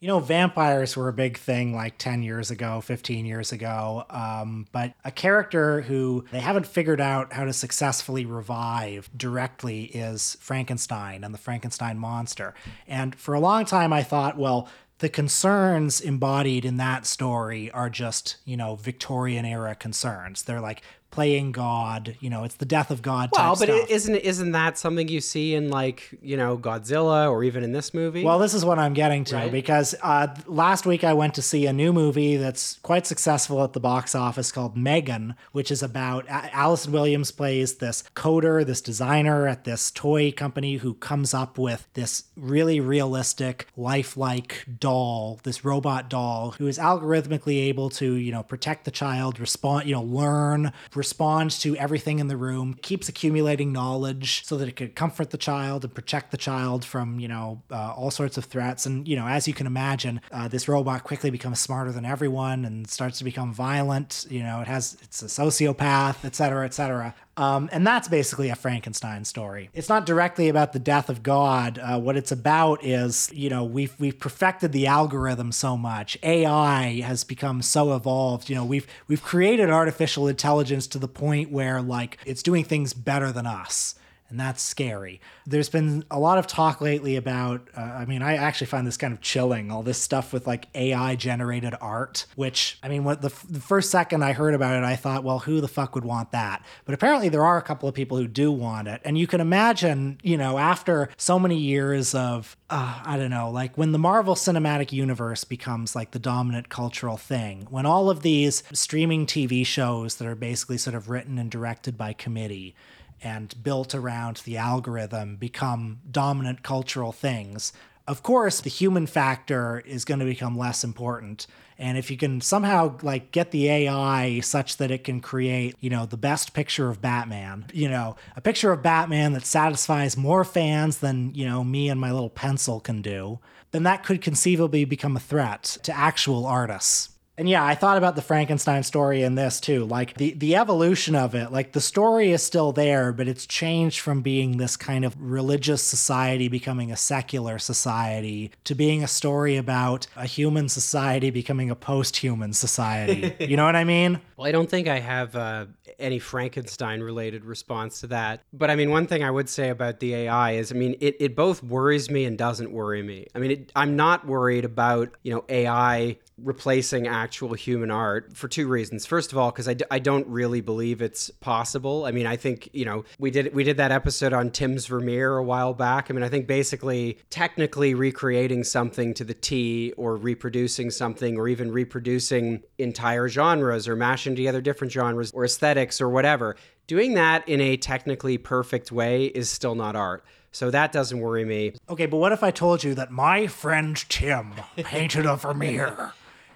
You 0.00 0.08
know, 0.08 0.18
vampires 0.18 0.96
were 0.96 1.08
a 1.08 1.12
big 1.12 1.36
thing 1.36 1.74
like 1.74 1.98
10 1.98 2.22
years 2.22 2.50
ago, 2.50 2.80
15 2.80 3.26
years 3.26 3.52
ago. 3.52 4.06
Um, 4.08 4.66
but 4.72 4.94
a 5.04 5.10
character 5.10 5.82
who 5.82 6.24
they 6.32 6.40
haven't 6.40 6.66
figured 6.66 7.02
out 7.02 7.34
how 7.34 7.44
to 7.44 7.52
successfully 7.52 8.24
revive 8.24 9.10
directly 9.14 9.84
is 9.84 10.38
Frankenstein 10.40 11.22
and 11.22 11.34
the 11.34 11.38
Frankenstein 11.38 11.98
monster. 11.98 12.54
And 12.88 13.14
for 13.14 13.34
a 13.34 13.40
long 13.40 13.66
time, 13.66 13.92
I 13.92 14.02
thought, 14.02 14.38
well, 14.38 14.70
the 15.00 15.10
concerns 15.10 16.00
embodied 16.00 16.64
in 16.64 16.78
that 16.78 17.04
story 17.04 17.70
are 17.70 17.90
just, 17.90 18.36
you 18.44 18.56
know, 18.56 18.76
Victorian 18.76 19.44
era 19.44 19.74
concerns. 19.74 20.44
They're 20.44 20.60
like 20.60 20.82
playing 21.10 21.52
God, 21.52 22.16
you 22.20 22.30
know, 22.30 22.44
it's 22.44 22.54
the 22.56 22.64
death 22.64 22.90
of 22.90 23.02
God 23.02 23.30
Well, 23.32 23.56
but 23.56 23.64
stuff. 23.68 23.84
is 23.90 24.02
isn't 24.04 24.16
isn't 24.16 24.52
that 24.52 24.78
something 24.78 25.08
you 25.08 25.20
see 25.20 25.54
in 25.54 25.68
like 25.70 26.08
you 26.22 26.36
know 26.36 26.56
Godzilla 26.56 27.30
or 27.30 27.42
even 27.44 27.64
in 27.64 27.72
this 27.72 27.92
movie? 27.92 28.24
Well, 28.24 28.38
this 28.38 28.54
is 28.54 28.64
what 28.64 28.78
I'm 28.78 28.94
getting 28.94 29.24
to 29.24 29.36
Right. 29.36 29.52
because 29.52 29.94
uh, 30.02 30.28
last 30.46 30.86
week 30.86 31.02
I 31.04 31.12
went 31.12 31.34
to 31.34 31.42
see 31.42 31.66
a 31.66 31.72
new 31.72 31.92
movie 31.92 32.36
that's 32.36 32.78
quite 32.82 33.06
successful 33.06 33.62
at 33.64 33.72
the 33.72 33.80
box 33.80 34.14
office 34.14 34.52
called 34.52 34.76
Megan, 34.76 35.34
which 35.52 35.70
is 35.70 35.82
about 35.82 36.26
A- 36.26 36.54
Allison 36.54 36.92
Williams 36.92 37.30
plays 37.30 37.74
this 37.76 38.04
coder, 38.14 38.64
this 38.64 38.80
designer 38.80 39.46
at 39.48 39.64
this 39.64 39.90
toy 39.90 40.30
company 40.32 40.76
who 40.76 40.94
comes 40.94 41.34
up 41.34 41.58
with 41.58 41.88
this 41.94 42.24
really 42.36 42.80
realistic, 42.80 43.66
lifelike 43.76 44.64
doll, 44.78 45.40
this 45.42 45.64
robot 45.64 46.08
doll 46.08 46.52
who 46.58 46.66
is 46.66 46.78
algorithmically 46.78 47.56
able 47.62 47.90
to, 47.90 48.14
you 48.14 48.32
know, 48.32 48.42
protect 48.42 48.84
the 48.84 48.90
child, 48.90 49.38
respond, 49.40 49.86
you 49.88 49.94
know, 49.94 50.02
learn, 50.02 50.72
respond 51.04 51.50
to 51.64 51.68
everything 51.84 52.18
in 52.22 52.28
the 52.28 52.36
room, 52.48 52.66
keeps 52.88 53.08
accumulating 53.08 53.72
knowledge 53.72 54.44
so 54.48 54.56
that 54.58 54.68
it 54.70 54.76
could 54.80 54.94
comfort 54.94 55.28
the 55.30 55.42
child 55.50 55.84
and 55.84 55.92
protect 56.00 56.30
the 56.30 56.36
child 56.48 56.84
from, 56.84 57.06
you 57.24 57.28
know, 57.32 57.46
uh, 57.78 57.92
all 57.98 58.10
sorts 58.10 58.36
of 58.38 58.44
threats. 58.44 58.86
And, 58.86 59.08
you 59.10 59.16
know, 59.18 59.26
as 59.26 59.48
you 59.48 59.54
can 59.54 59.66
imagine, 59.66 60.20
uh, 60.30 60.48
this 60.54 60.68
robot 60.68 61.04
quickly 61.04 61.30
becomes 61.30 61.58
smarter 61.58 61.92
than 61.92 62.04
everyone 62.04 62.64
and 62.68 62.88
starts 62.88 63.18
to 63.18 63.24
become 63.24 63.50
violent. 63.68 64.26
You 64.36 64.42
know, 64.46 64.60
it 64.60 64.68
has, 64.74 64.96
it's 65.02 65.22
a 65.22 65.30
sociopath, 65.40 66.24
et 66.24 66.34
cetera, 66.34 66.64
et 66.64 66.74
cetera. 66.74 67.14
Um, 67.36 67.70
and 67.72 67.86
that's 67.86 68.08
basically 68.08 68.50
a 68.50 68.54
Frankenstein 68.54 69.24
story. 69.24 69.70
It's 69.72 69.88
not 69.88 70.04
directly 70.04 70.48
about 70.48 70.72
the 70.72 70.78
death 70.78 71.08
of 71.08 71.22
God. 71.22 71.78
Uh, 71.78 71.98
what 71.98 72.16
it's 72.16 72.32
about 72.32 72.84
is, 72.84 73.30
you 73.32 73.48
know, 73.48 73.64
we've 73.64 73.98
we've 73.98 74.18
perfected 74.18 74.72
the 74.72 74.86
algorithm 74.86 75.52
so 75.52 75.76
much. 75.76 76.18
AI 76.22 77.00
has 77.00 77.24
become 77.24 77.62
so 77.62 77.94
evolved. 77.94 78.48
You 78.48 78.56
know, 78.56 78.64
we've 78.64 78.86
we've 79.08 79.22
created 79.22 79.70
artificial 79.70 80.28
intelligence 80.28 80.86
to 80.88 80.98
the 80.98 81.08
point 81.08 81.50
where 81.50 81.80
like 81.80 82.18
it's 82.26 82.42
doing 82.42 82.64
things 82.64 82.92
better 82.92 83.32
than 83.32 83.46
us. 83.46 83.94
And 84.30 84.38
that's 84.38 84.62
scary. 84.62 85.20
There's 85.44 85.68
been 85.68 86.04
a 86.10 86.18
lot 86.18 86.38
of 86.38 86.46
talk 86.46 86.80
lately 86.80 87.16
about, 87.16 87.68
uh, 87.76 87.80
I 87.80 88.04
mean, 88.04 88.22
I 88.22 88.36
actually 88.36 88.68
find 88.68 88.86
this 88.86 88.96
kind 88.96 89.12
of 89.12 89.20
chilling, 89.20 89.72
all 89.72 89.82
this 89.82 90.00
stuff 90.00 90.32
with 90.32 90.46
like 90.46 90.68
AI 90.74 91.16
generated 91.16 91.74
art, 91.80 92.26
which, 92.36 92.78
I 92.82 92.88
mean, 92.88 93.02
what 93.02 93.22
the, 93.22 93.28
f- 93.28 93.44
the 93.48 93.60
first 93.60 93.90
second 93.90 94.22
I 94.22 94.32
heard 94.32 94.54
about 94.54 94.80
it, 94.80 94.86
I 94.86 94.94
thought, 94.94 95.24
well, 95.24 95.40
who 95.40 95.60
the 95.60 95.68
fuck 95.68 95.96
would 95.96 96.04
want 96.04 96.30
that? 96.30 96.64
But 96.84 96.94
apparently 96.94 97.28
there 97.28 97.44
are 97.44 97.58
a 97.58 97.62
couple 97.62 97.88
of 97.88 97.94
people 97.94 98.16
who 98.16 98.28
do 98.28 98.52
want 98.52 98.86
it. 98.86 99.00
And 99.04 99.18
you 99.18 99.26
can 99.26 99.40
imagine, 99.40 100.18
you 100.22 100.36
know, 100.36 100.58
after 100.58 101.08
so 101.16 101.38
many 101.38 101.58
years 101.58 102.14
of, 102.14 102.56
uh, 102.70 103.02
I 103.04 103.16
don't 103.16 103.30
know, 103.30 103.50
like 103.50 103.76
when 103.76 103.90
the 103.90 103.98
Marvel 103.98 104.36
Cinematic 104.36 104.92
Universe 104.92 105.42
becomes 105.42 105.96
like 105.96 106.12
the 106.12 106.20
dominant 106.20 106.68
cultural 106.68 107.16
thing, 107.16 107.66
when 107.68 107.84
all 107.84 108.08
of 108.08 108.22
these 108.22 108.62
streaming 108.72 109.26
TV 109.26 109.66
shows 109.66 110.16
that 110.16 110.28
are 110.28 110.36
basically 110.36 110.78
sort 110.78 110.94
of 110.94 111.08
written 111.08 111.36
and 111.36 111.50
directed 111.50 111.98
by 111.98 112.12
committee, 112.12 112.76
and 113.22 113.54
built 113.62 113.94
around 113.94 114.38
the 114.38 114.56
algorithm 114.56 115.36
become 115.36 116.00
dominant 116.10 116.62
cultural 116.62 117.12
things, 117.12 117.72
of 118.06 118.22
course 118.22 118.60
the 118.60 118.70
human 118.70 119.06
factor 119.06 119.80
is 119.86 120.04
going 120.04 120.20
to 120.20 120.26
become 120.26 120.56
less 120.56 120.82
important. 120.82 121.46
And 121.78 121.96
if 121.96 122.10
you 122.10 122.18
can 122.18 122.42
somehow 122.42 122.98
like 123.02 123.32
get 123.32 123.52
the 123.52 123.68
AI 123.70 124.40
such 124.40 124.76
that 124.76 124.90
it 124.90 125.04
can 125.04 125.20
create, 125.20 125.76
you 125.80 125.88
know, 125.88 126.04
the 126.04 126.18
best 126.18 126.52
picture 126.52 126.90
of 126.90 127.00
Batman, 127.00 127.64
you 127.72 127.88
know, 127.88 128.16
a 128.36 128.40
picture 128.40 128.72
of 128.72 128.82
Batman 128.82 129.32
that 129.32 129.46
satisfies 129.46 130.16
more 130.16 130.44
fans 130.44 130.98
than, 130.98 131.34
you 131.34 131.46
know, 131.46 131.64
me 131.64 131.88
and 131.88 131.98
my 131.98 132.12
little 132.12 132.28
pencil 132.28 132.80
can 132.80 133.00
do, 133.00 133.38
then 133.70 133.84
that 133.84 134.04
could 134.04 134.20
conceivably 134.20 134.84
become 134.84 135.16
a 135.16 135.20
threat 135.20 135.78
to 135.82 135.96
actual 135.96 136.44
artists. 136.44 137.10
And 137.40 137.48
yeah, 137.48 137.64
I 137.64 137.74
thought 137.74 137.96
about 137.96 138.16
the 138.16 138.22
Frankenstein 138.22 138.82
story 138.82 139.22
in 139.22 139.34
this 139.34 139.60
too. 139.60 139.86
Like 139.86 140.12
the 140.18 140.32
the 140.34 140.56
evolution 140.56 141.14
of 141.14 141.34
it, 141.34 141.50
like 141.50 141.72
the 141.72 141.80
story 141.80 142.32
is 142.32 142.42
still 142.42 142.70
there, 142.70 143.14
but 143.14 143.28
it's 143.28 143.46
changed 143.46 144.00
from 144.00 144.20
being 144.20 144.58
this 144.58 144.76
kind 144.76 145.06
of 145.06 145.18
religious 145.18 145.82
society 145.82 146.48
becoming 146.48 146.92
a 146.92 146.98
secular 146.98 147.58
society 147.58 148.50
to 148.64 148.74
being 148.74 149.02
a 149.02 149.08
story 149.08 149.56
about 149.56 150.06
a 150.16 150.26
human 150.26 150.68
society 150.68 151.30
becoming 151.30 151.70
a 151.70 151.74
post-human 151.74 152.52
society. 152.52 153.34
you 153.40 153.56
know 153.56 153.64
what 153.64 153.74
I 153.74 153.84
mean? 153.84 154.20
Well, 154.40 154.48
I 154.48 154.52
don't 154.52 154.70
think 154.70 154.88
I 154.88 155.00
have 155.00 155.36
uh, 155.36 155.66
any 155.98 156.18
Frankenstein 156.18 157.02
related 157.02 157.44
response 157.44 158.00
to 158.00 158.06
that. 158.06 158.40
But 158.54 158.70
I 158.70 158.74
mean, 158.74 158.90
one 158.90 159.06
thing 159.06 159.22
I 159.22 159.30
would 159.30 159.50
say 159.50 159.68
about 159.68 160.00
the 160.00 160.14
AI 160.14 160.52
is, 160.52 160.72
I 160.72 160.76
mean, 160.76 160.96
it, 160.98 161.16
it 161.20 161.36
both 161.36 161.62
worries 161.62 162.08
me 162.08 162.24
and 162.24 162.38
doesn't 162.38 162.72
worry 162.72 163.02
me. 163.02 163.26
I 163.34 163.38
mean, 163.38 163.50
it, 163.50 163.72
I'm 163.76 163.96
not 163.96 164.26
worried 164.26 164.64
about, 164.64 165.10
you 165.22 165.34
know, 165.34 165.44
AI 165.50 166.16
replacing 166.44 167.06
actual 167.06 167.54
human 167.54 167.90
art 167.90 168.36
for 168.36 168.48
two 168.48 168.66
reasons. 168.66 169.06
First 169.06 169.32
of 169.32 169.38
all, 169.38 169.50
because 169.50 169.68
I 169.68 169.74
d- 169.74 169.84
I 169.90 169.98
don't 169.98 170.26
really 170.26 170.60
believe 170.60 171.02
it's 171.02 171.30
possible. 171.30 172.04
I 172.04 172.12
mean, 172.12 172.26
I 172.26 172.36
think 172.36 172.68
you 172.72 172.84
know 172.84 173.04
we 173.18 173.30
did 173.30 173.54
we 173.54 173.64
did 173.64 173.76
that 173.76 173.92
episode 173.92 174.32
on 174.32 174.50
Tim's 174.50 174.86
Vermeer 174.86 175.36
a 175.36 175.44
while 175.44 175.74
back. 175.74 176.10
I 176.10 176.14
mean, 176.14 176.22
I 176.22 176.28
think 176.28 176.46
basically 176.46 177.18
technically 177.30 177.94
recreating 177.94 178.64
something 178.64 179.14
to 179.14 179.24
the 179.24 179.34
T 179.34 179.92
or 179.96 180.16
reproducing 180.16 180.90
something 180.90 181.36
or 181.36 181.48
even 181.48 181.70
reproducing 181.70 182.62
entire 182.78 183.28
genres 183.28 183.86
or 183.88 183.96
mashing 183.96 184.29
together 184.36 184.60
different 184.60 184.92
genres 184.92 185.32
or 185.32 185.44
aesthetics 185.44 186.00
or 186.00 186.08
whatever. 186.08 186.56
Doing 186.86 187.14
that 187.14 187.48
in 187.48 187.60
a 187.60 187.76
technically 187.76 188.38
perfect 188.38 188.90
way 188.90 189.26
is 189.26 189.48
still 189.50 189.74
not 189.74 189.96
art. 189.96 190.24
So 190.52 190.70
that 190.70 190.90
doesn't 190.90 191.20
worry 191.20 191.44
me. 191.44 191.74
Okay, 191.88 192.06
but 192.06 192.16
what 192.16 192.32
if 192.32 192.42
I 192.42 192.50
told 192.50 192.82
you 192.82 192.94
that 192.94 193.10
my 193.10 193.46
friend 193.46 193.96
Tim 194.08 194.52
painted 194.76 195.26
a 195.26 195.36
Vermeer? 195.36 196.12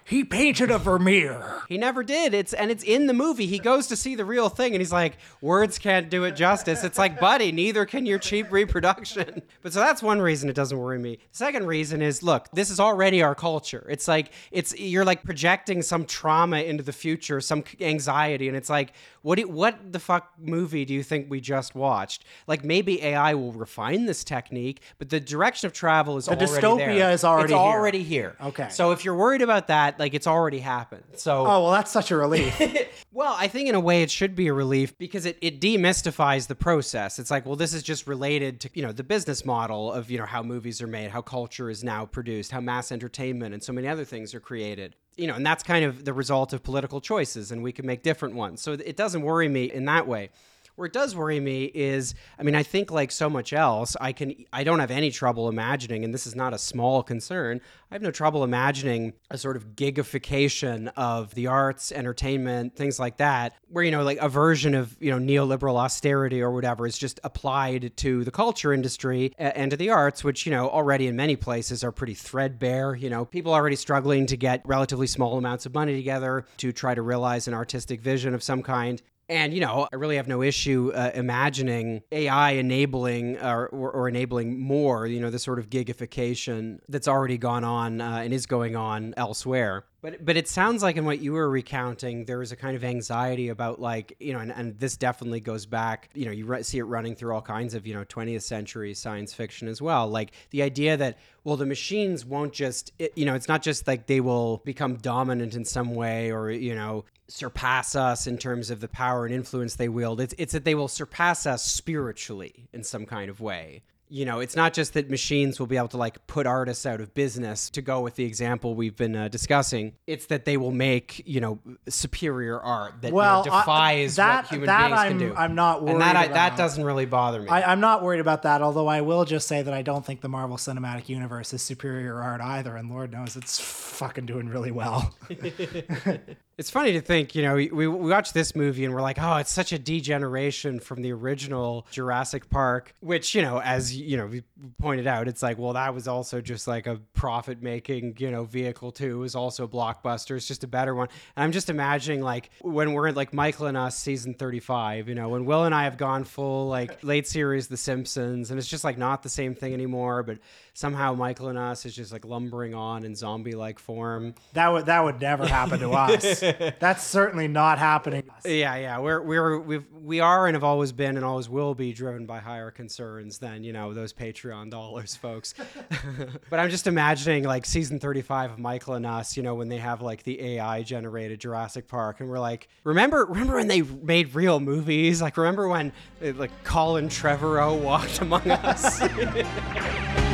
He 0.07 0.23
painted 0.23 0.69
a 0.69 0.77
Vermeer. 0.77 1.63
He 1.67 1.77
never 1.79 2.03
did. 2.03 2.35
It's 2.35 2.53
and 2.53 2.69
it's 2.69 2.83
in 2.83 3.07
the 3.07 3.13
movie. 3.13 3.47
He 3.47 3.57
goes 3.57 3.87
to 3.87 3.95
see 3.95 4.13
the 4.13 4.23
real 4.23 4.49
thing 4.49 4.73
and 4.73 4.79
he's 4.81 4.91
like, 4.91 5.17
"Words 5.41 5.79
can't 5.79 6.09
do 6.11 6.23
it 6.25 6.35
justice." 6.35 6.83
It's 6.83 6.99
like, 6.99 7.19
"Buddy, 7.19 7.51
neither 7.51 7.85
can 7.85 8.05
your 8.05 8.19
cheap 8.19 8.51
reproduction." 8.51 9.41
But 9.63 9.73
so 9.73 9.79
that's 9.79 10.03
one 10.03 10.21
reason 10.21 10.47
it 10.47 10.55
doesn't 10.55 10.77
worry 10.77 10.99
me. 10.99 11.15
The 11.31 11.37
second 11.37 11.65
reason 11.65 12.03
is, 12.03 12.21
look, 12.21 12.47
this 12.53 12.69
is 12.69 12.79
already 12.79 13.23
our 13.23 13.33
culture. 13.33 13.83
It's 13.89 14.07
like 14.07 14.31
it's 14.51 14.77
you're 14.77 15.03
like 15.05 15.23
projecting 15.23 15.81
some 15.81 16.05
trauma 16.05 16.59
into 16.59 16.83
the 16.83 16.93
future, 16.93 17.41
some 17.41 17.63
anxiety 17.81 18.47
and 18.47 18.55
it's 18.55 18.69
like, 18.69 18.93
what 19.23 19.39
do, 19.39 19.47
what 19.47 19.91
the 19.91 19.99
fuck 19.99 20.33
movie 20.39 20.85
do 20.85 20.93
you 20.93 21.01
think 21.01 21.31
we 21.31 21.41
just 21.41 21.73
watched? 21.73 22.25
Like 22.45 22.63
maybe 22.63 23.01
AI 23.01 23.33
will 23.33 23.53
refine 23.53 24.05
this 24.05 24.23
technique, 24.23 24.81
but 24.99 25.09
the 25.09 25.19
direction 25.19 25.65
of 25.65 25.73
travel 25.73 26.17
is 26.17 26.25
The 26.25 26.33
already 26.33 26.45
dystopia 26.61 26.77
there. 26.99 27.11
is 27.11 27.23
already 27.23 27.43
it's 27.45 27.51
here. 27.53 27.59
already 27.59 28.03
here. 28.03 28.35
Okay. 28.43 28.69
So 28.69 28.91
if 28.91 29.03
you're 29.03 29.15
worried 29.15 29.41
about 29.41 29.65
that, 29.67 29.94
like 29.99 30.13
it's 30.13 30.27
already 30.27 30.59
happened. 30.59 31.03
So 31.15 31.45
Oh, 31.45 31.63
well, 31.63 31.71
that's 31.71 31.91
such 31.91 32.11
a 32.11 32.15
relief. 32.15 32.59
well, 33.11 33.35
I 33.37 33.47
think 33.47 33.69
in 33.69 33.75
a 33.75 33.79
way 33.79 34.03
it 34.03 34.11
should 34.11 34.35
be 34.35 34.47
a 34.47 34.53
relief 34.53 34.97
because 34.97 35.25
it, 35.25 35.37
it 35.41 35.61
demystifies 35.61 36.47
the 36.47 36.55
process. 36.55 37.19
It's 37.19 37.31
like, 37.31 37.45
well, 37.45 37.55
this 37.55 37.73
is 37.73 37.83
just 37.83 38.07
related 38.07 38.61
to, 38.61 38.69
you 38.73 38.81
know, 38.81 38.91
the 38.91 39.03
business 39.03 39.45
model 39.45 39.91
of, 39.91 40.09
you 40.09 40.17
know, 40.17 40.25
how 40.25 40.43
movies 40.43 40.81
are 40.81 40.87
made, 40.87 41.11
how 41.11 41.21
culture 41.21 41.69
is 41.69 41.83
now 41.83 42.05
produced, 42.05 42.51
how 42.51 42.59
mass 42.61 42.91
entertainment 42.91 43.53
and 43.53 43.63
so 43.63 43.73
many 43.73 43.87
other 43.87 44.05
things 44.05 44.33
are 44.33 44.39
created. 44.39 44.95
You 45.17 45.27
know, 45.27 45.35
and 45.35 45.45
that's 45.45 45.63
kind 45.63 45.85
of 45.85 46.03
the 46.03 46.11
result 46.11 46.51
of 46.51 46.61
political 46.61 46.99
choices, 46.99 47.51
and 47.51 47.63
we 47.63 47.71
can 47.71 47.85
make 47.85 48.03
different 48.03 48.35
ones. 48.35 48.61
So 48.61 48.73
it 48.73 48.97
doesn't 48.97 49.21
worry 49.21 49.47
me 49.47 49.71
in 49.71 49.85
that 49.85 50.07
way. 50.07 50.29
Where 50.75 50.87
it 50.87 50.93
does 50.93 51.15
worry 51.15 51.39
me 51.39 51.65
is, 51.65 52.15
I 52.37 52.43
mean, 52.43 52.53
I 52.53 52.63
think 52.63 52.91
like 52.91 53.09
so 53.09 53.29
much 53.29 53.53
else, 53.53 53.95
I 54.01 54.11
can, 54.11 54.35
I 54.51 54.65
don't 54.65 54.79
have 54.79 54.91
any 54.91 55.09
trouble 55.09 55.47
imagining, 55.47 56.03
and 56.03 56.13
this 56.13 56.27
is 56.27 56.35
not 56.35 56.53
a 56.53 56.57
small 56.57 57.01
concern. 57.01 57.61
I 57.89 57.95
have 57.95 58.01
no 58.01 58.11
trouble 58.11 58.43
imagining 58.43 59.13
a 59.31 59.37
sort 59.37 59.55
of 59.55 59.75
gigification 59.75 60.91
of 60.97 61.33
the 61.33 61.47
arts, 61.47 61.93
entertainment, 61.93 62.75
things 62.75 62.99
like 62.99 63.17
that, 63.17 63.53
where 63.69 63.85
you 63.85 63.91
know, 63.91 64.03
like 64.03 64.17
a 64.17 64.27
version 64.27 64.75
of 64.75 64.97
you 64.99 65.17
know 65.17 65.17
neoliberal 65.17 65.77
austerity 65.77 66.41
or 66.41 66.51
whatever 66.51 66.85
is 66.85 66.97
just 66.97 67.21
applied 67.23 67.95
to 67.97 68.25
the 68.25 68.31
culture 68.31 68.73
industry 68.73 69.33
and 69.37 69.71
to 69.71 69.77
the 69.77 69.91
arts, 69.91 70.25
which 70.25 70.45
you 70.45 70.51
know 70.51 70.69
already 70.69 71.07
in 71.07 71.15
many 71.15 71.37
places 71.37 71.85
are 71.85 71.91
pretty 71.93 72.15
threadbare. 72.15 72.95
You 72.95 73.09
know, 73.09 73.23
people 73.23 73.53
already 73.53 73.77
struggling 73.77 74.25
to 74.25 74.35
get 74.35 74.61
relatively 74.65 75.07
small 75.07 75.37
amounts 75.37 75.65
of 75.65 75.73
money 75.73 75.95
together 75.95 76.45
to 76.57 76.73
try 76.73 76.95
to 76.95 77.01
realize 77.01 77.47
an 77.47 77.53
artistic 77.53 78.01
vision 78.01 78.33
of 78.33 78.43
some 78.43 78.61
kind. 78.61 79.01
And 79.27 79.53
you 79.53 79.59
know, 79.59 79.87
I 79.91 79.95
really 79.95 80.17
have 80.17 80.27
no 80.27 80.41
issue 80.41 80.91
uh, 80.93 81.11
imagining 81.13 82.03
AI 82.11 82.51
enabling 82.51 83.37
or, 83.37 83.67
or, 83.67 83.91
or 83.91 84.07
enabling 84.07 84.59
more. 84.59 85.07
You 85.07 85.19
know, 85.19 85.29
the 85.29 85.39
sort 85.39 85.57
of 85.59 85.69
gigification 85.69 86.79
that's 86.87 87.07
already 87.07 87.37
gone 87.37 87.63
on 87.63 88.01
uh, 88.01 88.21
and 88.23 88.33
is 88.33 88.45
going 88.45 88.75
on 88.75 89.13
elsewhere. 89.17 89.85
But 90.05 90.23
but 90.23 90.37
it 90.37 90.47
sounds 90.47 90.83
like 90.83 90.97
in 90.97 91.05
what 91.05 91.19
you 91.19 91.33
were 91.33 91.49
recounting, 91.49 92.25
there 92.25 92.37
was 92.37 92.51
a 92.51 92.55
kind 92.55 92.75
of 92.75 92.83
anxiety 92.83 93.49
about 93.49 93.81
like 93.81 94.15
you 94.19 94.33
know, 94.33 94.39
and, 94.39 94.51
and 94.51 94.77
this 94.77 94.97
definitely 94.97 95.39
goes 95.39 95.65
back. 95.65 96.09
You 96.13 96.25
know, 96.25 96.31
you 96.31 96.45
re- 96.45 96.61
see 96.61 96.77
it 96.77 96.83
running 96.83 97.15
through 97.15 97.33
all 97.33 97.41
kinds 97.41 97.73
of 97.73 97.87
you 97.87 97.95
know 97.95 98.05
20th 98.05 98.43
century 98.43 98.93
science 98.93 99.33
fiction 99.33 99.67
as 99.67 99.81
well. 99.81 100.07
Like 100.07 100.33
the 100.51 100.61
idea 100.61 100.95
that 100.95 101.17
well, 101.43 101.57
the 101.57 101.65
machines 101.65 102.23
won't 102.23 102.53
just 102.53 102.91
it, 102.99 103.13
you 103.15 103.25
know, 103.25 103.33
it's 103.33 103.47
not 103.47 103.63
just 103.63 103.87
like 103.87 104.05
they 104.05 104.21
will 104.21 104.61
become 104.63 104.97
dominant 104.97 105.55
in 105.55 105.65
some 105.65 105.95
way 105.95 106.31
or 106.31 106.51
you 106.51 106.75
know 106.75 107.05
surpass 107.27 107.95
us 107.95 108.27
in 108.27 108.37
terms 108.37 108.69
of 108.69 108.81
the 108.81 108.87
power 108.87 109.25
and 109.25 109.33
influence 109.33 109.73
they 109.73 109.89
wield. 109.89 110.21
It's 110.21 110.35
it's 110.37 110.53
that 110.53 110.65
they 110.65 110.75
will 110.75 110.87
surpass 110.87 111.47
us 111.47 111.65
spiritually 111.65 112.69
in 112.73 112.83
some 112.83 113.07
kind 113.07 113.27
of 113.27 113.41
way 113.41 113.81
you 114.07 114.23
know, 114.25 114.39
it's 114.39 114.55
not 114.55 114.73
just 114.73 114.93
that 114.93 115.09
machines 115.09 115.59
will 115.59 115.67
be 115.67 115.77
able 115.77 115.87
to 115.89 115.97
like 115.97 116.25
put 116.27 116.45
artists 116.45 116.85
out 116.85 117.01
of 117.01 117.13
business 117.13 117.69
to 117.71 117.81
go 117.81 118.01
with 118.01 118.15
the 118.15 118.23
example 118.25 118.75
we've 118.75 118.95
been 118.95 119.15
uh, 119.15 119.27
discussing. 119.27 119.93
It's 120.05 120.27
that 120.27 120.45
they 120.45 120.57
will 120.57 120.71
make, 120.71 121.23
you 121.25 121.41
know, 121.41 121.59
superior 121.89 122.59
art 122.59 123.01
that 123.01 123.07
you 123.07 123.11
know, 123.13 123.17
Well, 123.17 123.41
I- 123.51 123.59
defies 123.61 124.15
that- 124.17 124.43
what 124.43 124.49
human 124.51 124.67
that 124.67 124.87
beings 124.87 124.99
I'm- 124.99 125.09
can 125.09 125.17
do. 125.29 125.35
I'm 125.35 125.55
not 125.55 125.81
worried. 125.81 125.93
And 125.93 126.01
that, 126.01 126.15
I, 126.15 126.27
that 126.27 126.55
doesn't 126.57 126.83
really 126.83 127.05
bother 127.05 127.41
me. 127.41 127.47
I, 127.49 127.71
I'm 127.71 127.79
not 127.79 128.03
worried 128.03 128.19
about 128.19 128.43
that, 128.43 128.61
although 128.61 128.87
I 128.87 129.01
will 129.01 129.25
just 129.25 129.47
say 129.47 129.61
that 129.61 129.73
I 129.73 129.81
don't 129.81 130.05
think 130.05 130.21
the 130.21 130.29
Marvel 130.29 130.57
Cinematic 130.57 131.09
Universe 131.09 131.53
is 131.53 131.61
superior 131.61 132.21
art 132.21 132.41
either, 132.41 132.75
and 132.75 132.89
Lord 132.89 133.11
knows 133.11 133.35
it's 133.35 133.59
fucking 133.59 134.25
doing 134.27 134.49
really 134.49 134.71
well. 134.71 135.15
It's 136.57 136.69
funny 136.69 136.93
to 136.93 137.01
think, 137.01 137.35
you 137.35 137.41
know, 137.41 137.55
we, 137.55 137.67
we 137.69 137.85
watch 137.85 138.31
this 138.31 138.55
movie 138.55 138.85
and 138.85 138.93
we're 138.93 139.01
like, 139.01 139.17
oh, 139.19 139.35
it's 139.37 139.51
such 139.51 139.73
a 139.73 139.79
degeneration 139.79 140.79
from 140.79 141.01
the 141.01 141.11
original 141.11 141.85
Jurassic 141.91 142.49
Park, 142.49 142.95
which, 143.01 143.35
you 143.35 143.41
know, 143.41 143.59
as, 143.59 143.95
you 143.95 144.15
know, 144.15 144.25
we 144.27 144.41
pointed 144.79 145.05
out, 145.05 145.27
it's 145.27 145.43
like, 145.43 145.57
well, 145.57 145.73
that 145.73 145.93
was 145.93 146.07
also 146.07 146.39
just 146.39 146.65
like 146.65 146.87
a 146.87 147.01
profit 147.13 147.61
making, 147.61 148.15
you 148.19 148.31
know, 148.31 148.45
vehicle 148.45 148.93
too. 148.93 149.17
It 149.17 149.19
was 149.19 149.35
also 149.35 149.65
a 149.65 149.67
Blockbuster. 149.67 150.37
It's 150.37 150.47
just 150.47 150.63
a 150.63 150.67
better 150.67 150.95
one. 150.95 151.09
And 151.35 151.43
I'm 151.43 151.51
just 151.51 151.69
imagining 151.69 152.21
like 152.21 152.49
when 152.61 152.93
we're 152.93 153.07
in 153.07 153.15
like 153.15 153.33
Michael 153.33 153.65
and 153.65 153.75
Us 153.75 153.97
season 153.97 154.33
35, 154.33 155.09
you 155.09 155.15
know, 155.15 155.27
when 155.27 155.43
Will 155.43 155.65
and 155.65 155.75
I 155.75 155.83
have 155.83 155.97
gone 155.97 156.23
full 156.23 156.69
like 156.69 157.03
late 157.03 157.27
series 157.27 157.67
The 157.67 157.75
Simpsons 157.75 158.49
and 158.49 158.57
it's 158.57 158.69
just 158.69 158.85
like 158.85 158.97
not 158.97 159.23
the 159.23 159.29
same 159.29 159.55
thing 159.55 159.73
anymore, 159.73 160.23
but 160.23 160.37
somehow 160.75 161.13
Michael 161.13 161.47
and 161.47 161.57
Us 161.57 161.85
is 161.85 161.95
just 161.95 162.11
like 162.11 162.25
lumbering 162.25 162.75
on 162.75 163.05
in 163.05 163.15
zombie 163.15 163.55
like 163.55 163.79
form. 163.79 164.35
That 164.53 164.71
would 164.71 164.85
that 164.85 165.03
would 165.03 165.19
never 165.19 165.47
happen 165.47 165.79
to 165.79 165.91
us. 165.91 166.39
That's 166.79 167.03
certainly 167.03 167.47
not 167.47 167.79
happening. 167.79 168.23
Yeah, 168.43 168.75
yeah, 168.75 168.99
we're 168.99 169.21
we're 169.21 169.59
we've, 169.59 169.85
we 169.93 170.19
are 170.19 170.45
and 170.45 170.55
have 170.55 170.63
always 170.63 170.91
been 170.91 171.15
and 171.15 171.25
always 171.25 171.49
will 171.49 171.73
be 171.73 171.93
driven 171.93 172.25
by 172.25 172.39
higher 172.39 172.69
concerns 172.69 173.39
than 173.39 173.63
you 173.63 173.73
know 173.73 173.93
those 173.93 174.13
Patreon 174.13 174.69
dollars, 174.69 175.15
folks. 175.15 175.55
but 176.49 176.59
I'm 176.59 176.69
just 176.69 176.87
imagining 176.87 177.45
like 177.45 177.65
season 177.65 177.99
35 177.99 178.51
of 178.51 178.59
Michael 178.59 178.93
and 178.95 179.05
Us, 179.05 179.35
you 179.35 179.43
know, 179.43 179.55
when 179.55 179.69
they 179.69 179.77
have 179.77 180.01
like 180.01 180.23
the 180.23 180.39
AI 180.41 180.83
generated 180.83 181.39
Jurassic 181.39 181.87
Park, 181.87 182.19
and 182.19 182.29
we're 182.29 182.39
like, 182.39 182.67
remember 182.83 183.25
remember 183.25 183.55
when 183.55 183.69
they 183.69 183.81
made 183.81 184.35
real 184.35 184.59
movies? 184.59 185.21
Like 185.21 185.37
remember 185.37 185.69
when 185.69 185.93
uh, 186.21 186.33
like 186.33 186.51
Colin 186.65 187.07
Trevorrow 187.07 187.79
walked 187.81 188.19
among 188.19 188.51
us? 188.51 189.01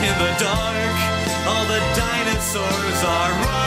in 0.00 0.14
the 0.18 0.32
dark. 0.38 0.96
All 1.48 1.64
the 1.66 1.80
dinosaurs 1.96 3.02
are 3.02 3.57